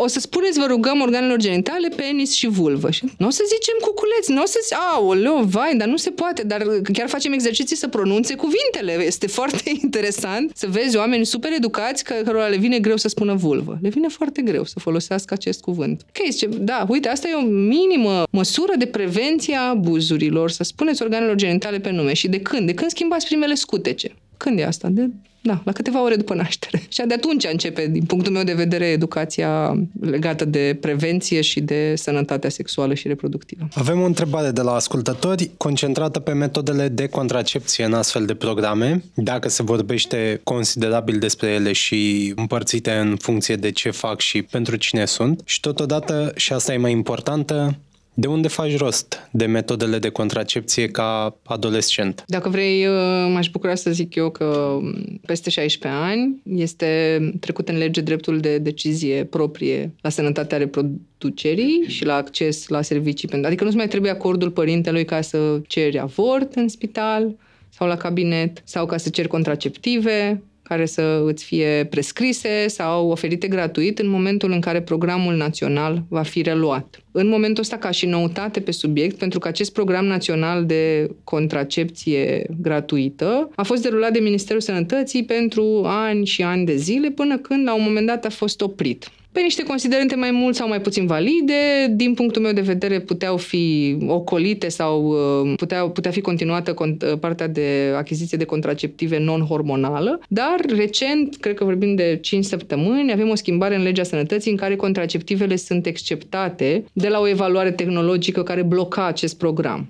O 0.00 0.06
să 0.06 0.20
spuneți, 0.20 0.58
vă 0.58 0.66
rugăm, 0.66 1.00
organelor 1.00 1.38
genitale, 1.38 1.88
penis 1.88 2.32
și 2.32 2.46
vulvă. 2.46 2.90
Și 2.90 3.04
nu 3.16 3.26
o 3.26 3.30
să 3.30 3.42
zicem 3.46 3.74
cuculeți, 3.80 4.30
nu 4.32 4.42
o 4.42 4.46
să 4.46 4.58
zic, 4.62 4.76
aoleo, 4.94 5.42
vai, 5.42 5.76
dar 5.76 5.88
nu 5.88 5.96
se 5.96 6.10
poate, 6.10 6.42
dar 6.42 6.62
chiar 6.92 7.08
facem 7.08 7.32
exerciții 7.32 7.76
să 7.76 7.88
pronunțe 7.88 8.34
cuvintele. 8.34 9.04
Este 9.06 9.26
foarte 9.38 9.62
interesant 9.82 10.50
să 10.54 10.66
vezi 10.70 10.96
oameni 10.96 11.26
super 11.26 11.52
educați 11.52 12.04
că, 12.04 12.14
cărora 12.24 12.46
le 12.46 12.56
vine 12.56 12.78
greu 12.78 12.96
să 12.96 13.08
spună 13.08 13.34
vulvă. 13.34 13.78
Le 13.82 13.88
vine 13.88 14.08
foarte 14.08 14.42
greu 14.42 14.64
să 14.64 14.78
folosească 14.78 15.34
acest 15.34 15.60
cuvânt. 15.60 16.04
Ok, 16.08 16.30
zice, 16.30 16.46
da, 16.46 16.86
uite, 16.88 17.08
asta 17.08 17.28
e 17.28 17.34
o 17.34 17.48
minimă 17.48 18.22
măsură 18.30 18.72
de 18.78 18.86
prevenție 18.86 19.56
a 19.56 19.68
abuzurilor, 19.68 20.50
să 20.50 20.62
spuneți 20.62 21.02
organelor 21.02 21.34
genitale 21.34 21.78
pe 21.78 21.90
nume. 21.90 22.12
Și 22.12 22.28
de 22.28 22.40
când? 22.40 22.66
De 22.66 22.74
când 22.74 22.90
schimbați 22.90 23.26
primele 23.26 23.54
scutece? 23.54 24.14
Când 24.38 24.58
e 24.58 24.64
asta? 24.64 24.88
De 24.88 25.10
da, 25.40 25.60
la 25.64 25.72
câteva 25.72 26.02
ore 26.02 26.16
după 26.16 26.34
naștere. 26.34 26.82
Și 26.88 27.02
de 27.06 27.14
atunci 27.14 27.46
începe, 27.50 27.86
din 27.86 28.04
punctul 28.04 28.32
meu 28.32 28.42
de 28.42 28.52
vedere, 28.52 28.86
educația 28.86 29.78
legată 30.00 30.44
de 30.44 30.78
prevenție 30.80 31.40
și 31.40 31.60
de 31.60 31.94
sănătatea 31.96 32.50
sexuală 32.50 32.94
și 32.94 33.08
reproductivă. 33.08 33.68
Avem 33.74 34.00
o 34.00 34.04
întrebare 34.04 34.50
de 34.50 34.60
la 34.60 34.72
ascultători 34.72 35.50
concentrată 35.56 36.18
pe 36.20 36.32
metodele 36.32 36.88
de 36.88 37.06
contracepție 37.06 37.84
în 37.84 37.94
astfel 37.94 38.26
de 38.26 38.34
programe. 38.34 39.04
Dacă 39.14 39.48
se 39.48 39.62
vorbește 39.62 40.40
considerabil 40.44 41.18
despre 41.18 41.48
ele 41.48 41.72
și 41.72 42.32
împărțite 42.36 42.92
în 42.92 43.16
funcție 43.16 43.56
de 43.56 43.70
ce 43.70 43.90
fac 43.90 44.20
și 44.20 44.42
pentru 44.42 44.76
cine 44.76 45.04
sunt. 45.04 45.40
Și 45.44 45.60
totodată, 45.60 46.32
și 46.36 46.52
asta 46.52 46.72
e 46.72 46.76
mai 46.76 46.92
importantă, 46.92 47.78
de 48.20 48.26
unde 48.26 48.48
faci 48.48 48.76
rost 48.76 49.28
de 49.30 49.46
metodele 49.46 49.98
de 49.98 50.08
contracepție 50.08 50.88
ca 50.88 51.36
adolescent? 51.44 52.24
Dacă 52.26 52.48
vrei, 52.48 52.86
uh, 52.86 52.92
m-aș 53.32 53.48
bucura 53.50 53.74
să 53.74 53.90
zic 53.90 54.14
eu 54.14 54.30
că 54.30 54.78
peste 55.26 55.50
16 55.50 56.00
ani 56.00 56.42
este 56.54 57.20
trecut 57.40 57.68
în 57.68 57.78
lege 57.78 58.00
dreptul 58.00 58.40
de 58.40 58.58
decizie 58.58 59.24
proprie 59.24 59.92
la 60.00 60.08
sănătatea 60.08 60.58
reproducerii 60.58 61.84
și 61.86 62.04
la 62.04 62.14
acces 62.14 62.68
la 62.68 62.82
servicii. 62.82 63.28
Adică 63.42 63.64
nu-ți 63.64 63.76
mai 63.76 63.88
trebuie 63.88 64.10
acordul 64.10 64.50
părintelui 64.50 65.04
ca 65.04 65.20
să 65.20 65.60
ceri 65.66 65.98
avort 65.98 66.54
în 66.54 66.68
spital 66.68 67.34
sau 67.68 67.88
la 67.88 67.96
cabinet 67.96 68.62
sau 68.64 68.86
ca 68.86 68.96
să 68.96 69.08
ceri 69.08 69.28
contraceptive 69.28 70.42
care 70.68 70.86
să 70.86 71.22
îți 71.24 71.44
fie 71.44 71.86
prescrise 71.90 72.68
sau 72.68 73.10
oferite 73.10 73.48
gratuit 73.48 73.98
în 73.98 74.08
momentul 74.08 74.52
în 74.52 74.60
care 74.60 74.82
programul 74.82 75.34
național 75.34 76.02
va 76.08 76.22
fi 76.22 76.42
reluat. 76.42 77.02
În 77.12 77.28
momentul 77.28 77.62
ăsta, 77.62 77.76
ca 77.76 77.90
și 77.90 78.06
noutate 78.06 78.60
pe 78.60 78.70
subiect, 78.70 79.18
pentru 79.18 79.38
că 79.38 79.48
acest 79.48 79.72
program 79.72 80.04
național 80.04 80.66
de 80.66 81.10
contracepție 81.24 82.46
gratuită 82.60 83.50
a 83.54 83.62
fost 83.62 83.82
derulat 83.82 84.12
de 84.12 84.18
Ministerul 84.18 84.60
Sănătății 84.60 85.24
pentru 85.24 85.82
ani 85.84 86.26
și 86.26 86.42
ani 86.42 86.64
de 86.64 86.76
zile, 86.76 87.10
până 87.10 87.38
când 87.38 87.66
la 87.66 87.74
un 87.74 87.82
moment 87.82 88.06
dat 88.06 88.24
a 88.24 88.30
fost 88.30 88.60
oprit 88.60 89.10
pe 89.32 89.40
niște 89.40 89.62
considerente 89.62 90.16
mai 90.16 90.30
mult 90.30 90.54
sau 90.54 90.68
mai 90.68 90.80
puțin 90.80 91.06
valide. 91.06 91.86
Din 91.90 92.14
punctul 92.14 92.42
meu 92.42 92.52
de 92.52 92.60
vedere 92.60 93.00
puteau 93.00 93.36
fi 93.36 93.96
ocolite 94.06 94.68
sau 94.68 95.06
uh, 95.06 95.52
putea, 95.56 95.88
putea 95.88 96.10
fi 96.10 96.20
continuată 96.20 96.74
uh, 96.78 97.18
partea 97.20 97.46
de 97.46 97.92
achiziție 97.96 98.38
de 98.38 98.44
contraceptive 98.44 99.18
non-hormonală, 99.18 100.20
dar 100.28 100.56
recent, 100.76 101.36
cred 101.36 101.54
că 101.54 101.64
vorbim 101.64 101.94
de 101.94 102.18
5 102.22 102.44
săptămâni, 102.44 103.12
avem 103.12 103.28
o 103.28 103.34
schimbare 103.34 103.74
în 103.74 103.82
legea 103.82 104.02
sănătății 104.02 104.50
în 104.50 104.56
care 104.56 104.76
contraceptivele 104.76 105.56
sunt 105.56 105.86
exceptate 105.86 106.84
de 106.92 107.08
la 107.08 107.20
o 107.20 107.28
evaluare 107.28 107.70
tehnologică 107.70 108.42
care 108.42 108.62
bloca 108.62 109.06
acest 109.06 109.38
program. 109.38 109.88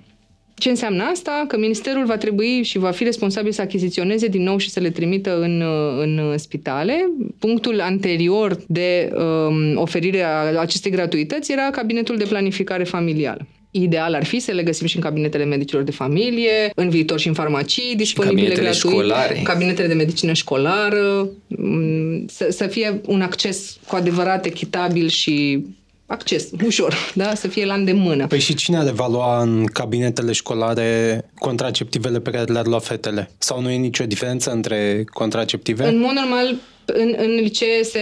Ce 0.59 0.69
înseamnă 0.69 1.03
asta? 1.03 1.45
Că 1.47 1.57
ministerul 1.57 2.05
va 2.05 2.17
trebui 2.17 2.63
și 2.63 2.77
va 2.77 2.91
fi 2.91 3.03
responsabil 3.03 3.51
să 3.51 3.61
achiziționeze 3.61 4.27
din 4.27 4.43
nou 4.43 4.57
și 4.57 4.69
să 4.69 4.79
le 4.79 4.89
trimită 4.89 5.39
în, 5.39 5.63
în 5.99 6.37
spitale. 6.37 7.11
Punctul 7.39 7.81
anterior 7.81 8.57
de 8.67 9.11
um, 9.13 9.77
oferire 9.77 10.21
a 10.21 10.59
acestei 10.59 10.91
gratuități 10.91 11.51
era 11.51 11.69
cabinetul 11.71 12.17
de 12.17 12.25
planificare 12.29 12.83
familială. 12.83 13.47
ideal 13.71 14.13
ar 14.13 14.25
fi 14.25 14.39
să 14.39 14.51
le 14.51 14.63
găsim 14.63 14.87
și 14.87 14.95
în 14.95 15.01
cabinetele 15.01 15.45
medicilor 15.45 15.83
de 15.83 15.91
familie, 15.91 16.71
în 16.75 16.89
viitor 16.89 17.19
și 17.19 17.27
în 17.27 17.33
farmacii 17.33 17.95
disponibile 17.95 18.47
cabinetele 18.47 18.69
gratuit, 18.69 18.93
școlare. 18.93 19.41
cabinetele 19.43 19.87
de 19.87 19.93
medicină 19.93 20.33
școlară, 20.33 21.29
m, 21.47 22.25
să, 22.27 22.47
să 22.49 22.67
fie 22.67 23.01
un 23.05 23.21
acces 23.21 23.77
cu 23.87 23.95
adevărat 23.95 24.45
echitabil 24.45 25.07
și 25.07 25.63
acces 26.09 26.47
ușor, 26.65 26.95
da? 27.13 27.35
să 27.35 27.47
fie 27.47 27.65
la 27.65 27.73
îndemână. 27.73 28.27
Păi 28.27 28.39
și 28.39 28.53
cine 28.53 28.77
ar 28.77 28.87
evalua 28.87 29.41
în 29.41 29.65
cabinetele 29.65 30.31
școlare 30.31 31.21
contraceptivele 31.39 32.19
pe 32.19 32.31
care 32.31 32.51
le-ar 32.51 32.65
lua 32.65 32.79
fetele? 32.79 33.29
Sau 33.37 33.61
nu 33.61 33.69
e 33.69 33.75
nicio 33.75 34.05
diferență 34.05 34.51
între 34.51 35.03
contraceptive? 35.13 35.87
În 35.87 35.99
mod 35.99 36.11
normal, 36.11 36.55
în, 36.85 37.15
în 37.17 37.35
licee 37.41 37.83
se 37.83 37.99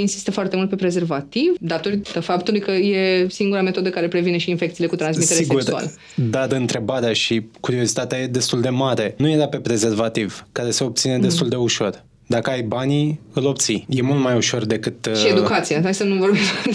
insistă 0.00 0.30
foarte 0.30 0.56
mult 0.56 0.68
pe 0.68 0.76
prezervativ, 0.76 1.52
datorită 1.60 2.20
faptului 2.20 2.60
că 2.60 2.70
e 2.70 3.26
singura 3.28 3.62
metodă 3.62 3.88
care 3.90 4.08
previne 4.08 4.36
și 4.38 4.50
infecțiile 4.50 4.88
cu 4.88 4.96
transmitere 4.96 5.38
Sigur, 5.40 5.60
sexuală. 5.60 5.92
dar 6.14 6.52
întrebarea 6.52 7.12
și 7.12 7.42
curiozitatea 7.60 8.18
e 8.18 8.26
destul 8.26 8.60
de 8.60 8.68
mare. 8.68 9.14
Nu 9.18 9.28
era 9.30 9.46
pe 9.48 9.56
prezervativ, 9.58 10.46
care 10.52 10.70
se 10.70 10.84
obține 10.84 11.14
Mm. 11.14 11.20
destul 11.20 11.48
de 11.48 11.56
ușor. 11.56 12.04
Dacă 12.30 12.50
ai 12.50 12.62
banii, 12.62 13.20
îl 13.32 13.46
obții. 13.46 13.86
E 13.88 14.02
mult 14.02 14.20
mai 14.20 14.36
ușor 14.36 14.64
decât... 14.64 15.08
Și 15.14 15.24
uh, 15.24 15.30
educația. 15.30 15.80
Hai 15.82 15.94
să 15.94 16.04
nu 16.04 16.14
vorbim 16.14 16.40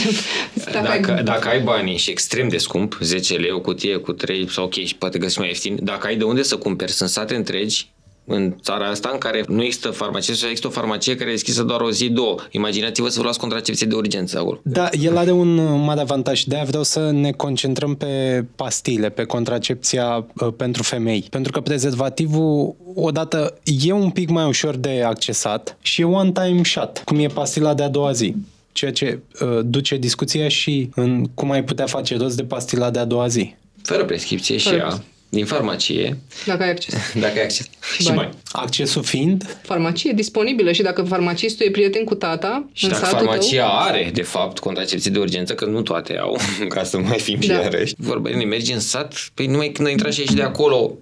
de... 0.53 0.71
Dacă, 0.71 1.21
dacă 1.23 1.47
ai 1.47 1.61
banii 1.61 1.97
și 1.97 2.09
extrem 2.09 2.47
de 2.47 2.57
scump, 2.57 2.97
10 3.01 3.35
lei, 3.35 3.51
o 3.51 3.59
cutie 3.59 3.95
cu 3.95 4.11
3 4.11 4.49
sau 4.49 4.63
ok, 4.63 4.73
și 4.73 4.95
poate 4.95 5.19
găsi 5.19 5.39
mai 5.39 5.47
ieftin, 5.47 5.79
dacă 5.81 6.07
ai 6.07 6.15
de 6.15 6.23
unde 6.23 6.41
să 6.41 6.55
cumperi, 6.55 6.91
sunt 6.91 7.09
sate 7.09 7.35
întregi 7.35 7.92
în 8.25 8.55
țara 8.61 8.87
asta 8.87 9.09
în 9.11 9.17
care 9.17 9.43
nu 9.47 9.63
există 9.63 9.89
farmacie 9.89 10.33
sau 10.33 10.49
există 10.49 10.67
o 10.67 10.71
farmacie 10.71 11.15
care 11.15 11.29
e 11.29 11.33
deschisă 11.33 11.63
doar 11.63 11.81
o 11.81 11.91
zi, 11.91 12.09
două. 12.09 12.35
Imaginați-vă 12.51 13.07
să 13.07 13.15
vă 13.17 13.23
luați 13.23 13.39
contracepție 13.39 13.87
de 13.87 13.95
urgență 13.95 14.37
acolo. 14.37 14.59
Da, 14.63 14.89
el 15.01 15.17
are 15.17 15.31
un 15.31 15.57
uh, 15.57 15.81
mare 15.85 16.01
avantaj. 16.01 16.43
De-aia 16.43 16.63
vreau 16.63 16.83
să 16.83 17.11
ne 17.11 17.31
concentrăm 17.31 17.95
pe 17.95 18.45
pastile, 18.55 19.09
pe 19.09 19.23
contracepția 19.23 20.25
uh, 20.35 20.47
pentru 20.57 20.83
femei. 20.83 21.27
Pentru 21.29 21.51
că 21.51 21.61
prezervativul, 21.61 22.75
odată, 22.95 23.59
e 23.83 23.91
un 23.91 24.09
pic 24.09 24.29
mai 24.29 24.47
ușor 24.47 24.75
de 24.75 25.03
accesat 25.05 25.77
și 25.81 26.01
e 26.01 26.05
one-time 26.05 26.63
shot, 26.63 27.01
cum 27.05 27.19
e 27.19 27.27
pastila 27.27 27.73
de 27.73 27.83
a 27.83 27.89
doua 27.89 28.11
zi. 28.11 28.35
Ceea 28.71 28.91
ce 28.91 29.19
uh, 29.41 29.59
duce 29.63 29.97
discuția 29.97 30.47
și 30.47 30.89
în 30.95 31.25
cum 31.33 31.51
ai 31.51 31.63
putea 31.63 31.85
face 31.85 32.17
rost 32.17 32.35
de 32.35 32.43
pastila 32.43 32.89
de 32.89 32.99
a 32.99 33.05
doua 33.05 33.27
zi. 33.27 33.55
Fără 33.81 34.05
prescripție 34.05 34.57
și 34.57 34.67
Fără 34.67 34.77
ea, 34.77 35.03
din 35.33 35.45
farmacie, 35.45 36.17
Dacă 36.45 36.63
ai 36.63 36.69
acces. 36.69 36.93
dacă 37.23 37.33
ai 37.37 37.43
acces. 37.43 37.69
și 37.97 38.03
Bani. 38.03 38.15
mai. 38.17 38.29
Accesul 38.51 39.03
fiind, 39.03 39.57
Farmacie 39.61 40.11
disponibilă 40.15 40.71
și 40.71 40.81
dacă 40.81 41.01
farmacistul 41.01 41.65
e 41.65 41.71
prieten 41.71 42.03
cu 42.03 42.15
tata, 42.15 42.67
Și 42.73 42.83
în 42.85 42.89
dacă 42.91 43.05
satul 43.05 43.17
farmacia 43.25 43.65
are, 43.67 44.09
de 44.13 44.21
fapt, 44.21 44.59
contracepție 44.59 45.11
de 45.11 45.19
urgență, 45.19 45.53
că 45.53 45.65
nu 45.65 45.81
toate 45.81 46.17
au, 46.17 46.37
ca 46.75 46.83
să 46.83 46.97
mai 46.97 47.19
fim 47.19 47.39
Da. 47.47 47.53
da. 47.55 47.61
iarăși. 47.61 47.93
Vorba 47.97 48.29
de 48.29 48.43
mergi 48.43 48.71
în 48.73 48.79
sat, 48.79 49.13
păi 49.33 49.45
numai 49.47 49.67
când 49.69 49.87
ai 49.87 49.93
intrat 49.93 50.13
și 50.13 50.19
ieși 50.19 50.33
de 50.33 50.41
acolo, 50.41 50.97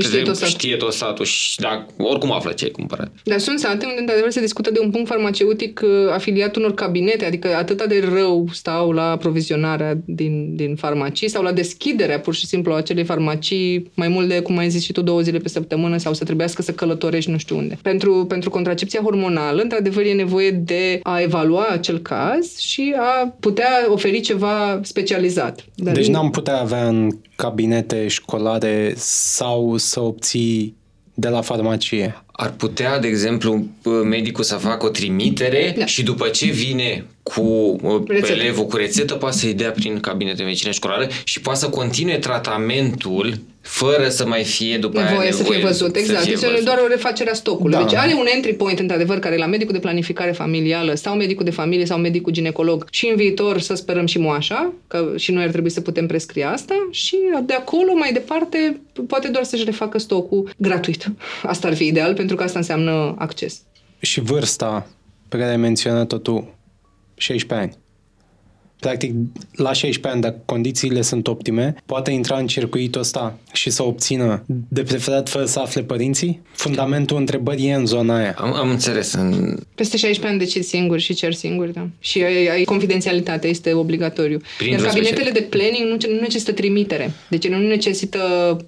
Te 0.00 0.06
știe 0.06 0.22
tot 0.22 0.36
satul. 0.36 0.52
știe 0.52 0.76
tot 0.76 0.92
satul 0.92 1.24
și 1.24 1.60
da, 1.60 1.86
oricum 1.98 2.32
află 2.32 2.52
ce 2.52 2.64
ai 2.64 2.70
cumpărat. 2.70 3.06
tău. 3.06 3.22
Dar 3.24 3.38
sunt 3.38 3.58
sate 3.58 3.86
unde, 3.86 4.00
într-adevăr, 4.00 4.30
se 4.30 4.40
discută 4.40 4.70
de 4.70 4.78
un 4.80 4.90
punct 4.90 5.08
farmaceutic 5.08 5.80
uh, 5.84 6.12
afiliat 6.12 6.56
unor 6.56 6.74
cabinete, 6.74 7.24
adică 7.24 7.48
atâta 7.56 7.86
de 7.86 8.08
rău 8.14 8.48
stau 8.52 8.92
la 8.92 9.10
aprovizionarea 9.10 9.98
din, 10.04 10.56
din 10.56 10.76
farmacii 10.76 11.28
sau 11.28 11.42
la 11.42 11.52
deschiderea, 11.52 12.20
pur 12.20 12.34
și 12.34 12.46
simplu, 12.46 12.72
a 12.72 12.76
acelei 12.76 13.04
farmacii 13.04 13.90
mai 13.94 14.08
mult 14.08 14.28
de, 14.28 14.40
cum 14.40 14.58
ai 14.58 14.68
zis 14.68 14.84
și 14.84 14.92
tu, 14.92 15.02
două 15.02 15.20
zile 15.20 15.38
pe 15.38 15.48
săptămână 15.48 15.96
sau 15.96 16.14
să 16.14 16.24
trebuiască 16.24 16.62
să 16.62 16.72
călătorești 16.72 17.30
nu 17.30 17.38
știu 17.38 17.56
unde. 17.56 17.78
Pentru, 17.82 18.24
pentru 18.28 18.50
contracepția 18.50 19.00
hormonală, 19.00 19.62
într-adevăr, 19.62 20.04
e 20.04 20.12
nevoie 20.12 20.50
de 20.50 21.00
a 21.02 21.20
evalua 21.20 21.66
acel 21.70 21.98
caz 21.98 22.58
și 22.58 22.94
a 22.98 23.34
putea 23.40 23.68
oferi 23.88 24.20
ceva 24.20 24.80
specializat. 24.82 25.64
Dar 25.74 25.94
deci 25.94 26.08
n-am 26.08 26.30
putea 26.30 26.60
avea 26.60 26.88
în 26.88 27.10
cabinete 27.36 28.08
școlare 28.08 28.92
sau 28.96 29.76
să 29.88 30.00
obții 30.00 30.76
de 31.14 31.28
la 31.28 31.40
farmacie. 31.40 32.22
Ar 32.32 32.52
putea, 32.52 32.98
de 32.98 33.08
exemplu, 33.08 33.66
medicul 34.04 34.44
să 34.44 34.54
facă 34.54 34.86
o 34.86 34.88
trimitere 34.88 35.74
Da. 35.78 35.86
și 35.86 36.02
după 36.02 36.28
ce 36.28 36.46
vine 36.50 37.04
cu 37.22 37.40
uh, 37.82 38.02
Rețetă. 38.06 38.32
elevul 38.32 38.66
cu 38.66 38.76
rețetă, 38.76 39.14
poate 39.14 39.36
să-i 39.36 39.54
dea 39.54 39.70
prin 39.70 40.00
cabinet 40.00 40.36
de 40.36 40.42
medicină 40.42 40.70
școlară 40.72 41.08
și 41.24 41.40
poate 41.40 41.58
să 41.58 41.68
continue 41.68 42.18
tratamentul 42.18 43.38
fără 43.68 44.08
să 44.08 44.26
mai 44.26 44.44
fie 44.44 44.78
după 44.78 44.98
aia 44.98 45.08
nevoie 45.08 45.32
să 45.32 45.42
fie 45.42 45.58
văzut, 45.58 45.94
să 45.94 46.00
exact. 46.00 46.22
fie 46.22 46.34
Deci 46.34 46.42
e 46.42 46.50
văzut. 46.50 46.64
doar 46.64 46.78
o 46.78 46.86
refacere 46.86 47.30
a 47.30 47.34
stocului. 47.34 47.72
Da. 47.72 47.82
Deci 47.82 47.94
are 47.94 48.14
un 48.14 48.26
entry 48.34 48.54
point, 48.54 48.78
într-adevăr, 48.78 49.18
care 49.18 49.34
e 49.34 49.38
la 49.38 49.46
medicul 49.46 49.72
de 49.72 49.78
planificare 49.78 50.32
familială 50.32 50.94
sau 50.94 51.14
medicul 51.16 51.44
de 51.44 51.50
familie 51.50 51.86
sau 51.86 51.98
medicul 51.98 52.32
ginecolog 52.32 52.86
și 52.90 53.06
în 53.06 53.16
viitor 53.16 53.60
să 53.60 53.74
sperăm 53.74 54.06
și 54.06 54.18
moașa, 54.18 54.72
că 54.86 55.12
și 55.16 55.32
noi 55.32 55.42
ar 55.42 55.50
trebui 55.50 55.70
să 55.70 55.80
putem 55.80 56.06
prescrie 56.06 56.44
asta 56.44 56.88
și 56.90 57.16
de 57.44 57.54
acolo 57.54 57.94
mai 57.94 58.12
departe 58.12 58.80
poate 59.06 59.28
doar 59.28 59.44
să-și 59.44 59.64
refacă 59.64 59.98
stocul 59.98 60.50
gratuit. 60.56 61.12
Asta 61.42 61.68
ar 61.68 61.74
fi 61.74 61.86
ideal 61.86 62.14
pentru 62.14 62.36
că 62.36 62.42
asta 62.42 62.58
înseamnă 62.58 63.14
acces. 63.18 63.60
Și 64.00 64.20
vârsta 64.20 64.86
pe 65.28 65.36
care 65.36 65.50
ai 65.50 65.56
menționat-o 65.56 66.18
tu, 66.18 66.54
16 67.16 67.68
ani. 67.68 67.86
Practic, 68.80 69.12
la 69.52 69.72
16 69.72 70.08
ani, 70.08 70.20
dacă 70.20 70.42
condițiile 70.44 71.02
sunt 71.02 71.26
optime, 71.26 71.74
poate 71.86 72.10
intra 72.10 72.36
în 72.36 72.46
circuitul 72.46 73.00
ăsta 73.00 73.38
și 73.52 73.70
să 73.70 73.82
obțină, 73.82 74.44
de 74.68 74.82
preferat 74.82 75.28
fără 75.28 75.44
să 75.44 75.58
afle 75.58 75.82
părinții? 75.82 76.40
Fundamentul 76.52 77.16
întrebării 77.16 77.68
e 77.68 77.74
în 77.74 77.86
zona 77.86 78.16
aia. 78.16 78.34
Am, 78.38 78.54
am 78.54 78.70
înțeles. 78.70 79.12
În... 79.12 79.58
Peste 79.74 79.96
16 79.96 80.26
ani 80.26 80.38
decid 80.38 80.64
singur 80.64 80.98
și 80.98 81.14
cer 81.14 81.32
singur, 81.32 81.66
da. 81.66 81.88
Și 81.98 82.22
ai, 82.22 82.46
ai 82.46 82.64
confidențialitatea, 82.64 83.50
este 83.50 83.72
obligatoriu. 83.72 84.40
Prin 84.58 84.70
Iar 84.70 84.80
vreo 84.80 84.92
cabinetele 84.92 85.30
de 85.30 85.40
planning 85.40 85.88
nu, 85.88 86.14
nu 86.14 86.20
necesită 86.20 86.52
trimitere. 86.52 87.12
Deci 87.28 87.48
nu 87.48 87.58
necesită 87.58 88.18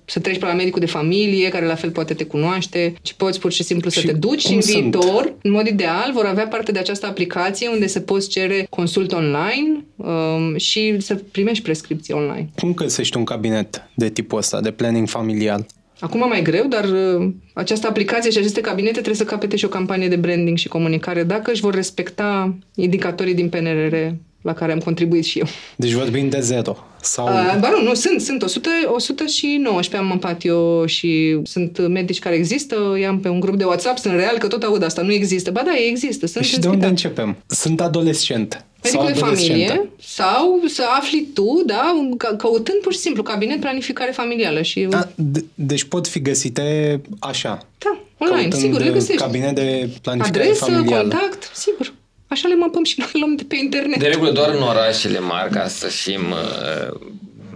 să 0.04 0.18
treci 0.20 0.38
pe 0.38 0.46
la 0.46 0.54
medicul 0.54 0.80
de 0.80 0.86
familie, 0.86 1.48
care 1.48 1.66
la 1.66 1.74
fel 1.74 1.90
poate 1.90 2.14
te 2.14 2.24
cunoaște, 2.24 2.94
ci 3.02 3.12
poți 3.12 3.40
pur 3.40 3.52
și 3.52 3.62
simplu 3.62 3.90
să 3.90 4.00
Și 4.00 4.06
te 4.06 4.12
duci 4.12 4.40
și 4.40 4.46
cum 4.46 4.56
în 4.56 4.62
sunt? 4.62 4.80
viitor, 4.80 5.34
în 5.42 5.50
mod 5.50 5.66
ideal, 5.66 6.11
vor 6.14 6.24
avea 6.24 6.46
parte 6.46 6.72
de 6.72 6.78
această 6.78 7.06
aplicație 7.06 7.68
unde 7.68 7.86
se 7.86 8.00
poți 8.00 8.28
cere 8.28 8.66
consult 8.70 9.12
online 9.12 9.84
um, 10.05 10.57
și 10.57 11.01
să 11.01 11.14
primești 11.14 11.62
prescripție 11.62 12.14
online. 12.14 12.48
Cum 12.57 12.74
găsești 12.74 13.16
un 13.16 13.24
cabinet 13.24 13.82
de 13.94 14.09
tipul 14.09 14.38
ăsta, 14.38 14.61
de 14.61 14.70
planning 14.70 15.09
familial? 15.09 15.66
Acum 16.01 16.28
mai 16.28 16.42
greu, 16.42 16.66
dar 16.66 16.84
uh, 16.84 17.32
această 17.55 17.86
aplicație 17.86 18.30
și 18.30 18.38
aceste 18.38 18.61
cabinete 18.61 18.92
trebuie 18.92 19.14
să 19.14 19.24
capete 19.24 19.57
și 19.57 19.64
o 19.64 19.68
campanie 19.68 20.09
de 20.09 20.16
branding 20.16 20.57
și 20.57 20.68
comunicare 20.68 21.22
dacă 21.22 21.51
își 21.51 21.61
vor 21.61 21.74
respecta 21.74 22.57
indicatorii 22.74 23.34
din 23.34 23.48
PNRR 23.48 23.94
la 24.43 24.53
care 24.55 24.72
am 24.72 24.78
contribuit 24.78 25.24
și 25.24 25.38
eu. 25.38 25.47
Deci 25.76 25.93
vorbim 25.93 26.28
de 26.28 26.41
zero. 26.41 26.76
Sau... 27.03 27.26
Uh, 27.26 27.57
ba 27.61 27.68
nu, 27.70 27.82
nu, 27.82 27.95
sunt, 27.95 28.20
sunt 28.20 28.43
100, 28.43 28.68
119 28.86 29.97
am 29.97 30.07
mapat 30.07 30.45
eu 30.45 30.86
și 30.86 31.38
sunt 31.45 31.88
medici 31.88 32.18
care 32.18 32.34
există, 32.34 32.97
i-am 33.01 33.20
pe 33.20 33.28
un 33.28 33.41
grup 33.41 33.57
de 33.57 33.64
WhatsApp, 33.64 33.99
sunt 33.99 34.14
real 34.14 34.38
că 34.38 34.47
tot 34.47 34.62
aud 34.62 34.82
asta, 34.82 35.03
nu 35.03 35.12
există. 35.12 35.51
Ba 35.51 35.62
da, 35.64 35.74
ei 35.76 35.88
există, 35.91 36.26
sunt 36.26 36.45
și 36.45 36.55
în 36.55 36.61
de 36.61 36.66
unde 36.66 36.78
spital. 36.86 36.91
începem? 36.97 37.36
Sunt 37.47 37.80
adolescent. 37.80 38.64
sau 38.80 39.03
Medicul 39.03 39.20
de 39.20 39.26
adolescentă. 39.26 39.72
familie 39.72 39.91
sau 40.01 40.61
să 40.68 40.82
afli 40.99 41.26
tu, 41.34 41.62
da, 41.66 41.95
un- 41.99 42.16
ca- 42.16 42.36
căutând 42.36 42.78
pur 42.82 42.93
și 42.93 42.99
simplu 42.99 43.22
cabinet 43.22 43.61
planificare 43.61 44.11
familială 44.11 44.62
și 44.62 44.88
A, 44.91 45.09
de- 45.14 45.45
deci 45.55 45.84
pot 45.84 46.07
fi 46.09 46.20
găsite 46.20 47.01
așa. 47.18 47.66
da, 47.78 48.01
online, 48.18 48.41
Căutând 48.43 48.62
sigur, 48.62 48.80
le 48.80 48.91
găsești. 48.91 49.22
cabinet 49.22 49.55
de 49.55 49.88
planificare 50.03 50.43
Adresă, 50.45 50.64
familială. 50.64 51.01
contact, 51.09 51.51
sigur. 51.55 51.93
Așa 52.32 52.48
le 52.48 52.54
mapăm 52.54 52.84
și 52.84 52.94
noi, 52.98 53.08
le 53.12 53.18
luăm 53.20 53.34
de 53.36 53.44
pe 53.48 53.56
internet. 53.56 53.98
De 53.98 54.06
regulă 54.06 54.30
doar 54.30 54.54
în 54.54 54.62
orașele 54.62 55.18
mari, 55.18 55.50
ca 55.52 55.68
să 55.68 55.86
fim... 55.86 56.20
Uh, 56.30 57.00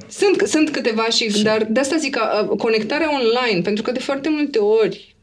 Sunt, 0.09 0.49
sunt 0.49 0.71
câteva 0.71 1.07
și, 1.09 1.43
dar 1.43 1.67
de 1.71 1.81
asta 1.81 1.97
zic 1.97 2.15
că 2.17 2.47
uh, 2.51 2.57
conectarea 2.59 3.09
online, 3.13 3.61
pentru 3.61 3.83
că 3.83 3.91
de 3.93 3.99
foarte 3.99 4.29
multe 4.29 4.59
ori 4.59 5.15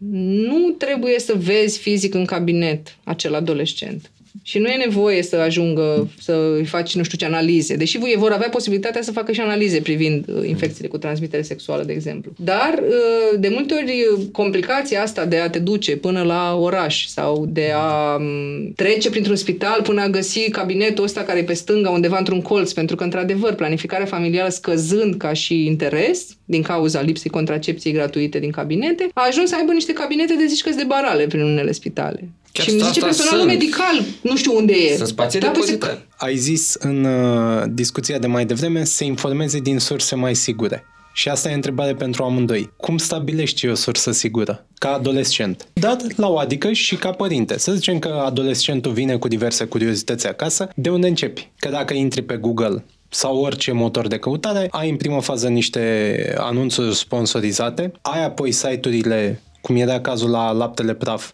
nu 0.48 0.70
trebuie 0.78 1.20
să 1.20 1.34
vezi 1.38 1.80
fizic 1.80 2.14
în 2.14 2.26
cabinet 2.26 2.96
acel 3.04 3.36
adolescent. 3.36 4.12
Și 4.44 4.58
nu 4.58 4.68
e 4.68 4.84
nevoie 4.86 5.24
să 5.24 5.36
ajungă 5.36 6.10
să 6.20 6.54
îi 6.58 6.66
faci 6.66 6.96
nu 6.96 7.04
știu 7.04 7.18
ce 7.18 7.26
analize, 7.26 7.76
deși 7.76 7.98
voi 7.98 8.16
vor 8.18 8.32
avea 8.32 8.50
posibilitatea 8.50 9.02
să 9.02 9.12
facă 9.12 9.32
și 9.32 9.40
analize 9.40 9.82
privind 9.82 10.26
uh, 10.28 10.48
infecțiile 10.48 10.88
cu 10.88 10.98
transmitere 10.98 11.42
sexuală, 11.42 11.84
de 11.84 11.94
exemplu. 11.94 12.32
Dar 12.38 12.82
uh, 12.84 13.40
de 13.40 13.48
multe 13.48 13.74
ori 13.74 14.06
uh, 14.18 14.26
complicația 14.32 15.02
asta 15.02 15.26
de 15.26 15.38
a 15.38 15.50
te 15.50 15.60
duce 15.60 15.98
până 15.98 16.22
la 16.24 16.56
oraș 16.60 17.06
sau 17.06 17.46
de 17.50 17.72
a 17.76 18.16
um, 18.16 18.72
trece 18.76 19.10
printr-un 19.10 19.36
spital 19.36 19.82
până 19.82 20.02
a 20.02 20.08
găsi 20.10 20.50
cabinetul 20.50 21.04
ăsta 21.04 21.22
care 21.22 21.40
e 21.40 21.44
pe 21.44 21.54
stânga 21.54 21.90
undeva 21.90 22.18
într-un 22.18 22.42
colț, 22.42 22.72
pentru 22.72 22.96
că 22.96 23.04
într-adevăr 23.04 23.54
planificarea 23.54 24.06
familială 24.06 24.50
scăzând 24.50 25.16
ca 25.16 25.34
și 25.34 25.66
interes 25.66 26.38
din 26.46 26.62
cauza 26.62 27.02
lipsei 27.02 27.32
contracepției 27.32 27.94
gratuite 27.94 28.40
din 28.40 28.52
cabinete, 28.52 29.10
a 29.14 29.26
ajuns 29.28 29.50
să 29.50 29.56
aibă 29.56 29.72
niște 29.72 29.94
cabinete 29.94 30.36
de 30.36 30.46
zici 30.46 30.62
că 30.62 30.70
de 30.70 30.84
barale 30.88 31.28
prin 31.28 31.42
unele 31.42 31.72
spitale. 31.72 32.30
Chiar 32.52 32.66
și 32.66 32.72
îmi 32.72 32.80
zice 32.80 32.90
asta 32.90 33.06
personalul 33.06 33.40
sunt. 33.40 33.52
medical, 33.60 34.02
nu 34.22 34.38
știu 34.38 34.56
unde 34.56 34.74
e. 34.74 34.96
sunt 34.96 35.08
spații 35.08 35.40
Da, 35.40 35.48
păi 35.50 35.62
se- 35.62 35.72
depozitare. 35.72 36.08
Ai 36.18 36.36
zis 36.38 36.74
în 36.80 37.04
uh, 37.04 37.64
discuția 37.70 38.18
de 38.18 38.28
mai 38.28 38.46
devreme 38.46 38.84
să 38.84 38.94
se 38.94 39.04
informeze 39.06 39.60
din 39.60 39.80
surse 39.80 40.16
mai 40.16 40.36
sigure. 40.36 40.84
Și 41.14 41.30
asta 41.30 41.50
e 41.50 41.54
întrebare 41.54 41.94
pentru 41.94 42.24
amândoi. 42.24 42.72
Cum 42.78 42.98
stabilești 42.98 43.68
o 43.68 43.76
sursă 43.76 44.12
sigură? 44.12 44.66
Ca 44.78 44.94
adolescent. 44.94 45.68
Dar 45.74 45.98
la 46.16 46.28
o 46.30 46.38
adică 46.38 46.72
și 46.72 46.96
ca 46.96 47.12
părinte. 47.12 47.58
Să 47.58 47.74
zicem 47.74 48.00
că 48.00 48.22
adolescentul 48.26 48.92
vine 48.92 49.18
cu 49.18 49.28
diverse 49.28 49.64
curiozități 49.66 50.28
acasă. 50.28 50.70
De 50.76 50.90
unde 50.90 51.08
începi? 51.08 51.52
Că 51.60 51.70
dacă 51.70 51.94
intri 51.94 52.22
pe 52.22 52.36
Google 52.36 52.84
sau 53.10 53.38
orice 53.38 53.72
motor 53.72 54.08
de 54.08 54.18
căutare, 54.18 54.68
ai 54.72 54.90
în 54.90 54.96
prima 54.96 55.20
fază 55.20 55.48
niște 55.48 56.36
anunțuri 56.38 56.96
sponsorizate, 56.96 57.92
ai 58.02 58.26
apoi 58.26 58.52
site-urile, 58.52 59.42
cum 59.62 59.76
era 59.76 60.00
cazul 60.02 60.30
la 60.30 60.52
laptele 60.52 60.94
praf, 60.94 61.32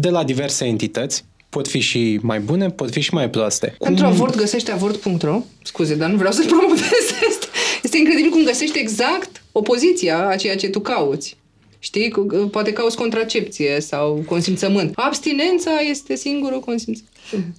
de 0.00 0.08
la 0.08 0.24
diverse 0.24 0.64
entități, 0.64 1.24
pot 1.48 1.68
fi 1.68 1.80
și 1.80 2.18
mai 2.22 2.40
bune, 2.40 2.70
pot 2.70 2.90
fi 2.90 3.00
și 3.00 3.14
mai 3.14 3.30
proaste. 3.30 3.74
Pentru 3.78 4.04
cum... 4.04 4.12
avort 4.12 4.36
găsește 4.36 4.70
avort.ro, 4.72 5.42
scuze, 5.62 5.94
dar 5.94 6.10
nu 6.10 6.16
vreau 6.16 6.32
să 6.32 6.44
promovez 6.56 6.80
asta. 7.28 7.46
Este 7.82 7.96
incredibil 7.96 8.30
cum 8.30 8.44
găsești 8.44 8.78
exact 8.78 9.42
opoziția 9.52 10.28
a 10.28 10.36
ceea 10.36 10.56
ce 10.56 10.68
tu 10.68 10.80
cauți. 10.80 11.36
Știi? 11.78 12.12
Poate 12.50 12.72
cauți 12.72 12.96
contracepție 12.96 13.80
sau 13.80 14.24
consimțământ. 14.26 14.92
Abstinența 14.94 15.70
este 15.90 16.16
singurul 16.16 16.60
consimțământ. 16.60 17.10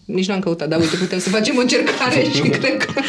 Nici 0.05 0.27
n-am 0.27 0.39
căutat, 0.39 0.69
dar 0.69 0.79
uite, 0.79 0.95
putem 0.95 1.19
să 1.19 1.29
facem 1.29 1.57
o 1.57 1.59
încercare 1.59 2.23
și 2.35 2.41
cred 2.41 2.77
că, 2.77 3.01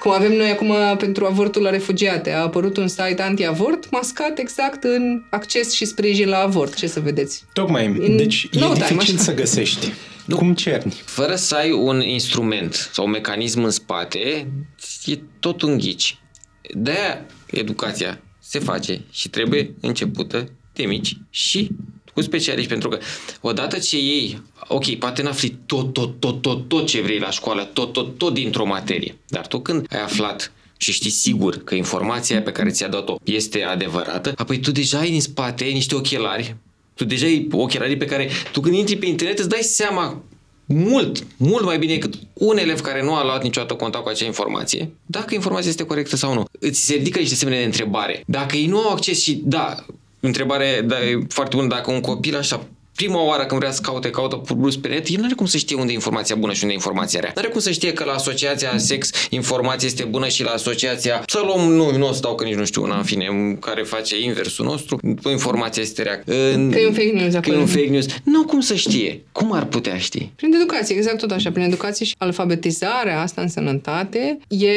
cum 0.00 0.12
avem 0.12 0.32
noi 0.32 0.50
acum 0.50 0.74
pentru 0.98 1.26
avortul 1.26 1.62
la 1.62 1.70
refugiate, 1.70 2.32
a 2.32 2.40
apărut 2.40 2.76
un 2.76 2.88
site 2.88 3.22
anti-avort 3.22 3.90
mascat 3.90 4.38
exact 4.38 4.84
în 4.84 5.22
acces 5.30 5.72
și 5.72 5.84
sprijin 5.84 6.28
la 6.28 6.38
avort. 6.38 6.74
Ce 6.74 6.86
să 6.86 7.00
vedeți? 7.00 7.44
Tocmai. 7.52 7.84
In 7.84 8.16
deci 8.16 8.48
e 8.52 8.58
dificil 8.58 8.96
time, 8.96 9.18
să 9.18 9.34
găsești. 9.34 9.92
Nu. 10.24 10.36
Cum 10.36 10.54
cerni? 10.54 11.02
Fără 11.04 11.34
să 11.34 11.54
ai 11.54 11.72
un 11.72 12.00
instrument 12.00 12.88
sau 12.92 13.04
un 13.04 13.10
mecanism 13.10 13.62
în 13.62 13.70
spate, 13.70 14.46
e 15.04 15.18
tot 15.40 15.62
un 15.62 15.78
ghici. 15.78 16.18
De-aia 16.74 17.26
educația 17.50 18.20
se 18.48 18.58
face 18.58 19.04
și 19.10 19.28
trebuie 19.28 19.74
începută 19.80 20.50
de 20.72 20.84
mici 20.84 21.16
și 21.30 21.68
cu 22.14 22.20
specialiști, 22.20 22.68
pentru 22.70 22.88
că 22.88 22.98
odată 23.40 23.78
ce 23.78 23.96
ei, 23.96 24.42
ok, 24.68 24.94
poate 24.94 25.22
n-afli 25.22 25.58
tot, 25.66 25.92
tot, 25.92 26.20
tot, 26.20 26.42
tot, 26.42 26.68
tot 26.68 26.86
ce 26.86 27.00
vrei 27.00 27.18
la 27.18 27.30
școală, 27.30 27.64
tot, 27.64 27.92
tot, 27.92 28.18
tot 28.18 28.34
dintr-o 28.34 28.66
materie, 28.66 29.18
dar 29.28 29.46
tu 29.46 29.60
când 29.60 29.86
ai 29.90 30.02
aflat 30.02 30.52
și 30.76 30.92
știi 30.92 31.10
sigur 31.10 31.56
că 31.56 31.74
informația 31.74 32.42
pe 32.42 32.52
care 32.52 32.70
ți-a 32.70 32.88
dat-o 32.88 33.16
este 33.24 33.62
adevărată, 33.62 34.32
apoi 34.36 34.60
tu 34.60 34.70
deja 34.70 34.98
ai 34.98 35.14
în 35.14 35.20
spate 35.20 35.64
niște 35.64 35.94
ochelari, 35.94 36.56
tu 36.94 37.04
deja 37.04 37.26
ai 37.26 37.48
ochelarii 37.50 37.96
pe 37.96 38.04
care 38.04 38.30
tu 38.52 38.60
când 38.60 38.74
intri 38.74 38.96
pe 38.96 39.06
internet 39.06 39.38
îți 39.38 39.48
dai 39.48 39.62
seama 39.62 40.22
mult, 40.68 41.26
mult 41.36 41.64
mai 41.64 41.78
bine 41.78 41.92
decât 41.92 42.14
un 42.32 42.58
elev 42.58 42.80
care 42.80 43.02
nu 43.02 43.14
a 43.14 43.24
luat 43.24 43.42
niciodată 43.42 43.74
contact 43.74 44.04
cu 44.04 44.10
acea 44.10 44.26
informație, 44.26 44.90
dacă 45.06 45.34
informația 45.34 45.70
este 45.70 45.84
corectă 45.84 46.16
sau 46.16 46.34
nu. 46.34 46.44
Îți 46.58 46.80
se 46.80 46.94
ridică 46.94 47.18
niște 47.18 47.34
semne 47.34 47.58
de 47.58 47.64
întrebare. 47.64 48.22
Dacă 48.26 48.56
ei 48.56 48.66
nu 48.66 48.78
au 48.78 48.90
acces 48.90 49.22
și, 49.22 49.42
da, 49.44 49.84
întrebare 50.20 50.84
da, 50.86 51.04
e 51.04 51.18
foarte 51.28 51.56
bună, 51.56 51.68
dacă 51.68 51.90
un 51.90 52.00
copil 52.00 52.36
așa 52.36 52.66
prima 53.00 53.22
oară 53.22 53.44
când 53.46 53.60
vrea 53.60 53.72
să 53.72 53.80
caute, 53.80 54.10
caută 54.10 54.42
brus 54.56 54.76
pe 54.76 54.88
net, 54.88 55.06
el 55.08 55.18
nu 55.18 55.24
are 55.24 55.34
cum 55.34 55.46
să 55.46 55.56
știe 55.56 55.76
unde 55.76 55.92
e 55.92 55.94
informația 55.94 56.36
bună 56.36 56.52
și 56.52 56.62
unde 56.62 56.74
e 56.74 56.76
informația 56.76 57.20
rea. 57.20 57.32
Nu 57.34 57.40
are 57.40 57.50
cum 57.50 57.60
să 57.60 57.70
știe 57.70 57.92
că 57.92 58.04
la 58.04 58.12
asociația 58.12 58.78
sex 58.78 59.10
informația 59.30 59.88
este 59.88 60.04
bună 60.04 60.28
și 60.28 60.42
la 60.42 60.50
asociația 60.50 61.22
să 61.26 61.42
luăm, 61.44 61.72
nu, 61.72 61.96
nu 61.96 62.08
o 62.08 62.12
să 62.12 62.20
dau 62.20 62.34
că 62.34 62.44
nici 62.44 62.54
nu 62.54 62.64
știu 62.64 62.82
una, 62.82 62.96
în 62.96 63.02
fine, 63.02 63.26
care 63.60 63.82
face 63.82 64.20
inversul 64.20 64.64
nostru, 64.64 64.98
informația 65.30 65.82
este 65.82 66.02
rea. 66.02 66.22
Că 66.24 66.32
e 66.32 66.86
un 66.86 66.92
fake 66.92 67.12
news 67.14 67.34
Că 67.40 67.50
e 67.50 67.56
un 67.56 67.66
fake 67.66 67.88
news. 67.88 68.06
Nu 68.24 68.44
cum 68.44 68.60
să 68.60 68.74
știe. 68.74 69.22
Cum 69.32 69.52
ar 69.52 69.64
putea 69.64 69.98
ști? 69.98 70.30
Prin 70.36 70.54
educație, 70.54 70.96
exact 70.96 71.18
tot 71.18 71.30
așa. 71.30 71.50
Prin 71.50 71.64
educație 71.64 72.06
și 72.06 72.14
alfabetizarea 72.18 73.20
asta 73.20 73.40
în 73.40 73.48
sănătate 73.48 74.38
e, 74.48 74.68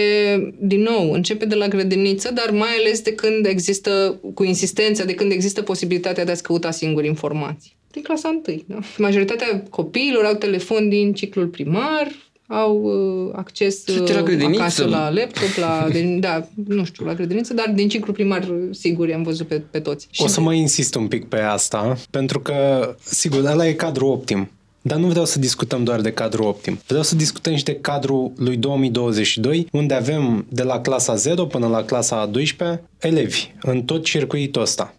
din 0.59 0.81
nou, 0.81 1.11
începe 1.11 1.45
de 1.45 1.55
la 1.55 1.67
grădiniță, 1.67 2.31
dar 2.33 2.49
mai 2.51 2.75
ales 2.79 3.01
de 3.01 3.13
când 3.13 3.45
există, 3.45 4.19
cu 4.33 4.43
insistența, 4.43 5.03
de 5.03 5.13
când 5.13 5.31
există 5.31 5.61
posibilitatea 5.61 6.25
de 6.25 6.31
a-ți 6.31 6.43
căuta 6.43 6.71
singur 6.71 7.03
informații 7.03 7.79
din 7.91 8.01
clasa 8.01 8.41
1. 8.47 8.63
Da? 8.65 8.79
Majoritatea 8.97 9.63
copiilor 9.69 10.25
au 10.25 10.33
telefon 10.33 10.89
din 10.89 11.13
ciclul 11.13 11.47
primar, 11.47 12.11
au 12.51 12.81
uh, 12.81 13.33
acces 13.35 13.87
uh, 13.87 14.45
acasă 14.55 14.85
la 14.85 15.09
laptop, 15.09 15.55
la, 15.55 15.87
de, 15.93 16.17
da, 16.19 16.47
nu 16.67 16.85
știu, 16.85 17.05
la 17.05 17.13
grădiniță, 17.13 17.53
dar 17.53 17.71
din 17.75 17.89
ciclu 17.89 18.13
primar, 18.13 18.47
sigur, 18.71 19.07
i-am 19.07 19.23
văzut 19.23 19.47
pe, 19.47 19.61
pe 19.71 19.79
toți. 19.79 20.07
O 20.17 20.27
să 20.27 20.41
mai 20.41 20.57
insist 20.57 20.95
un 20.95 21.07
pic 21.07 21.25
pe 21.25 21.39
asta, 21.39 21.97
pentru 22.09 22.39
că, 22.39 22.55
sigur, 23.03 23.45
ăla 23.45 23.67
e 23.67 23.73
cadru 23.73 24.05
optim. 24.05 24.49
Dar 24.81 24.97
nu 24.97 25.07
vreau 25.07 25.25
să 25.25 25.39
discutăm 25.39 25.83
doar 25.83 26.01
de 26.01 26.11
cadru 26.11 26.43
optim. 26.43 26.79
Vreau 26.87 27.03
să 27.03 27.15
discutăm 27.15 27.55
și 27.55 27.63
de 27.63 27.75
cadrul 27.75 28.31
lui 28.37 28.57
2022, 28.57 29.67
unde 29.71 29.93
avem 29.93 30.45
de 30.49 30.63
la 30.63 30.81
clasa 30.81 31.15
0 31.15 31.45
până 31.45 31.67
la 31.67 31.83
clasa 31.83 32.19
a 32.19 32.25
12 32.25 32.83
elevi 32.99 33.51
în 33.61 33.83
tot 33.83 34.03
circuitul 34.03 34.61
ăsta 34.61 34.93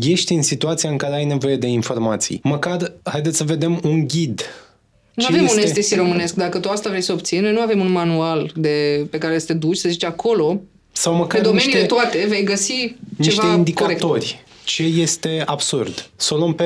ești 0.00 0.32
în 0.32 0.42
situația 0.42 0.90
în 0.90 0.96
care 0.96 1.14
ai 1.14 1.24
nevoie 1.24 1.56
de 1.56 1.66
informații. 1.66 2.40
Măcar, 2.42 2.92
haideți 3.02 3.36
să 3.36 3.44
vedem 3.44 3.80
un 3.82 4.06
ghid 4.06 4.44
nu 5.16 5.24
avem 5.26 5.44
este... 5.44 5.60
un 5.60 5.82
STC 5.82 5.96
românesc. 5.96 6.34
Dacă 6.34 6.58
tu 6.58 6.68
asta 6.68 6.88
vrei 6.88 7.02
să 7.02 7.12
obții, 7.12 7.38
noi 7.38 7.52
nu 7.52 7.60
avem 7.60 7.80
un 7.80 7.90
manual 7.90 8.52
de, 8.54 9.06
pe 9.10 9.18
care 9.18 9.38
să 9.38 9.46
te 9.46 9.52
duci, 9.52 9.76
să 9.76 9.88
zici 9.88 10.04
acolo, 10.04 10.60
sau 10.92 11.14
măcar 11.14 11.40
pe 11.40 11.46
domeniile 11.46 11.78
niște, 11.78 11.94
toate, 11.94 12.26
vei 12.28 12.44
găsi 12.44 12.96
niște 13.16 13.34
ceva 13.34 13.54
indicatori. 13.54 14.00
Corect. 14.00 14.44
Ce 14.64 14.82
este 14.82 15.42
absurd? 15.46 16.10
Să 16.16 16.34
o 16.34 16.36
luăm 16.36 16.54
pe, 16.54 16.64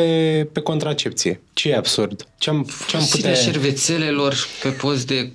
pe 0.53 0.61
contracepție. 0.61 1.41
Ce 1.53 1.69
e 1.69 1.77
absurd? 1.77 2.27
Ce-am, 2.39 2.69
ce-am 2.89 3.07
putea... 3.11 3.35
șervețelelor 3.35 4.37
pe 4.63 4.69
post 4.69 5.07
de 5.07 5.31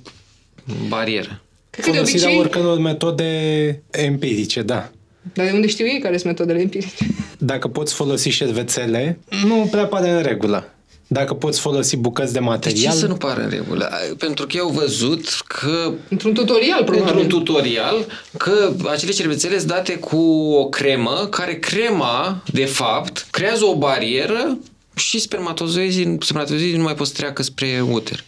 barieră. 0.87 1.41
Folosirea 1.69 2.27
obicei... 2.27 2.39
oricăror 2.39 2.79
metode 2.79 3.81
empirice, 3.91 4.61
da. 4.61 4.91
Dar 5.33 5.45
de 5.45 5.51
unde 5.51 5.67
știu 5.67 5.85
ei 5.85 5.99
care 5.99 6.17
sunt 6.17 6.25
metodele 6.25 6.59
empirice? 6.59 7.07
Dacă 7.37 7.67
poți 7.67 7.93
folosi 7.93 8.29
șervețele, 8.29 9.19
nu 9.45 9.67
prea 9.71 9.85
pare 9.85 10.09
în 10.09 10.21
regulă. 10.21 10.69
Dacă 11.07 11.33
poți 11.33 11.59
folosi 11.59 11.97
bucăți 11.97 12.33
de 12.33 12.39
material... 12.39 12.83
De 12.83 12.89
ce 12.89 12.95
să 12.95 13.07
nu 13.07 13.15
pară 13.15 13.41
în 13.41 13.49
regulă? 13.49 13.89
Pentru 14.17 14.45
că 14.45 14.57
eu 14.57 14.63
au 14.63 14.71
văzut 14.71 15.27
că... 15.47 15.93
Într-un 16.09 16.33
tutorial, 16.33 16.83
probabil. 16.83 17.11
Într-un 17.11 17.27
tutorial, 17.29 18.05
că 18.37 18.73
acele 18.91 19.11
șervețele 19.11 19.57
sunt 19.57 19.69
date 19.69 19.97
cu 19.97 20.17
o 20.51 20.69
cremă, 20.69 21.27
care 21.29 21.53
crema, 21.53 22.43
de 22.51 22.65
fapt, 22.65 23.27
creează 23.31 23.65
o 23.65 23.75
barieră 23.75 24.57
și 24.95 25.19
spermatozoizii, 25.19 26.17
spermatozoizii 26.19 26.77
nu 26.77 26.83
mai 26.83 26.95
pot 26.95 27.07
să 27.07 27.13
treacă 27.13 27.43
spre 27.43 27.83
uter. 27.91 28.23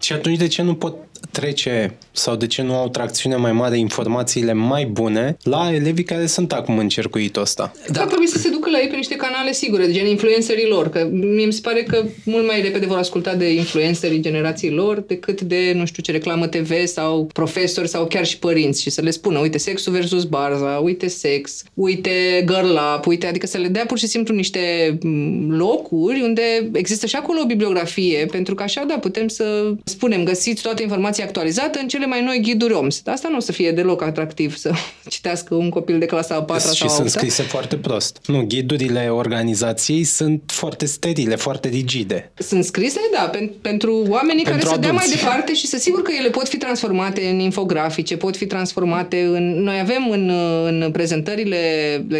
Și 0.00 0.12
atunci 0.12 0.38
de 0.38 0.46
ce 0.46 0.62
nu 0.62 0.74
pot 0.74 0.94
trece 1.30 1.94
sau 2.12 2.36
de 2.36 2.46
ce 2.46 2.62
nu 2.62 2.74
au 2.74 2.88
tracțiune 2.88 3.36
mai 3.36 3.52
mare 3.52 3.78
informațiile 3.78 4.52
mai 4.52 4.84
bune 4.84 5.36
la 5.42 5.70
elevii 5.72 6.04
care 6.04 6.26
sunt 6.26 6.52
acum 6.52 6.78
în 6.78 6.88
circuitul 6.88 7.42
ăsta. 7.42 7.72
Da. 7.90 8.00
Ar 8.00 8.06
trebui 8.06 8.26
să 8.26 8.38
se 8.38 8.48
ducă 8.48 8.63
la 8.74 8.80
ei 8.80 8.88
pe 8.88 8.96
niște 8.96 9.16
canale 9.16 9.52
sigure, 9.52 9.90
gen 9.90 10.06
influencerii 10.06 10.66
lor, 10.66 10.88
că 10.88 11.08
mie 11.10 11.46
mi 11.46 11.52
se 11.52 11.60
pare 11.62 11.82
că 11.82 12.04
mult 12.24 12.46
mai 12.46 12.62
repede 12.62 12.86
vor 12.86 12.96
asculta 12.96 13.34
de 13.34 13.52
influencerii 13.52 14.20
generației 14.20 14.70
lor 14.70 15.00
decât 15.00 15.40
de, 15.40 15.72
nu 15.74 15.84
știu 15.86 16.02
ce, 16.02 16.12
reclamă 16.12 16.46
TV 16.46 16.86
sau 16.86 17.28
profesori 17.32 17.88
sau 17.88 18.06
chiar 18.06 18.26
și 18.26 18.38
părinți 18.38 18.82
și 18.82 18.90
să 18.90 19.00
le 19.00 19.10
spună, 19.10 19.38
uite, 19.38 19.58
sexul 19.58 19.92
versus 19.92 20.24
barza, 20.24 20.80
uite 20.82 21.08
sex, 21.08 21.62
uite 21.74 22.44
girl 22.46 22.78
up, 22.96 23.06
uite, 23.06 23.26
adică 23.26 23.46
să 23.46 23.58
le 23.58 23.68
dea 23.68 23.86
pur 23.86 23.98
și 23.98 24.06
simplu 24.06 24.34
niște 24.34 24.98
mm, 25.02 25.50
locuri 25.56 26.20
unde 26.22 26.70
există 26.72 27.06
și 27.06 27.16
acolo 27.16 27.40
o 27.42 27.46
bibliografie, 27.46 28.26
pentru 28.30 28.54
că 28.54 28.62
așa, 28.62 28.84
da, 28.88 28.94
putem 28.94 29.28
să 29.28 29.74
spunem, 29.84 30.24
găsiți 30.24 30.62
toată 30.62 30.82
informația 30.82 31.24
actualizată 31.24 31.78
în 31.78 31.88
cele 31.88 32.06
mai 32.06 32.22
noi 32.24 32.40
ghiduri 32.42 32.72
OMS. 32.72 33.02
Asta 33.04 33.28
nu 33.28 33.36
o 33.36 33.40
să 33.40 33.52
fie 33.52 33.72
deloc 33.72 34.02
atractiv 34.02 34.56
să 34.56 34.72
citească 35.08 35.54
un 35.54 35.68
copil 35.68 35.98
de 35.98 36.06
clasa 36.06 36.34
a 36.34 36.42
4 36.42 36.64
sau 36.64 36.88
Și 36.88 36.94
sunt 36.94 37.10
scrise 37.10 37.42
foarte 37.42 37.76
prost. 37.76 38.18
Nu, 38.26 38.42
ghidurile 38.64 39.08
organizației 39.08 40.04
sunt 40.04 40.42
foarte 40.46 40.86
sterile, 40.86 41.36
foarte 41.36 41.68
rigide. 41.68 42.32
Sunt 42.34 42.64
scrise, 42.64 43.00
da, 43.12 43.30
pen- 43.30 43.50
pentru 43.60 44.04
oamenii 44.08 44.44
pentru 44.44 44.66
care 44.66 44.74
adulți. 44.74 44.74
să 44.74 44.78
dea 44.78 44.92
mai 44.92 45.06
departe 45.08 45.54
și 45.54 45.66
să 45.66 45.76
sigur 45.78 46.02
că 46.02 46.12
ele 46.18 46.28
pot 46.28 46.48
fi 46.48 46.56
transformate 46.56 47.28
în 47.28 47.38
infografice, 47.38 48.16
pot 48.16 48.36
fi 48.36 48.46
transformate 48.46 49.22
în... 49.22 49.62
Noi 49.62 49.78
avem 49.80 50.10
în, 50.10 50.30
în 50.66 50.90
prezentările 50.92 51.56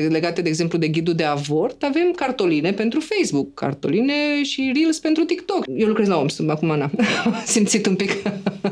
legate, 0.08 0.42
de 0.42 0.48
exemplu, 0.48 0.78
de 0.78 0.88
ghidul 0.88 1.14
de 1.14 1.24
avort, 1.24 1.82
avem 1.82 2.12
cartoline 2.16 2.72
pentru 2.72 3.00
Facebook, 3.00 3.54
cartoline 3.54 4.42
și 4.42 4.72
Reels 4.74 4.98
pentru 4.98 5.24
TikTok. 5.24 5.64
Eu 5.76 5.86
lucrez 5.86 6.08
la 6.08 6.16
OMS, 6.16 6.38
acum 6.48 6.68
n-am 6.68 6.92
simțit 7.44 7.86
un 7.86 7.94
pic 7.94 8.10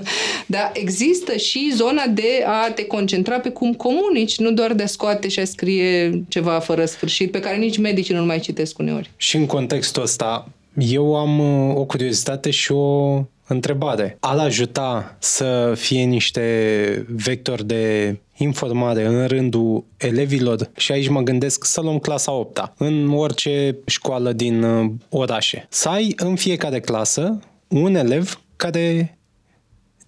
dar 0.46 0.70
există 0.74 1.36
și 1.36 1.72
zona 1.74 2.06
de 2.06 2.44
a 2.46 2.70
te 2.70 2.84
concentra 2.84 3.38
pe 3.38 3.48
cum 3.48 3.72
comunici, 3.72 4.38
nu 4.38 4.50
doar 4.50 4.72
de 4.72 4.82
a 4.82 4.86
scoate 4.86 5.28
și 5.28 5.38
a 5.38 5.44
scrie 5.44 6.22
ceva 6.28 6.58
fără 6.58 6.84
sfârșit, 6.84 7.30
pe 7.30 7.40
care 7.40 7.51
nici 7.56 7.78
medicii 7.78 8.14
nu 8.14 8.24
mai 8.24 8.40
citesc 8.40 8.78
uneori. 8.78 9.10
Și 9.16 9.36
în 9.36 9.46
contextul 9.46 10.02
ăsta, 10.02 10.48
eu 10.74 11.16
am 11.16 11.38
uh, 11.38 11.76
o 11.76 11.84
curiozitate 11.84 12.50
și 12.50 12.72
o 12.72 13.24
întrebare. 13.46 14.16
Al 14.20 14.38
ajuta 14.38 15.16
să 15.18 15.72
fie 15.76 16.02
niște 16.02 17.06
vectori 17.08 17.66
de 17.66 18.16
informare 18.36 19.06
în 19.06 19.26
rândul 19.26 19.84
elevilor 19.96 20.70
și 20.76 20.92
aici 20.92 21.08
mă 21.08 21.20
gândesc 21.20 21.64
să 21.64 21.80
luăm 21.80 21.98
clasa 21.98 22.32
8 22.32 22.72
în 22.76 23.12
orice 23.12 23.76
școală 23.86 24.32
din 24.32 24.62
uh, 24.62 24.90
orașe. 25.08 25.66
Să 25.68 25.88
ai 25.88 26.12
în 26.16 26.36
fiecare 26.36 26.80
clasă 26.80 27.38
un 27.68 27.94
elev 27.94 28.40
care 28.56 29.18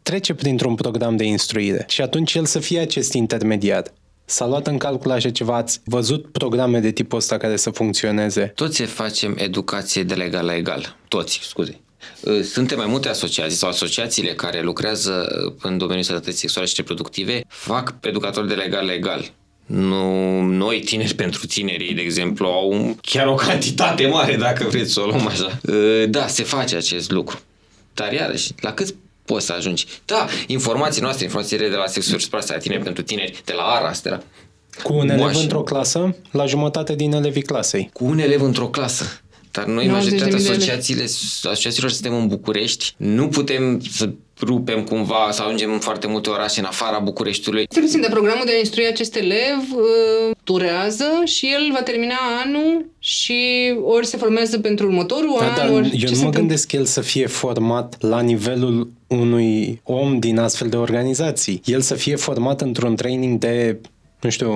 trece 0.03 0.35
printr-un 0.35 0.75
program 0.75 1.17
de 1.17 1.25
instruire 1.25 1.85
și 1.89 2.03
atunci 2.03 2.35
el 2.35 2.45
să 2.45 2.59
fie 2.59 2.81
acest 2.81 3.13
intermediar. 3.13 3.85
S-a 4.25 4.47
luat 4.47 4.67
în 4.67 4.79
calcul 4.79 5.11
așa 5.11 5.31
ceva? 5.31 5.57
Ați 5.57 5.81
văzut 5.85 6.33
programe 6.33 6.81
de 6.81 6.91
tipul 6.91 7.19
ăsta 7.19 7.37
care 7.37 7.57
să 7.57 7.71
funcționeze? 7.71 8.53
Toți 8.55 8.83
facem 8.83 9.35
educație 9.39 10.03
de 10.03 10.15
legal 10.15 10.45
la 10.45 10.55
egal. 10.55 10.97
Toți, 11.09 11.39
scuze. 11.43 11.81
Uh, 12.21 12.41
Suntem 12.43 12.79
mai 12.79 12.87
multe 12.87 13.09
asociații 13.09 13.57
sau 13.57 13.69
asociațiile 13.69 14.33
care 14.35 14.63
lucrează 14.63 15.27
în 15.63 15.79
domeniul 15.79 16.05
sănătății 16.05 16.39
sexuale 16.39 16.67
și 16.67 16.75
reproductive 16.77 17.45
fac 17.49 17.95
educatori 18.01 18.49
de 18.49 18.55
legal 18.55 18.85
legal. 18.87 19.33
Nu, 19.67 20.41
noi, 20.41 20.81
tineri 20.81 21.15
pentru 21.15 21.47
tinerii, 21.47 21.95
de 21.95 22.01
exemplu, 22.01 22.47
au 22.47 22.97
chiar 23.01 23.27
o 23.27 23.35
cantitate 23.35 24.07
mare, 24.07 24.37
dacă 24.37 24.67
vreți 24.69 24.93
să 24.93 25.01
o 25.01 25.07
luăm 25.07 25.27
așa. 25.27 25.59
Uh, 25.69 26.05
Da, 26.09 26.27
se 26.27 26.43
face 26.43 26.77
acest 26.77 27.11
lucru. 27.11 27.39
Dar 27.95 28.13
iarăși, 28.13 28.53
la 28.61 28.73
cât 28.73 28.95
poți 29.25 29.47
să 29.47 29.53
ajungi? 29.53 29.87
Da, 30.05 30.27
informații 30.47 31.03
noastre, 31.03 31.25
informațiile 31.25 31.69
de 31.69 31.77
la 31.77 31.87
sexul 31.87 32.19
și 32.19 32.29
la 32.31 32.57
tineri 32.57 32.83
pentru 32.83 33.03
tineri, 33.03 33.43
de 33.45 33.53
la 33.53 33.63
ARAS, 33.63 34.03
de 34.03 34.09
la... 34.09 34.21
Cu 34.83 34.93
un 34.93 35.09
elev 35.09 35.19
Moașă. 35.19 35.41
într-o 35.41 35.63
clasă, 35.63 36.17
la 36.31 36.47
jumătate 36.47 36.95
din 36.95 37.13
elevii 37.13 37.43
clasei. 37.43 37.91
cu 37.93 38.05
un 38.05 38.19
elev 38.19 38.43
într-o 38.43 38.69
clasă. 38.69 39.05
Dar 39.55 39.65
noi, 39.65 39.85
90.000 39.87 39.91
majoritatea 39.91 40.27
de 40.27 40.35
elevi. 40.37 40.51
asociațiile, 40.51 41.03
asociațiilor 41.43 41.91
suntem 41.91 42.15
în 42.15 42.27
București, 42.27 42.95
nu 42.97 43.29
putem 43.29 43.81
să 43.91 44.11
rupem 44.41 44.85
cumva, 44.85 45.29
să 45.31 45.43
ajungem 45.43 45.73
în 45.73 45.79
foarte 45.79 46.07
multe 46.07 46.31
orașe 46.31 46.61
în 46.61 46.67
afara 46.67 46.99
Bucureștiului. 46.99 47.67
Stai 47.71 47.83
puțin, 47.83 48.01
de 48.01 48.07
programul 48.11 48.43
de 48.45 48.53
a 48.55 48.59
instrui 48.59 48.87
acest 48.87 49.17
elev 49.17 49.59
uh, 49.73 50.37
durează 50.45 51.05
și 51.25 51.47
el 51.47 51.71
va 51.73 51.83
termina 51.83 52.15
anul 52.45 52.85
și 52.99 53.35
ori 53.83 54.07
se 54.07 54.17
formează 54.17 54.59
pentru 54.59 54.87
următorul 54.87 55.37
Da, 55.39 55.47
an, 55.47 55.55
dar 55.57 55.69
ori 55.69 55.85
eu 55.85 55.99
ce 55.99 55.99
nu 55.99 56.07
se 56.07 56.07
mă 56.07 56.09
întâmplă? 56.11 56.39
gândesc 56.39 56.73
el 56.73 56.85
să 56.85 57.01
fie 57.01 57.27
format 57.27 57.97
la 58.03 58.21
nivelul 58.21 58.91
unui 59.07 59.81
om 59.85 60.19
din 60.19 60.39
astfel 60.39 60.69
de 60.69 60.77
organizații. 60.77 61.61
El 61.65 61.81
să 61.81 61.95
fie 61.95 62.17
format 62.17 62.61
într-un 62.61 62.97
training 62.97 63.39
de 63.39 63.79
nu 64.25 64.31
știu, 64.31 64.51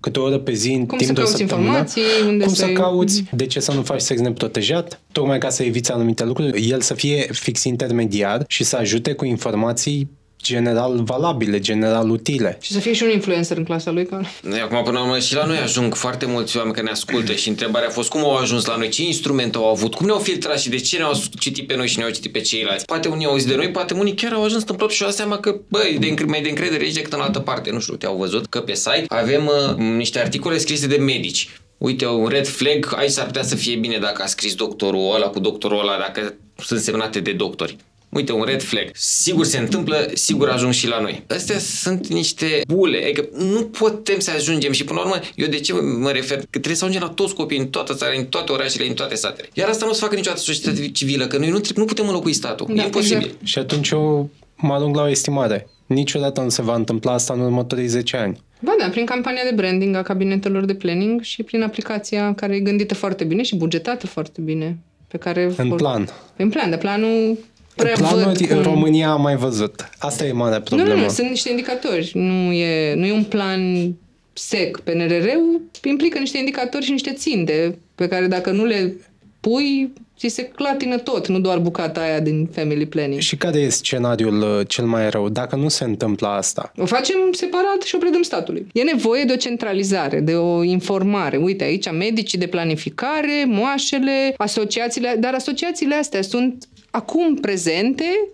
câte 0.00 0.18
o 0.18 0.22
oră 0.22 0.38
pe 0.38 0.52
zi 0.52 0.72
în 0.72 0.86
Cum 0.86 0.98
timp 0.98 1.08
să 1.08 1.14
de 1.14 1.20
o 1.20 1.24
cauți 1.24 1.38
săptămână. 1.38 1.66
informații, 1.66 2.02
unde 2.26 2.44
cum 2.44 2.54
să- 2.54 2.64
să 2.64 2.72
cauți, 2.72 3.24
de 3.32 3.46
ce 3.46 3.60
să 3.60 3.72
nu 3.72 3.82
faci 3.82 4.00
sex 4.00 4.20
neprotejat, 4.20 5.00
tocmai 5.12 5.38
ca 5.38 5.48
să 5.48 5.62
eviți 5.62 5.92
anumite 5.92 6.24
lucruri. 6.24 6.68
El 6.68 6.80
să 6.80 6.94
fie 6.94 7.26
fix 7.32 7.64
intermediar 7.64 8.44
și 8.48 8.64
să 8.64 8.76
ajute 8.76 9.12
cu 9.12 9.24
informații 9.24 10.10
general 10.42 11.02
valabile, 11.04 11.58
general 11.58 12.10
utile. 12.10 12.58
Și 12.60 12.72
să 12.72 12.78
fie 12.78 12.92
și 12.92 13.02
un 13.02 13.10
influencer 13.10 13.56
în 13.56 13.64
clasa 13.64 13.90
lui. 13.90 14.06
Ca... 14.06 14.20
Noi 14.42 14.60
acum, 14.60 14.82
până 14.82 14.98
la 14.98 15.04
urmă, 15.04 15.18
și 15.18 15.34
la 15.34 15.44
noi 15.44 15.56
ajung 15.56 15.94
foarte 15.94 16.26
mulți 16.26 16.56
oameni 16.56 16.74
care 16.74 16.86
ne 16.86 16.92
ascultă 16.92 17.32
și 17.32 17.48
întrebarea 17.48 17.88
a 17.88 17.90
fost 17.90 18.08
cum 18.08 18.20
au 18.20 18.34
ajuns 18.36 18.64
la 18.64 18.76
noi, 18.76 18.88
ce 18.88 19.02
instrumente 19.02 19.56
au 19.56 19.66
avut, 19.66 19.94
cum 19.94 20.06
ne-au 20.06 20.18
filtrat 20.18 20.60
și 20.60 20.68
de 20.68 20.76
ce 20.76 20.96
ne-au 20.96 21.12
citit 21.38 21.66
pe 21.66 21.76
noi 21.76 21.86
și 21.86 21.98
ne-au 21.98 22.10
citit 22.10 22.32
pe 22.32 22.40
ceilalți. 22.40 22.84
Poate 22.84 23.08
unii 23.08 23.24
au 23.24 23.30
auzit 23.30 23.48
de 23.48 23.54
noi, 23.56 23.70
poate 23.70 23.94
unii 23.94 24.14
chiar 24.14 24.32
au 24.32 24.44
ajuns 24.44 24.60
întâmplat 24.60 24.90
și 24.90 25.02
au 25.02 25.08
dat 25.08 25.16
seama 25.16 25.38
că, 25.38 25.60
băi, 25.68 25.96
de 26.00 26.06
încre- 26.06 26.24
mai 26.24 26.42
de 26.42 26.48
încredere 26.48 26.82
aici 26.82 26.94
decât 26.94 27.12
în 27.12 27.20
altă 27.20 27.38
parte. 27.38 27.70
Nu 27.70 27.80
știu, 27.80 27.96
te-au 27.96 28.16
văzut 28.16 28.46
că 28.46 28.60
pe 28.60 28.74
site 28.74 29.04
avem 29.08 29.46
uh, 29.46 29.76
niște 29.76 30.18
articole 30.18 30.58
scrise 30.58 30.86
de 30.86 30.96
medici. 30.96 31.48
Uite, 31.78 32.06
un 32.06 32.26
red 32.28 32.46
flag, 32.46 32.92
aici 32.96 33.10
s-ar 33.10 33.26
putea 33.26 33.42
să 33.42 33.56
fie 33.56 33.76
bine 33.76 33.98
dacă 33.98 34.22
a 34.22 34.26
scris 34.26 34.54
doctorul 34.54 35.14
ăla 35.14 35.26
cu 35.26 35.40
doctorul 35.40 35.80
ăla, 35.80 35.96
dacă 35.98 36.34
sunt 36.56 36.80
semnate 36.80 37.20
de 37.20 37.32
doctori. 37.32 37.76
Uite, 38.12 38.32
un 38.32 38.42
red 38.44 38.62
flag. 38.62 38.90
Sigur 38.94 39.44
se 39.44 39.58
întâmplă, 39.58 40.10
sigur 40.14 40.48
ajung 40.48 40.72
și 40.72 40.86
la 40.88 41.00
noi. 41.00 41.22
Astea 41.28 41.58
sunt 41.58 42.06
niște 42.06 42.60
bule, 42.68 42.98
adică 43.04 43.28
nu 43.38 43.62
putem 43.64 44.18
să 44.18 44.30
ajungem 44.36 44.72
și 44.72 44.84
până 44.84 44.98
la 45.00 45.04
urmă, 45.06 45.20
eu 45.34 45.46
de 45.48 45.56
ce 45.60 45.72
mă 45.74 46.10
refer? 46.10 46.36
Că 46.38 46.44
trebuie 46.50 46.74
să 46.74 46.84
ajungem 46.84 47.06
la 47.08 47.14
toți 47.14 47.34
copiii 47.34 47.60
în 47.60 47.66
toată 47.68 47.94
țara, 47.94 48.12
în 48.16 48.24
toate 48.24 48.52
orașele, 48.52 48.86
în 48.88 48.94
toate 48.94 49.14
satele. 49.14 49.48
Iar 49.52 49.68
asta 49.68 49.84
nu 49.84 49.90
o 49.90 49.94
să 49.94 50.00
facă 50.00 50.14
niciodată 50.14 50.40
societatea 50.42 50.88
civilă, 50.92 51.26
că 51.26 51.38
noi 51.38 51.48
nu, 51.48 51.58
trebuie- 51.58 51.84
nu 51.84 51.90
putem 51.90 52.06
înlocui 52.06 52.32
statul. 52.32 52.66
Da, 52.74 52.82
e 52.82 52.84
imposibil. 52.84 53.16
exact. 53.24 53.46
Și 53.46 53.58
atunci 53.58 53.88
eu 53.90 54.30
mă 54.56 54.72
arunc 54.74 54.96
la 54.96 55.02
o 55.02 55.08
estimare. 55.08 55.68
Niciodată 55.86 56.40
nu 56.40 56.48
se 56.48 56.62
va 56.62 56.74
întâmpla 56.74 57.12
asta 57.12 57.32
în 57.34 57.40
următorii 57.40 57.86
10 57.86 58.16
ani. 58.16 58.40
Ba 58.60 58.72
da, 58.78 58.88
prin 58.88 59.04
campania 59.04 59.42
de 59.48 59.54
branding 59.54 59.96
a 59.96 60.02
cabinetelor 60.02 60.64
de 60.64 60.74
planning 60.74 61.20
și 61.22 61.42
prin 61.42 61.62
aplicația 61.62 62.34
care 62.34 62.54
e 62.54 62.60
gândită 62.60 62.94
foarte 62.94 63.24
bine 63.24 63.42
și 63.42 63.56
bugetată 63.56 64.06
foarte 64.06 64.40
bine. 64.40 64.78
Pe 65.08 65.18
care 65.18 65.52
În 65.56 65.68
vor- 65.68 65.78
plan. 65.78 66.08
În 66.36 66.48
plan, 66.48 66.70
de 66.70 66.76
planul 66.76 67.38
prea 67.80 67.94
văd 67.98 68.08
Planuri 68.08 68.46
cum... 68.46 68.62
România 68.62 69.10
a 69.10 69.16
mai 69.16 69.36
văzut. 69.36 69.90
Asta 69.98 70.26
e 70.26 70.32
marea 70.32 70.58
Nu, 70.58 70.62
problemă. 70.64 70.94
nu, 70.94 71.00
nu, 71.02 71.08
sunt 71.08 71.28
niște 71.28 71.50
indicatori. 71.50 72.10
Nu 72.14 72.52
e, 72.52 72.94
nu 72.94 73.06
e 73.06 73.12
un 73.12 73.24
plan 73.24 73.92
sec. 74.32 74.80
PNRR-ul 74.80 75.60
implică 75.84 76.18
niște 76.18 76.38
indicatori 76.38 76.84
și 76.84 76.90
niște 76.90 77.12
ținte 77.12 77.78
pe 77.94 78.08
care 78.08 78.26
dacă 78.26 78.50
nu 78.50 78.64
le 78.64 78.94
pui, 79.40 79.92
ți 80.18 80.28
se 80.28 80.42
clatină 80.42 80.98
tot, 80.98 81.28
nu 81.28 81.40
doar 81.40 81.58
bucata 81.58 82.00
aia 82.00 82.20
din 82.20 82.48
family 82.52 82.86
planning. 82.86 83.20
Și 83.20 83.36
care 83.36 83.58
e 83.58 83.68
scenariul 83.68 84.40
uh, 84.40 84.66
cel 84.68 84.84
mai 84.84 85.10
rău? 85.10 85.28
Dacă 85.28 85.56
nu 85.56 85.68
se 85.68 85.84
întâmplă 85.84 86.28
asta, 86.28 86.72
O 86.76 86.86
facem 86.86 87.16
separat 87.32 87.82
și 87.82 87.94
o 87.94 87.98
predăm 87.98 88.22
statului. 88.22 88.66
E 88.72 88.82
nevoie 88.82 89.24
de 89.24 89.32
o 89.32 89.36
centralizare, 89.36 90.20
de 90.20 90.34
o 90.34 90.62
informare. 90.62 91.36
Uite, 91.36 91.64
aici 91.64 91.90
medicii 91.90 92.38
de 92.38 92.46
planificare, 92.46 93.44
moașele, 93.46 94.34
asociațiile, 94.36 95.16
dar 95.18 95.34
asociațiile 95.34 95.94
astea 95.94 96.22
sunt 96.22 96.68
acum 96.90 97.34
prezente 97.34 98.28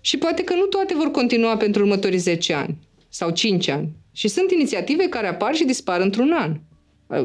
și 0.00 0.18
poate 0.18 0.44
că 0.44 0.54
nu 0.54 0.64
toate 0.64 0.94
vor 0.94 1.10
continua 1.10 1.56
pentru 1.56 1.82
următorii 1.82 2.18
10 2.18 2.52
ani 2.52 2.76
sau 3.08 3.30
5 3.30 3.68
ani. 3.68 3.88
Și 4.12 4.28
sunt 4.28 4.50
inițiative 4.50 5.08
care 5.08 5.26
apar 5.26 5.54
și 5.54 5.64
dispar 5.64 6.00
într-un 6.00 6.32
an. 6.32 6.56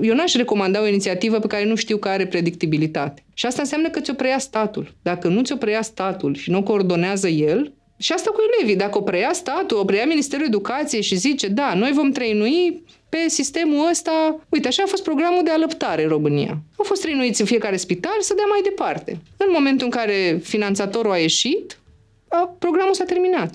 Eu 0.02 0.16
n-aș 0.16 0.36
recomanda 0.36 0.82
o 0.82 0.88
inițiativă 0.88 1.40
pe 1.40 1.48
care 1.48 1.66
nu 1.66 1.76
știu 1.76 1.98
că 1.98 2.08
are 2.08 2.28
predictibilitate. 2.28 3.26
Și 3.34 3.46
asta 3.46 3.62
înseamnă 3.62 3.90
că 3.90 4.00
ți-o 4.00 4.14
preia 4.14 4.38
statul. 4.38 4.96
Dacă 5.02 5.28
nu 5.28 5.42
ți-o 5.42 5.56
preia 5.56 5.82
statul 5.82 6.36
și 6.36 6.50
nu 6.50 6.58
o 6.58 6.64
coordonează 6.64 7.28
el, 7.28 7.74
și 7.98 8.12
asta 8.12 8.30
cu 8.30 8.38
elevii, 8.52 8.76
dacă 8.76 8.98
o 8.98 9.02
preia 9.02 9.34
statul, 9.34 9.78
o 9.78 9.86
preia 9.86 10.06
Ministerul 10.06 10.46
Educației 10.46 11.02
și 11.02 11.16
zice, 11.16 11.48
da, 11.48 11.74
noi 11.74 11.92
vom 11.92 12.12
trăinui 12.12 12.84
pe 13.10 13.18
sistemul 13.28 13.88
ăsta, 13.90 14.40
uite, 14.50 14.68
așa 14.68 14.84
a 14.84 14.90
fost 14.90 15.04
programul 15.04 15.44
de 15.44 15.50
alăptare 15.50 16.04
în 16.04 16.10
România. 16.10 16.58
Au 16.78 16.84
fost 16.84 17.02
trăinuiți 17.02 17.42
în 17.42 17.48
fiecare 17.48 17.78
spital 17.78 18.18
să 18.20 18.34
dea 18.36 18.46
mai 18.50 18.62
departe. 18.64 19.20
În 19.38 19.48
momentul 19.52 19.86
în 19.86 19.92
care 19.92 20.40
finanțatorul 20.44 21.12
a 21.12 21.18
ieșit, 21.18 21.80
a, 22.28 22.56
programul 22.60 22.94
s-a 22.94 23.04
terminat. 23.04 23.54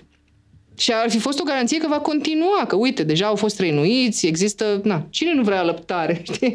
Și 0.76 0.92
ar 0.92 1.10
fi 1.10 1.18
fost 1.18 1.40
o 1.40 1.44
garanție 1.44 1.78
că 1.78 1.86
va 1.88 2.00
continua, 2.00 2.64
că 2.68 2.76
uite, 2.76 3.02
deja 3.02 3.26
au 3.26 3.36
fost 3.36 3.56
trăinuiți, 3.56 4.26
există, 4.26 4.80
na, 4.84 5.06
cine 5.10 5.34
nu 5.34 5.42
vrea 5.42 5.58
alăptare, 5.58 6.20
știi? 6.32 6.54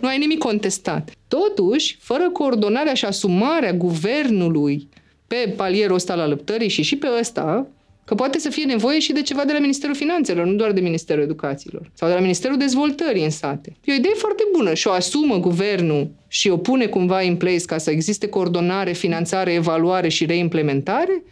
nu 0.00 0.08
ai 0.08 0.18
nimic 0.18 0.38
contestat. 0.38 1.10
Totuși, 1.28 1.96
fără 2.00 2.30
coordonarea 2.30 2.94
și 2.94 3.04
asumarea 3.04 3.72
guvernului 3.72 4.88
pe 5.26 5.52
palierul 5.56 5.94
ăsta 5.94 6.12
al 6.12 6.20
alăptării 6.20 6.68
și 6.68 6.82
și 6.82 6.96
pe 6.96 7.06
ăsta, 7.20 7.66
că 8.04 8.14
poate 8.14 8.38
să 8.38 8.50
fie 8.50 8.64
nevoie 8.64 8.98
și 8.98 9.12
de 9.12 9.22
ceva 9.22 9.44
de 9.44 9.52
la 9.52 9.58
Ministerul 9.58 9.94
Finanțelor, 9.94 10.46
nu 10.46 10.52
doar 10.52 10.72
de 10.72 10.80
Ministerul 10.80 11.22
Educațiilor 11.22 11.90
sau 11.94 12.08
de 12.08 12.14
la 12.14 12.20
Ministerul 12.20 12.56
Dezvoltării 12.56 13.24
în 13.24 13.30
sate. 13.30 13.76
E 13.84 13.92
o 13.92 13.96
idee 13.96 14.14
foarte 14.14 14.42
bună 14.56 14.74
și 14.74 14.86
o 14.86 14.90
asumă 14.90 15.36
guvernul 15.36 16.10
și 16.28 16.48
o 16.48 16.56
pune 16.56 16.86
cumva 16.86 17.20
în 17.20 17.36
place 17.36 17.64
ca 17.64 17.78
să 17.78 17.90
existe 17.90 18.28
coordonare, 18.28 18.92
finanțare, 18.92 19.52
evaluare 19.52 20.08
și 20.08 20.26
reimplementare, 20.26 21.22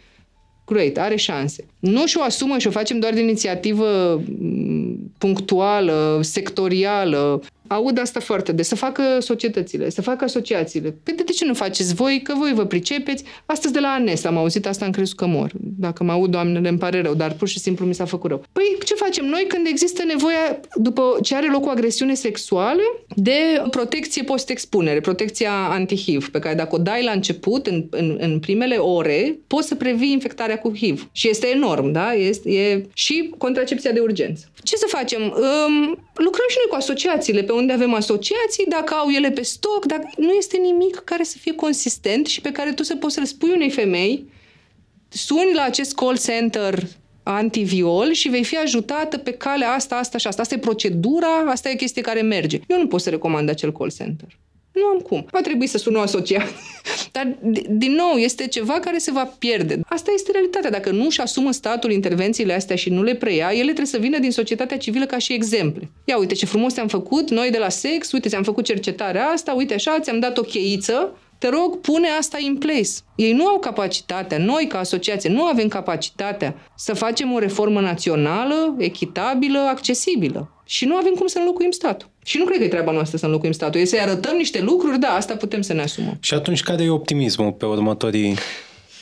great, 0.65 0.97
are 0.97 1.15
șanse. 1.15 1.65
Nu 1.83 2.05
și-o 2.05 2.21
asumă 2.21 2.57
și 2.57 2.67
o 2.67 2.71
facem 2.71 2.99
doar 2.99 3.13
de 3.13 3.21
inițiativă 3.21 4.21
m, 4.39 5.11
punctuală, 5.17 6.19
sectorială. 6.21 7.41
Aud 7.67 7.99
asta 7.99 8.19
foarte 8.19 8.51
des. 8.51 8.67
Să 8.67 8.75
facă 8.75 9.01
societățile, 9.19 9.89
să 9.89 10.01
facă 10.01 10.23
asociațiile. 10.23 10.95
Păi 11.03 11.13
de 11.25 11.31
ce 11.31 11.45
nu 11.45 11.53
faceți 11.53 11.93
voi? 11.93 12.21
Că 12.23 12.33
voi 12.37 12.53
vă 12.53 12.65
pricepeți. 12.65 13.23
Astăzi 13.45 13.73
de 13.73 13.79
la 13.79 13.87
ANES 13.87 14.23
am 14.23 14.37
auzit 14.37 14.67
asta, 14.67 14.85
am 14.85 14.91
crezut 14.91 15.15
că 15.15 15.25
mor. 15.25 15.51
Dacă 15.59 16.03
mă 16.03 16.11
aud, 16.11 16.31
doamnele, 16.31 16.69
îmi 16.69 16.77
pare 16.77 17.01
rău, 17.01 17.13
dar 17.13 17.31
pur 17.31 17.47
și 17.47 17.59
simplu 17.59 17.85
mi 17.85 17.93
s-a 17.93 18.05
făcut 18.05 18.29
rău. 18.29 18.43
Păi 18.51 18.63
ce 18.85 18.93
facem 18.93 19.25
noi 19.25 19.45
când 19.47 19.67
există 19.67 20.03
nevoia, 20.03 20.59
după 20.75 21.03
ce 21.21 21.35
are 21.35 21.51
loc 21.51 21.65
o 21.65 21.69
agresiune 21.69 22.13
sexuală, 22.13 22.81
de 23.15 23.63
protecție 23.69 24.23
post-expunere, 24.23 24.99
protecția 24.99 25.51
anti-HIV, 25.69 26.29
pe 26.29 26.39
care 26.39 26.55
dacă 26.55 26.75
o 26.75 26.77
dai 26.77 27.03
la 27.03 27.11
început, 27.11 27.67
în, 27.67 27.85
în, 27.89 28.17
în 28.19 28.39
primele 28.39 28.75
ore, 28.75 29.39
poți 29.47 29.67
să 29.67 29.75
previi 29.75 30.11
infectarea 30.11 30.59
cu 30.59 30.71
HIV. 30.75 31.09
Și 31.11 31.29
este 31.29 31.47
enorm, 31.47 31.72
da? 31.81 32.13
Este, 32.13 32.49
e 32.49 32.85
și 32.93 33.33
contracepția 33.37 33.91
de 33.91 33.99
urgență. 33.99 34.45
Ce 34.63 34.75
să 34.75 34.85
facem? 34.87 35.21
Um, 35.21 35.85
lucrăm 36.13 36.45
și 36.49 36.57
noi 36.57 36.69
cu 36.69 36.75
asociațiile, 36.75 37.43
pe 37.43 37.51
unde 37.51 37.73
avem 37.73 37.93
asociații, 37.93 38.65
dacă 38.67 38.93
au 38.93 39.09
ele 39.09 39.31
pe 39.31 39.41
stoc, 39.41 39.85
dacă 39.85 40.09
nu 40.17 40.31
este 40.31 40.57
nimic 40.57 40.95
care 40.95 41.23
să 41.23 41.37
fie 41.37 41.53
consistent 41.53 42.25
și 42.25 42.41
pe 42.41 42.51
care 42.51 42.71
tu 42.71 42.83
să 42.83 42.95
poți 42.95 43.13
să 43.13 43.19
răspui 43.19 43.51
unei 43.53 43.69
femei, 43.69 44.31
suni 45.09 45.53
la 45.53 45.63
acest 45.63 45.95
call 45.95 46.17
center 46.17 46.83
antiviol 47.23 48.11
și 48.11 48.29
vei 48.29 48.43
fi 48.43 48.57
ajutată 48.57 49.17
pe 49.17 49.31
calea 49.31 49.71
asta, 49.71 49.95
asta 49.95 50.17
și 50.17 50.27
asta. 50.27 50.41
Asta 50.41 50.55
e 50.55 50.57
procedura, 50.57 51.37
asta 51.47 51.69
e 51.69 51.75
chestie 51.75 52.01
care 52.01 52.21
merge. 52.21 52.59
Eu 52.67 52.77
nu 52.77 52.87
pot 52.87 53.01
să 53.01 53.09
recomand 53.09 53.49
acel 53.49 53.71
call 53.71 53.91
center. 53.91 54.37
Nu 54.73 54.85
am 54.85 54.99
cum. 54.99 55.25
Va 55.31 55.41
trebui 55.41 55.67
să 55.67 55.77
sun 55.77 55.95
o 55.95 55.99
asociație. 55.99 56.55
Dar, 57.11 57.37
d- 57.51 57.65
din 57.69 57.91
nou, 57.91 58.15
este 58.15 58.47
ceva 58.47 58.73
care 58.73 58.97
se 58.97 59.11
va 59.11 59.33
pierde. 59.39 59.79
Asta 59.85 60.11
este 60.15 60.31
realitatea. 60.31 60.69
Dacă 60.69 60.91
nu 60.91 61.09
și 61.09 61.21
asumă 61.21 61.51
statul 61.51 61.91
intervențiile 61.91 62.53
astea 62.53 62.75
și 62.75 62.89
nu 62.89 63.03
le 63.03 63.15
preia, 63.15 63.49
ele 63.51 63.63
trebuie 63.63 63.85
să 63.85 63.97
vină 63.97 64.19
din 64.19 64.31
societatea 64.31 64.77
civilă 64.77 65.05
ca 65.05 65.17
și 65.17 65.33
exemple. 65.33 65.89
Ia 66.03 66.17
uite 66.17 66.33
ce 66.33 66.45
frumos 66.45 66.73
ți-am 66.73 66.87
făcut, 66.87 67.29
noi 67.29 67.49
de 67.49 67.57
la 67.57 67.69
sex, 67.69 68.11
uite 68.11 68.29
ți-am 68.29 68.43
făcut 68.43 68.63
cercetarea 68.65 69.25
asta, 69.27 69.53
uite 69.53 69.73
așa, 69.73 69.99
ți-am 69.99 70.19
dat 70.19 70.37
o 70.37 70.41
cheiță, 70.41 71.17
te 71.43 71.49
rog, 71.49 71.79
pune 71.81 72.07
asta 72.19 72.37
in 72.39 72.57
place. 72.57 72.89
Ei 73.15 73.33
nu 73.33 73.47
au 73.47 73.59
capacitatea, 73.59 74.37
noi 74.37 74.67
ca 74.67 74.77
asociație 74.77 75.29
nu 75.29 75.43
avem 75.43 75.67
capacitatea 75.67 76.55
să 76.75 76.93
facem 76.93 77.33
o 77.33 77.39
reformă 77.39 77.79
națională, 77.79 78.75
echitabilă, 78.77 79.59
accesibilă. 79.59 80.49
Și 80.65 80.85
nu 80.85 80.95
avem 80.95 81.13
cum 81.13 81.27
să 81.27 81.39
înlocuim 81.39 81.71
statul. 81.71 82.09
Și 82.25 82.37
nu 82.37 82.45
cred 82.45 82.57
că 82.57 82.63
e 82.63 82.67
treaba 82.67 82.91
noastră 82.91 83.17
să 83.17 83.25
înlocuim 83.25 83.51
statul. 83.51 83.79
E 83.79 83.85
să-i 83.85 83.99
arătăm 83.99 84.35
niște 84.35 84.61
lucruri, 84.61 84.99
da, 84.99 85.07
asta 85.07 85.35
putem 85.35 85.61
să 85.61 85.73
ne 85.73 85.81
asumăm. 85.81 86.17
Și 86.19 86.33
atunci 86.33 86.63
care 86.63 86.83
e 86.83 86.89
optimismul 86.89 87.51
pe 87.51 87.65
următorii 87.65 88.35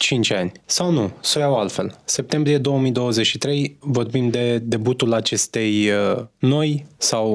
5 0.02 0.32
ani. 0.32 0.52
Sau 0.66 0.92
nu, 0.92 1.12
să 1.20 1.38
o 1.38 1.42
iau 1.42 1.60
altfel. 1.60 2.00
Septembrie 2.04 2.58
2023 2.58 3.78
vorbim 3.80 4.30
de 4.30 4.58
debutul 4.58 5.14
acestei 5.14 5.90
uh, 5.90 6.24
noi 6.38 6.86
sau 6.98 7.30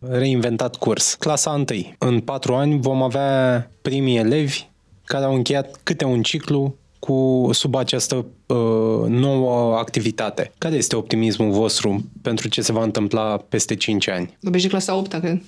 uh, 0.00 0.08
reinventat 0.10 0.76
curs. 0.76 1.14
Clasa 1.14 1.50
1. 1.50 1.64
În 1.98 2.20
4 2.20 2.54
ani 2.54 2.80
vom 2.80 3.02
avea 3.02 3.70
primii 3.82 4.16
elevi 4.16 4.68
care 5.04 5.24
au 5.24 5.34
încheiat 5.34 5.80
câte 5.82 6.04
un 6.04 6.22
ciclu 6.22 6.74
cu 6.98 7.48
sub 7.52 7.74
această 7.74 8.26
uh, 8.46 8.56
nouă 9.08 9.76
activitate. 9.76 10.52
Care 10.58 10.74
este 10.74 10.96
optimismul 10.96 11.50
vostru 11.50 12.04
pentru 12.22 12.48
ce 12.48 12.62
se 12.62 12.72
va 12.72 12.82
întâmpla 12.82 13.36
peste 13.36 13.74
5 13.74 14.08
ani? 14.08 14.36
Vorbești 14.40 14.66
de 14.66 14.72
clasa 14.72 14.94
8 14.94 15.12
cred. 15.12 15.42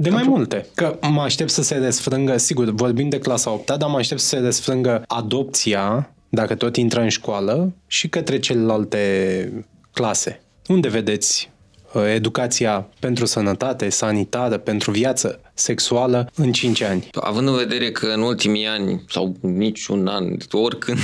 De 0.00 0.10
mai 0.10 0.22
multe. 0.26 0.66
Că 0.74 0.98
mă 1.10 1.20
aștept 1.20 1.50
să 1.50 1.62
se 1.62 1.78
desfrângă, 1.78 2.36
sigur, 2.36 2.70
vorbim 2.70 3.08
de 3.08 3.18
clasa 3.18 3.50
8 3.50 3.76
dar 3.76 3.88
mă 3.88 3.96
aștept 3.96 4.20
să 4.20 4.26
se 4.26 4.40
desfrângă 4.40 5.02
adopția, 5.06 6.10
dacă 6.28 6.54
tot 6.54 6.76
intră 6.76 7.00
în 7.00 7.08
școală, 7.08 7.72
și 7.86 8.08
către 8.08 8.38
celelalte 8.38 9.64
clase. 9.92 10.40
Unde 10.66 10.88
vedeți 10.88 11.50
uh, 11.50 11.57
educația 11.94 12.88
pentru 13.00 13.26
sănătate, 13.26 13.88
sanitară, 13.88 14.56
pentru 14.56 14.90
viață 14.90 15.40
sexuală 15.54 16.30
în 16.34 16.52
5 16.52 16.80
ani? 16.82 17.08
Având 17.12 17.48
în 17.48 17.56
vedere 17.56 17.90
că 17.90 18.06
în 18.06 18.20
ultimii 18.20 18.66
ani, 18.66 19.04
sau 19.08 19.36
niciun 19.40 20.06
an, 20.06 20.36
oricând, 20.50 20.98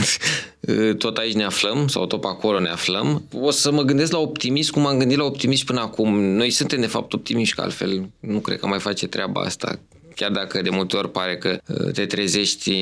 tot 1.03 1.17
aici 1.17 1.35
ne 1.35 1.45
aflăm, 1.45 1.89
sau 1.89 2.07
tot 2.07 2.21
pe 2.21 2.27
acolo 2.27 2.61
ne 2.61 2.69
aflăm, 2.69 3.25
o 3.33 3.51
să 3.51 3.73
mă 3.73 3.83
gândesc 3.83 4.13
la 4.13 4.19
optimism 4.19 4.73
cum 4.73 4.87
am 4.87 4.99
gândit 4.99 5.19
la 5.19 5.25
optimism 5.25 5.65
până 5.65 5.81
acum. 5.81 6.21
Noi 6.21 6.51
suntem, 6.51 6.81
de 6.81 6.87
fapt, 6.87 7.13
optimiști, 7.13 7.55
că 7.55 7.61
altfel 7.61 8.09
nu 8.21 8.39
cred 8.39 8.59
că 8.59 8.67
mai 8.67 8.81
face 8.81 9.07
treaba 9.07 9.41
asta 9.41 9.79
chiar 10.15 10.31
dacă 10.31 10.63
de 10.63 10.71
multe 10.71 10.97
ori 10.97 11.11
pare 11.11 11.37
că 11.37 11.59
te 11.93 12.07
trezești 12.07 12.73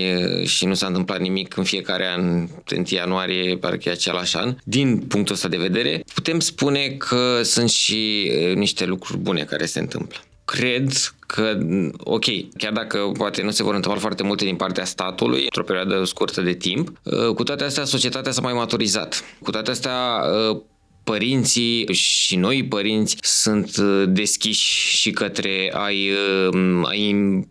și 0.44 0.66
nu 0.66 0.74
s-a 0.74 0.86
întâmplat 0.86 1.20
nimic 1.20 1.56
în 1.56 1.64
fiecare 1.64 2.06
an, 2.06 2.22
1 2.22 2.48
ianuarie, 2.88 3.56
parcă 3.56 3.88
e 3.88 3.92
același 3.92 4.36
an, 4.36 4.56
din 4.64 4.98
punctul 4.98 5.34
ăsta 5.34 5.48
de 5.48 5.56
vedere, 5.56 6.02
putem 6.14 6.40
spune 6.40 6.88
că 6.88 7.40
sunt 7.42 7.70
și 7.70 8.30
niște 8.54 8.84
lucruri 8.84 9.18
bune 9.18 9.42
care 9.42 9.66
se 9.66 9.78
întâmplă 9.78 10.18
cred 10.44 10.92
că, 11.26 11.58
ok, 11.98 12.24
chiar 12.58 12.72
dacă 12.72 12.98
poate 13.18 13.42
nu 13.42 13.50
se 13.50 13.62
vor 13.62 13.74
întâmpla 13.74 14.00
foarte 14.00 14.22
multe 14.22 14.44
din 14.44 14.56
partea 14.56 14.84
statului 14.84 15.42
într-o 15.42 15.62
perioadă 15.62 16.04
scurtă 16.04 16.40
de 16.40 16.52
timp, 16.52 16.92
uh, 17.02 17.34
cu 17.34 17.42
toate 17.42 17.64
astea 17.64 17.84
societatea 17.84 18.32
s-a 18.32 18.40
mai 18.40 18.52
maturizat. 18.52 19.24
Cu 19.42 19.50
toate 19.50 19.70
astea 19.70 20.22
uh, 20.50 20.60
părinții 21.04 21.92
și 21.92 22.36
noi 22.36 22.64
părinți 22.64 23.16
sunt 23.20 23.76
uh, 23.76 24.04
deschiși 24.08 24.96
și 24.96 25.10
către 25.10 25.72
a-i, 25.74 26.10
a-i 26.84 27.10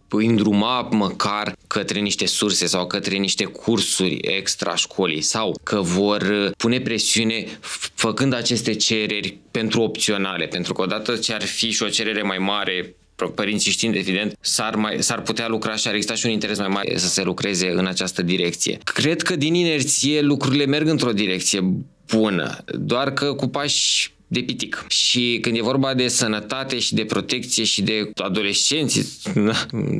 îndruma 0.10 0.82
măcar 0.82 1.56
către 1.68 2.00
niște 2.00 2.26
surse 2.26 2.66
sau 2.66 2.88
către 2.88 3.16
niște 3.16 3.44
cursuri 3.44 4.18
extra 4.22 4.76
școlii 4.76 5.22
sau 5.22 5.60
că 5.64 5.82
vor 5.82 6.52
pune 6.58 6.80
presiune 6.80 7.46
făcând 7.94 8.34
aceste 8.34 8.74
cereri 8.74 9.38
pentru 9.52 9.82
opționale, 9.82 10.46
pentru 10.46 10.74
că 10.74 10.82
odată 10.82 11.16
ce 11.16 11.34
ar 11.34 11.44
fi 11.44 11.72
și 11.72 11.84
o 11.84 11.90
cerere 11.90 12.22
mai 12.22 12.38
mare 12.38 12.96
părinții 13.30 13.72
știind, 13.72 13.96
evident, 13.96 14.38
s-ar, 14.42 14.76
mai, 14.76 14.96
s-ar 15.00 15.22
putea 15.22 15.48
lucra 15.48 15.76
și 15.76 15.88
ar 15.88 15.94
exista 15.94 16.16
și 16.16 16.26
un 16.26 16.32
interes 16.32 16.58
mai 16.58 16.68
mare 16.68 16.98
să 16.98 17.08
se 17.08 17.24
lucreze 17.24 17.72
în 17.72 17.86
această 17.86 18.22
direcție. 18.22 18.78
Cred 18.84 19.22
că 19.22 19.36
din 19.36 19.54
inerție 19.54 20.22
lucrurile 20.22 20.66
merg 20.66 20.88
într-o 20.88 21.12
direcție 21.12 21.74
bună, 22.08 22.58
doar 22.66 23.14
că 23.14 23.34
cu 23.34 23.48
pași 23.48 24.14
de 24.32 24.40
pitic. 24.42 24.86
Și 24.88 25.38
când 25.42 25.58
e 25.58 25.62
vorba 25.62 25.94
de 25.94 26.08
sănătate 26.08 26.80
și 26.80 26.94
de 26.94 27.06
protecție 27.06 27.64
și 27.64 27.82
de 27.82 28.12
adolescenți 28.16 29.20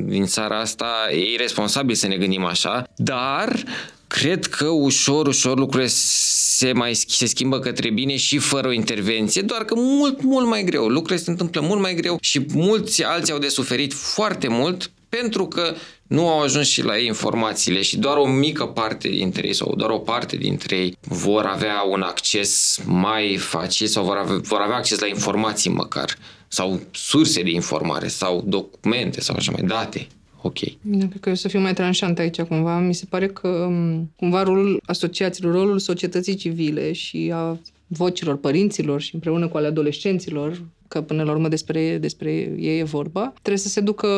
din 0.04 0.24
țara 0.24 0.60
asta, 0.60 1.08
e 1.10 1.32
irresponsabil 1.32 1.94
să 1.94 2.06
ne 2.06 2.16
gândim 2.16 2.44
așa, 2.44 2.84
dar 2.96 3.62
cred 4.06 4.46
că 4.46 4.66
ușor, 4.66 5.26
ușor 5.26 5.58
lucrurile 5.58 5.88
se 5.88 6.72
mai 6.72 6.94
se 6.94 7.26
schimbă 7.26 7.58
către 7.58 7.90
bine 7.90 8.16
și 8.16 8.38
fără 8.38 8.68
o 8.68 8.72
intervenție, 8.72 9.42
doar 9.42 9.64
că 9.64 9.74
mult, 9.76 10.22
mult 10.22 10.46
mai 10.46 10.64
greu. 10.64 10.86
Lucrurile 10.86 11.24
se 11.24 11.30
întâmplă 11.30 11.60
mult 11.60 11.80
mai 11.80 11.94
greu 11.94 12.18
și 12.20 12.46
mulți 12.54 13.04
alții 13.04 13.32
au 13.32 13.38
de 13.38 13.48
suferit 13.48 13.92
foarte 13.92 14.48
mult 14.48 14.90
pentru 15.20 15.46
că 15.46 15.74
nu 16.06 16.28
au 16.28 16.40
ajuns 16.40 16.68
și 16.68 16.82
la 16.82 16.98
ei 16.98 17.06
informațiile 17.06 17.82
și 17.82 17.98
doar 17.98 18.16
o 18.16 18.26
mică 18.26 18.66
parte 18.66 19.08
dintre 19.08 19.46
ei 19.46 19.52
sau 19.52 19.74
doar 19.76 19.90
o 19.90 19.98
parte 19.98 20.36
dintre 20.36 20.76
ei 20.76 20.96
vor 21.00 21.44
avea 21.44 21.82
un 21.90 22.00
acces 22.02 22.80
mai 22.86 23.36
facil 23.36 23.86
sau 23.86 24.04
vor 24.04 24.16
avea, 24.16 24.36
vor 24.42 24.60
avea 24.60 24.76
acces 24.76 24.98
la 24.98 25.06
informații 25.06 25.70
măcar 25.70 26.18
sau 26.48 26.80
surse 26.90 27.42
de 27.42 27.50
informare 27.50 28.08
sau 28.08 28.44
documente 28.46 29.20
sau 29.20 29.36
așa 29.36 29.52
mai 29.52 29.62
date 29.62 30.06
ok. 30.42 30.58
Da, 30.80 31.06
cred 31.06 31.20
că 31.20 31.28
eu 31.28 31.34
să 31.34 31.48
fiu 31.48 31.60
mai 31.60 31.74
tranșant 31.74 32.18
aici 32.18 32.40
cumva. 32.40 32.78
Mi 32.78 32.94
se 32.94 33.06
pare 33.08 33.26
că 33.26 33.48
um, 33.48 34.12
cumva 34.16 34.42
rolul 34.42 34.82
asociațiilor, 34.86 35.52
rolul 35.52 35.78
societății 35.78 36.34
civile 36.34 36.92
și 36.92 37.30
a 37.34 37.58
vocilor 37.86 38.36
părinților 38.36 39.00
și 39.00 39.14
împreună 39.14 39.48
cu 39.48 39.56
ale 39.56 39.66
adolescenților, 39.66 40.62
că 40.88 41.02
până 41.02 41.22
la 41.22 41.30
urmă 41.30 41.48
despre, 41.48 41.98
despre 41.98 42.30
ei 42.58 42.78
e 42.78 42.84
vorba, 42.84 43.32
trebuie 43.42 43.62
să 43.62 43.68
se 43.68 43.80
ducă 43.80 44.08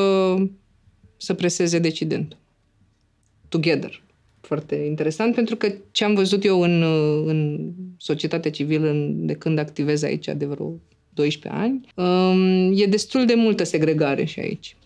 să 1.25 1.35
preseze 1.35 1.79
decidentul. 1.79 2.39
Together. 3.49 4.03
Foarte 4.41 4.75
interesant, 4.75 5.35
pentru 5.35 5.57
că 5.57 5.75
ce 5.91 6.05
am 6.05 6.14
văzut 6.14 6.45
eu 6.45 6.61
în, 6.61 6.83
în 7.27 7.70
societatea 7.97 8.51
civilă 8.51 8.93
de 9.09 9.33
când 9.33 9.59
activez 9.59 10.03
aici 10.03 10.27
de 10.37 10.45
vreo 10.45 10.75
12 11.14 11.61
ani, 11.61 11.81
um, 11.95 12.72
e 12.79 12.87
destul 12.87 13.27
de 13.27 13.35
multă 13.35 13.64
segregare 13.64 14.25
și 14.25 14.41
aici. 14.41 14.77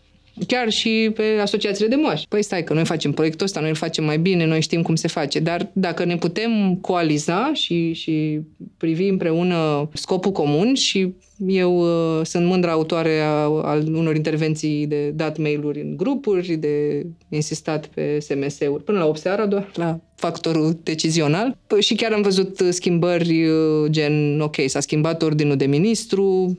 Chiar 0.46 0.70
și 0.70 1.10
pe 1.14 1.22
asociațiile 1.40 1.88
de 1.88 1.96
moași. 1.96 2.28
Păi 2.28 2.42
stai 2.42 2.64
că 2.64 2.74
noi 2.74 2.84
facem 2.84 3.12
proiectul 3.12 3.46
ăsta, 3.46 3.60
noi 3.60 3.68
îl 3.68 3.74
facem 3.74 4.04
mai 4.04 4.18
bine, 4.18 4.46
noi 4.46 4.60
știm 4.60 4.82
cum 4.82 4.94
se 4.94 5.08
face, 5.08 5.38
dar 5.38 5.70
dacă 5.72 6.04
ne 6.04 6.16
putem 6.16 6.78
coaliza 6.80 7.50
și, 7.52 7.92
și 7.92 8.40
privi 8.76 9.08
împreună 9.08 9.88
scopul 9.92 10.32
comun 10.32 10.74
și 10.74 11.14
eu 11.46 11.78
uh, 11.78 12.26
sunt 12.26 12.46
mândră 12.46 12.70
autoare 12.70 13.18
a, 13.18 13.42
al 13.62 13.94
unor 13.94 14.16
intervenții 14.16 14.86
de 14.86 15.10
dat 15.10 15.38
mail-uri 15.38 15.80
în 15.80 15.96
grupuri, 15.96 16.56
de 16.56 17.06
insistat 17.28 17.86
pe 17.86 18.18
SMS-uri, 18.18 18.84
până 18.84 18.98
la 18.98 19.06
8 19.06 19.18
seara 19.18 19.46
doar, 19.46 19.70
la 19.74 20.00
factorul 20.14 20.80
decizional. 20.82 21.58
Păi, 21.66 21.82
și 21.82 21.94
chiar 21.94 22.12
am 22.12 22.22
văzut 22.22 22.64
schimbări 22.70 23.44
uh, 23.44 23.90
gen, 23.90 24.40
ok, 24.40 24.56
s-a 24.66 24.80
schimbat 24.80 25.22
ordinul 25.22 25.56
de 25.56 25.66
ministru 25.66 26.56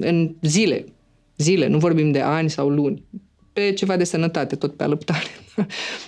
în 0.00 0.34
zile, 0.42 0.84
zile, 1.36 1.66
nu 1.66 1.78
vorbim 1.78 2.10
de 2.10 2.20
ani 2.20 2.50
sau 2.50 2.68
luni, 2.68 3.02
pe 3.52 3.72
ceva 3.72 3.96
de 3.96 4.04
sănătate, 4.04 4.56
tot 4.56 4.76
pe 4.76 4.82
alăptare. 4.82 5.26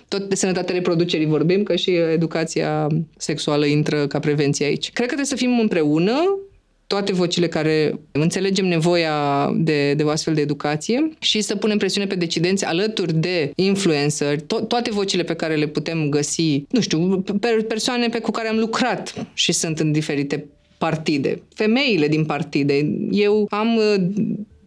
Tot 0.08 0.28
de 0.28 0.34
sănătatea 0.34 0.74
reproducerii 0.74 1.26
vorbim, 1.26 1.62
că 1.62 1.76
și 1.76 1.90
educația 1.90 2.86
sexuală 3.16 3.66
intră 3.66 4.06
ca 4.06 4.18
prevenție 4.18 4.66
aici. 4.66 4.92
Cred 4.92 5.08
că 5.08 5.14
trebuie 5.14 5.26
să 5.26 5.36
fim 5.36 5.58
împreună, 5.58 6.12
toate 6.88 7.12
vocile 7.12 7.48
care 7.48 8.00
înțelegem 8.12 8.66
nevoia 8.66 9.50
de, 9.56 9.94
de 9.94 10.02
o 10.02 10.08
astfel 10.08 10.34
de 10.34 10.40
educație 10.40 11.10
și 11.18 11.40
să 11.40 11.56
punem 11.56 11.78
presiune 11.78 12.06
pe 12.06 12.14
decidenți 12.14 12.64
alături 12.64 13.14
de 13.14 13.52
influenceri, 13.54 14.42
to- 14.42 14.66
toate 14.68 14.90
vocile 14.90 15.22
pe 15.22 15.34
care 15.34 15.54
le 15.54 15.66
putem 15.66 16.08
găsi, 16.08 16.64
nu 16.70 16.80
știu, 16.80 17.24
persoane 17.68 18.08
pe 18.08 18.18
cu 18.18 18.30
care 18.30 18.48
am 18.48 18.58
lucrat 18.58 19.26
și 19.34 19.52
sunt 19.52 19.78
în 19.78 19.92
diferite 19.92 20.46
partide, 20.78 21.42
femeile 21.54 22.08
din 22.08 22.24
partide. 22.24 22.96
Eu 23.10 23.46
am 23.50 23.80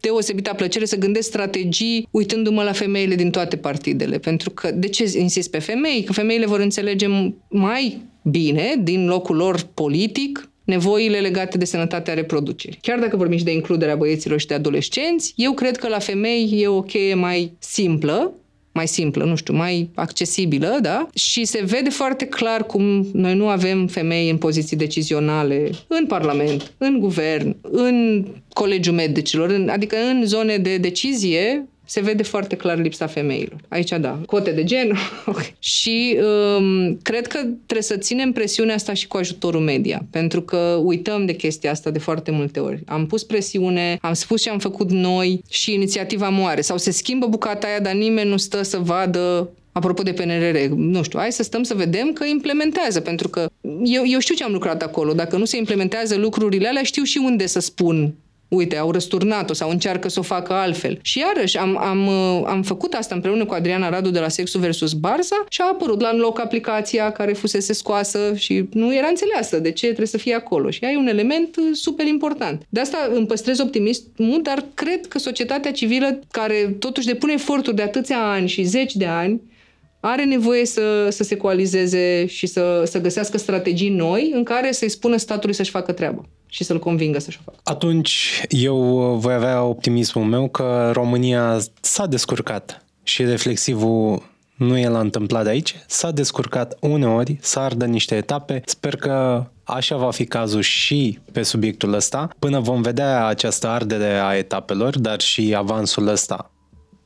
deosebită 0.02 0.54
plăcere 0.54 0.86
să 0.86 0.98
gândesc 0.98 1.28
strategii 1.28 2.08
uitându-mă 2.12 2.64
la 2.64 2.72
femeile 2.72 3.16
din 3.16 3.30
toate 3.30 3.58
partidele. 3.58 4.18
Pentru 4.18 4.50
că, 4.50 4.72
de 4.72 4.88
ce 4.88 5.12
insist 5.18 5.50
pe 5.52 5.60
femei? 5.60 6.04
Că 6.04 6.14
femeile 6.14 6.46
vor 6.46 6.60
înțelege 6.60 7.08
mai 7.48 8.02
bine, 8.24 8.76
din 8.84 9.08
locul 9.08 9.36
lor 9.36 9.68
politic, 9.74 10.50
nevoile 10.64 11.20
legate 11.20 11.58
de 11.58 11.66
sănătatea 11.66 12.14
reproducerii. 12.14 12.80
Chiar 12.82 13.00
dacă 13.00 13.18
vorbim 13.18 13.38
și 13.38 13.44
de 13.44 13.54
includerea 13.54 13.96
băieților 13.96 14.40
și 14.40 14.46
de 14.46 14.54
adolescenți, 14.54 15.34
eu 15.36 15.54
cred 15.54 15.78
că 15.78 15.88
la 15.88 16.00
femei 16.00 16.50
e 16.62 16.68
o 16.68 16.82
cheie 16.82 17.14
mai 17.14 17.54
simplă, 17.60 18.34
mai 18.72 18.88
simplă, 18.88 19.24
nu 19.24 19.36
știu, 19.36 19.54
mai 19.54 19.90
accesibilă, 19.96 20.78
da? 20.82 21.08
Și 21.14 21.46
se 21.46 21.64
vede 21.66 21.90
foarte 21.90 22.26
clar 22.26 22.66
cum 22.66 23.08
noi 23.14 23.36
nu 23.36 23.48
avem 23.48 23.88
femei 23.88 24.30
în 24.30 24.38
poziții 24.38 24.78
decizionale 24.78 25.70
în 25.88 26.06
Parlament, 26.06 26.74
în 26.78 27.00
guvern, 27.00 27.56
în 27.62 28.26
Colegiul 28.54 28.96
Medicilor, 28.96 29.50
în, 29.50 29.70
adică 29.70 29.96
în 30.12 30.26
zone 30.26 30.58
de 30.58 30.78
decizie 30.78 31.66
se 31.92 32.02
vede 32.02 32.24
foarte 32.24 32.56
clar 32.56 32.78
lipsa 32.78 33.08
femeilor. 33.08 33.56
Aici, 33.68 33.90
da, 33.90 34.20
cote 34.26 34.52
de 34.52 34.64
gen. 34.64 34.98
okay. 35.26 35.56
Și 35.60 36.18
um, 36.58 36.98
cred 37.02 37.28
că 37.28 37.38
trebuie 37.40 37.82
să 37.82 37.98
ținem 37.98 38.32
presiunea 38.32 38.76
asta 38.76 38.94
și 38.94 39.08
cu 39.08 39.18
ajutorul 39.18 39.62
media, 39.62 40.06
pentru 40.12 40.42
că 40.42 40.80
uităm 40.84 41.26
de 41.26 41.34
chestia 41.34 41.72
asta 41.72 41.90
de 41.90 42.00
foarte 42.00 42.32
multe 42.32 42.60
ori. 42.60 42.84
Am 42.86 43.08
pus 43.08 43.24
presiune, 43.24 43.98
am 44.02 44.14
spus 44.14 44.42
ce 44.42 44.50
am 44.50 44.60
făcut 44.60 44.92
noi 44.92 45.44
și 45.50 45.74
inițiativa 45.74 46.30
moare. 46.30 46.62
Sau 46.62 46.78
se 46.78 46.92
schimbă 46.92 47.28
bucata 47.28 47.68
aia, 47.68 47.80
dar 47.80 47.94
nimeni 47.94 48.30
nu 48.30 48.38
stă 48.38 48.62
să 48.62 48.78
vadă 48.78 49.50
Apropo 49.74 50.04
de 50.04 50.14
PNRR, 50.14 50.58
nu 50.76 51.04
știu, 51.04 51.20
hai 51.20 51.32
să 51.32 51.44
stăm 51.44 51.64
să 51.64 51.74
vedem 51.74 52.14
că 52.14 52.26
implementează, 52.26 53.00
pentru 53.00 53.30
că 53.30 53.50
eu, 53.84 54.04
eu 54.06 54.20
știu 54.20 54.36
ce 54.36 54.44
am 54.44 54.52
lucrat 54.52 54.82
acolo. 54.82 55.14
Dacă 55.14 55.38
nu 55.38 55.46
se 55.46 55.58
implementează 55.58 56.16
lucrurile 56.16 56.68
alea, 56.68 56.84
știu 56.84 57.04
și 57.04 57.22
unde 57.24 57.46
să 57.46 57.60
spun 57.60 58.14
uite, 58.56 58.78
au 58.78 58.92
răsturnat-o 58.92 59.54
sau 59.54 59.70
încearcă 59.70 60.10
să 60.10 60.20
o 60.20 60.24
facă 60.24 60.54
altfel. 60.54 61.00
Și 61.02 61.20
iarăși 61.20 61.58
am, 61.58 61.78
am, 61.78 62.08
uh, 62.08 62.44
am 62.46 62.62
făcut 62.64 62.94
asta 62.94 63.16
împreună 63.16 63.46
cu 63.46 63.54
Adriana 63.54 63.90
Radu 63.90 64.10
de 64.10 64.20
la 64.20 64.28
Sexul 64.28 64.60
versus 64.60 64.94
Barsa 64.94 65.46
și 65.50 65.62
a 65.62 65.70
apărut 65.72 66.02
la 66.02 66.16
loc 66.16 66.40
aplicația 66.40 67.12
care 67.12 67.34
fusese 67.34 67.74
scoasă 67.74 68.34
și 68.36 68.66
nu 68.72 68.96
era 68.96 69.08
înțeleasă 69.08 69.60
de 69.60 69.72
ce 69.72 69.86
trebuie 69.86 70.08
să 70.08 70.18
fie 70.18 70.34
acolo. 70.34 70.70
Și 70.70 70.84
ai 70.84 70.96
un 70.96 71.08
element 71.08 71.56
uh, 71.56 71.64
super 71.74 72.06
important. 72.06 72.62
De 72.70 72.80
asta 72.80 73.10
îmi 73.16 73.26
păstrez 73.26 73.60
optimismul, 73.60 74.40
dar 74.42 74.66
cred 74.74 75.08
că 75.08 75.20
societatea 75.20 75.72
civilă, 75.72 76.20
care 76.32 76.76
totuși 76.80 77.08
depune 77.08 77.34
eforturi 77.34 77.76
de 77.76 77.82
atâția 77.82 78.18
ani 78.18 78.48
și 78.48 78.64
zeci 78.64 78.96
de 78.96 79.06
ani, 79.06 79.42
are 80.02 80.24
nevoie 80.24 80.66
să, 80.66 81.08
să 81.10 81.24
se 81.24 81.38
coalizeze 81.38 82.26
și 82.26 82.48
să, 82.48 82.84
să 82.86 83.02
găsească 83.02 83.38
strategii 83.38 83.90
noi 83.90 84.32
în 84.34 84.44
care 84.44 84.72
să-i 84.72 84.90
spună 84.90 85.18
statului 85.18 85.56
să-și 85.56 85.72
facă 85.72 85.92
treaba 85.92 86.22
și 86.46 86.64
să-l 86.64 86.80
convingă 86.80 87.20
să-și 87.20 87.40
o 87.40 87.52
facă. 87.52 87.58
Atunci 87.64 88.42
eu 88.50 88.78
voi 89.20 89.34
avea 89.34 89.64
optimismul 89.64 90.26
meu 90.26 90.50
că 90.50 90.90
România 90.94 91.60
s-a 91.82 92.06
descurcat 92.06 92.86
și 93.04 93.24
reflexivul 93.24 94.30
nu 94.58 94.78
e 94.78 94.88
la 94.88 95.00
întâmplat 95.00 95.44
de 95.44 95.50
aici, 95.50 95.76
s-a 95.88 96.12
descurcat 96.12 96.78
uneori, 96.80 97.38
să 97.42 97.60
ardă 97.60 97.86
niște 97.86 98.16
etape. 98.16 98.62
Sper 98.66 98.96
că 98.96 99.46
așa 99.64 99.96
va 99.96 100.12
fi 100.12 100.26
cazul 100.26 100.62
și 100.62 101.20
pe 101.32 101.44
subiectul 101.44 101.94
ăsta, 101.94 102.30
până 102.40 102.60
vom 102.60 102.82
vedea 102.82 103.26
această 103.26 103.68
ardere 103.68 104.20
a 104.20 104.36
etapelor, 104.36 105.00
dar 105.00 105.20
și 105.20 105.54
avansul 105.56 106.08
ăsta. 106.08 106.52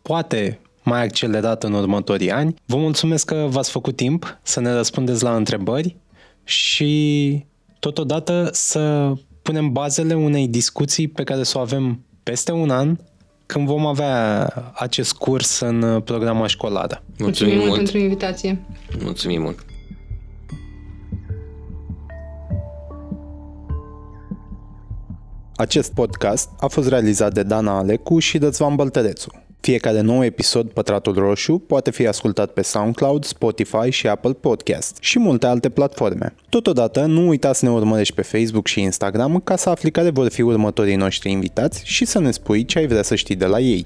Poate 0.01 0.59
mai 0.85 1.03
accelerat 1.03 1.63
în 1.63 1.73
următorii 1.73 2.31
ani. 2.31 2.55
Vă 2.65 2.77
mulțumesc 2.77 3.25
că 3.25 3.45
v-ați 3.49 3.71
făcut 3.71 3.95
timp 3.95 4.39
să 4.43 4.59
ne 4.59 4.73
răspundeți 4.73 5.23
la 5.23 5.35
întrebări 5.35 5.95
și 6.43 7.45
totodată 7.79 8.49
să 8.51 9.13
punem 9.41 9.71
bazele 9.71 10.13
unei 10.13 10.47
discuții 10.47 11.07
pe 11.07 11.23
care 11.23 11.43
să 11.43 11.57
o 11.57 11.61
avem 11.61 11.99
peste 12.23 12.51
un 12.51 12.69
an 12.69 12.97
când 13.45 13.67
vom 13.67 13.85
avea 13.85 14.45
acest 14.75 15.13
curs 15.13 15.59
în 15.59 16.01
programa 16.01 16.47
școlară. 16.47 17.03
Mulțumim, 17.17 17.53
Mulțumim 17.53 17.57
mult 17.57 17.75
pentru 17.75 17.97
invitație. 17.97 18.65
Mulțumim 18.99 19.41
mult. 19.41 19.65
Acest 25.55 25.93
podcast 25.93 26.49
a 26.59 26.67
fost 26.67 26.87
realizat 26.87 27.33
de 27.33 27.43
Dana 27.43 27.77
Alecu 27.77 28.19
și 28.19 28.37
Răzvan 28.37 28.75
Băltărețu. 28.75 29.44
Fiecare 29.65 30.01
nou 30.01 30.23
episod 30.23 30.69
Pătratul 30.69 31.13
Roșu 31.13 31.57
poate 31.57 31.91
fi 31.91 32.07
ascultat 32.07 32.51
pe 32.51 32.61
SoundCloud, 32.61 33.23
Spotify 33.23 33.89
și 33.89 34.07
Apple 34.07 34.33
Podcast 34.33 34.97
și 34.99 35.19
multe 35.19 35.45
alte 35.45 35.69
platforme. 35.69 36.35
Totodată, 36.49 37.05
nu 37.05 37.27
uita 37.27 37.53
să 37.53 37.65
ne 37.65 37.71
urmărești 37.71 38.13
pe 38.13 38.21
Facebook 38.21 38.67
și 38.67 38.81
Instagram 38.81 39.39
ca 39.39 39.55
să 39.55 39.69
afli 39.69 39.91
care 39.91 40.09
vor 40.09 40.29
fi 40.29 40.41
următorii 40.41 40.95
noștri 40.95 41.31
invitați 41.31 41.81
și 41.85 42.05
să 42.05 42.19
ne 42.19 42.31
spui 42.31 42.65
ce 42.65 42.77
ai 42.77 42.87
vrea 42.87 43.01
să 43.01 43.15
știi 43.15 43.35
de 43.35 43.45
la 43.45 43.59
ei. 43.59 43.85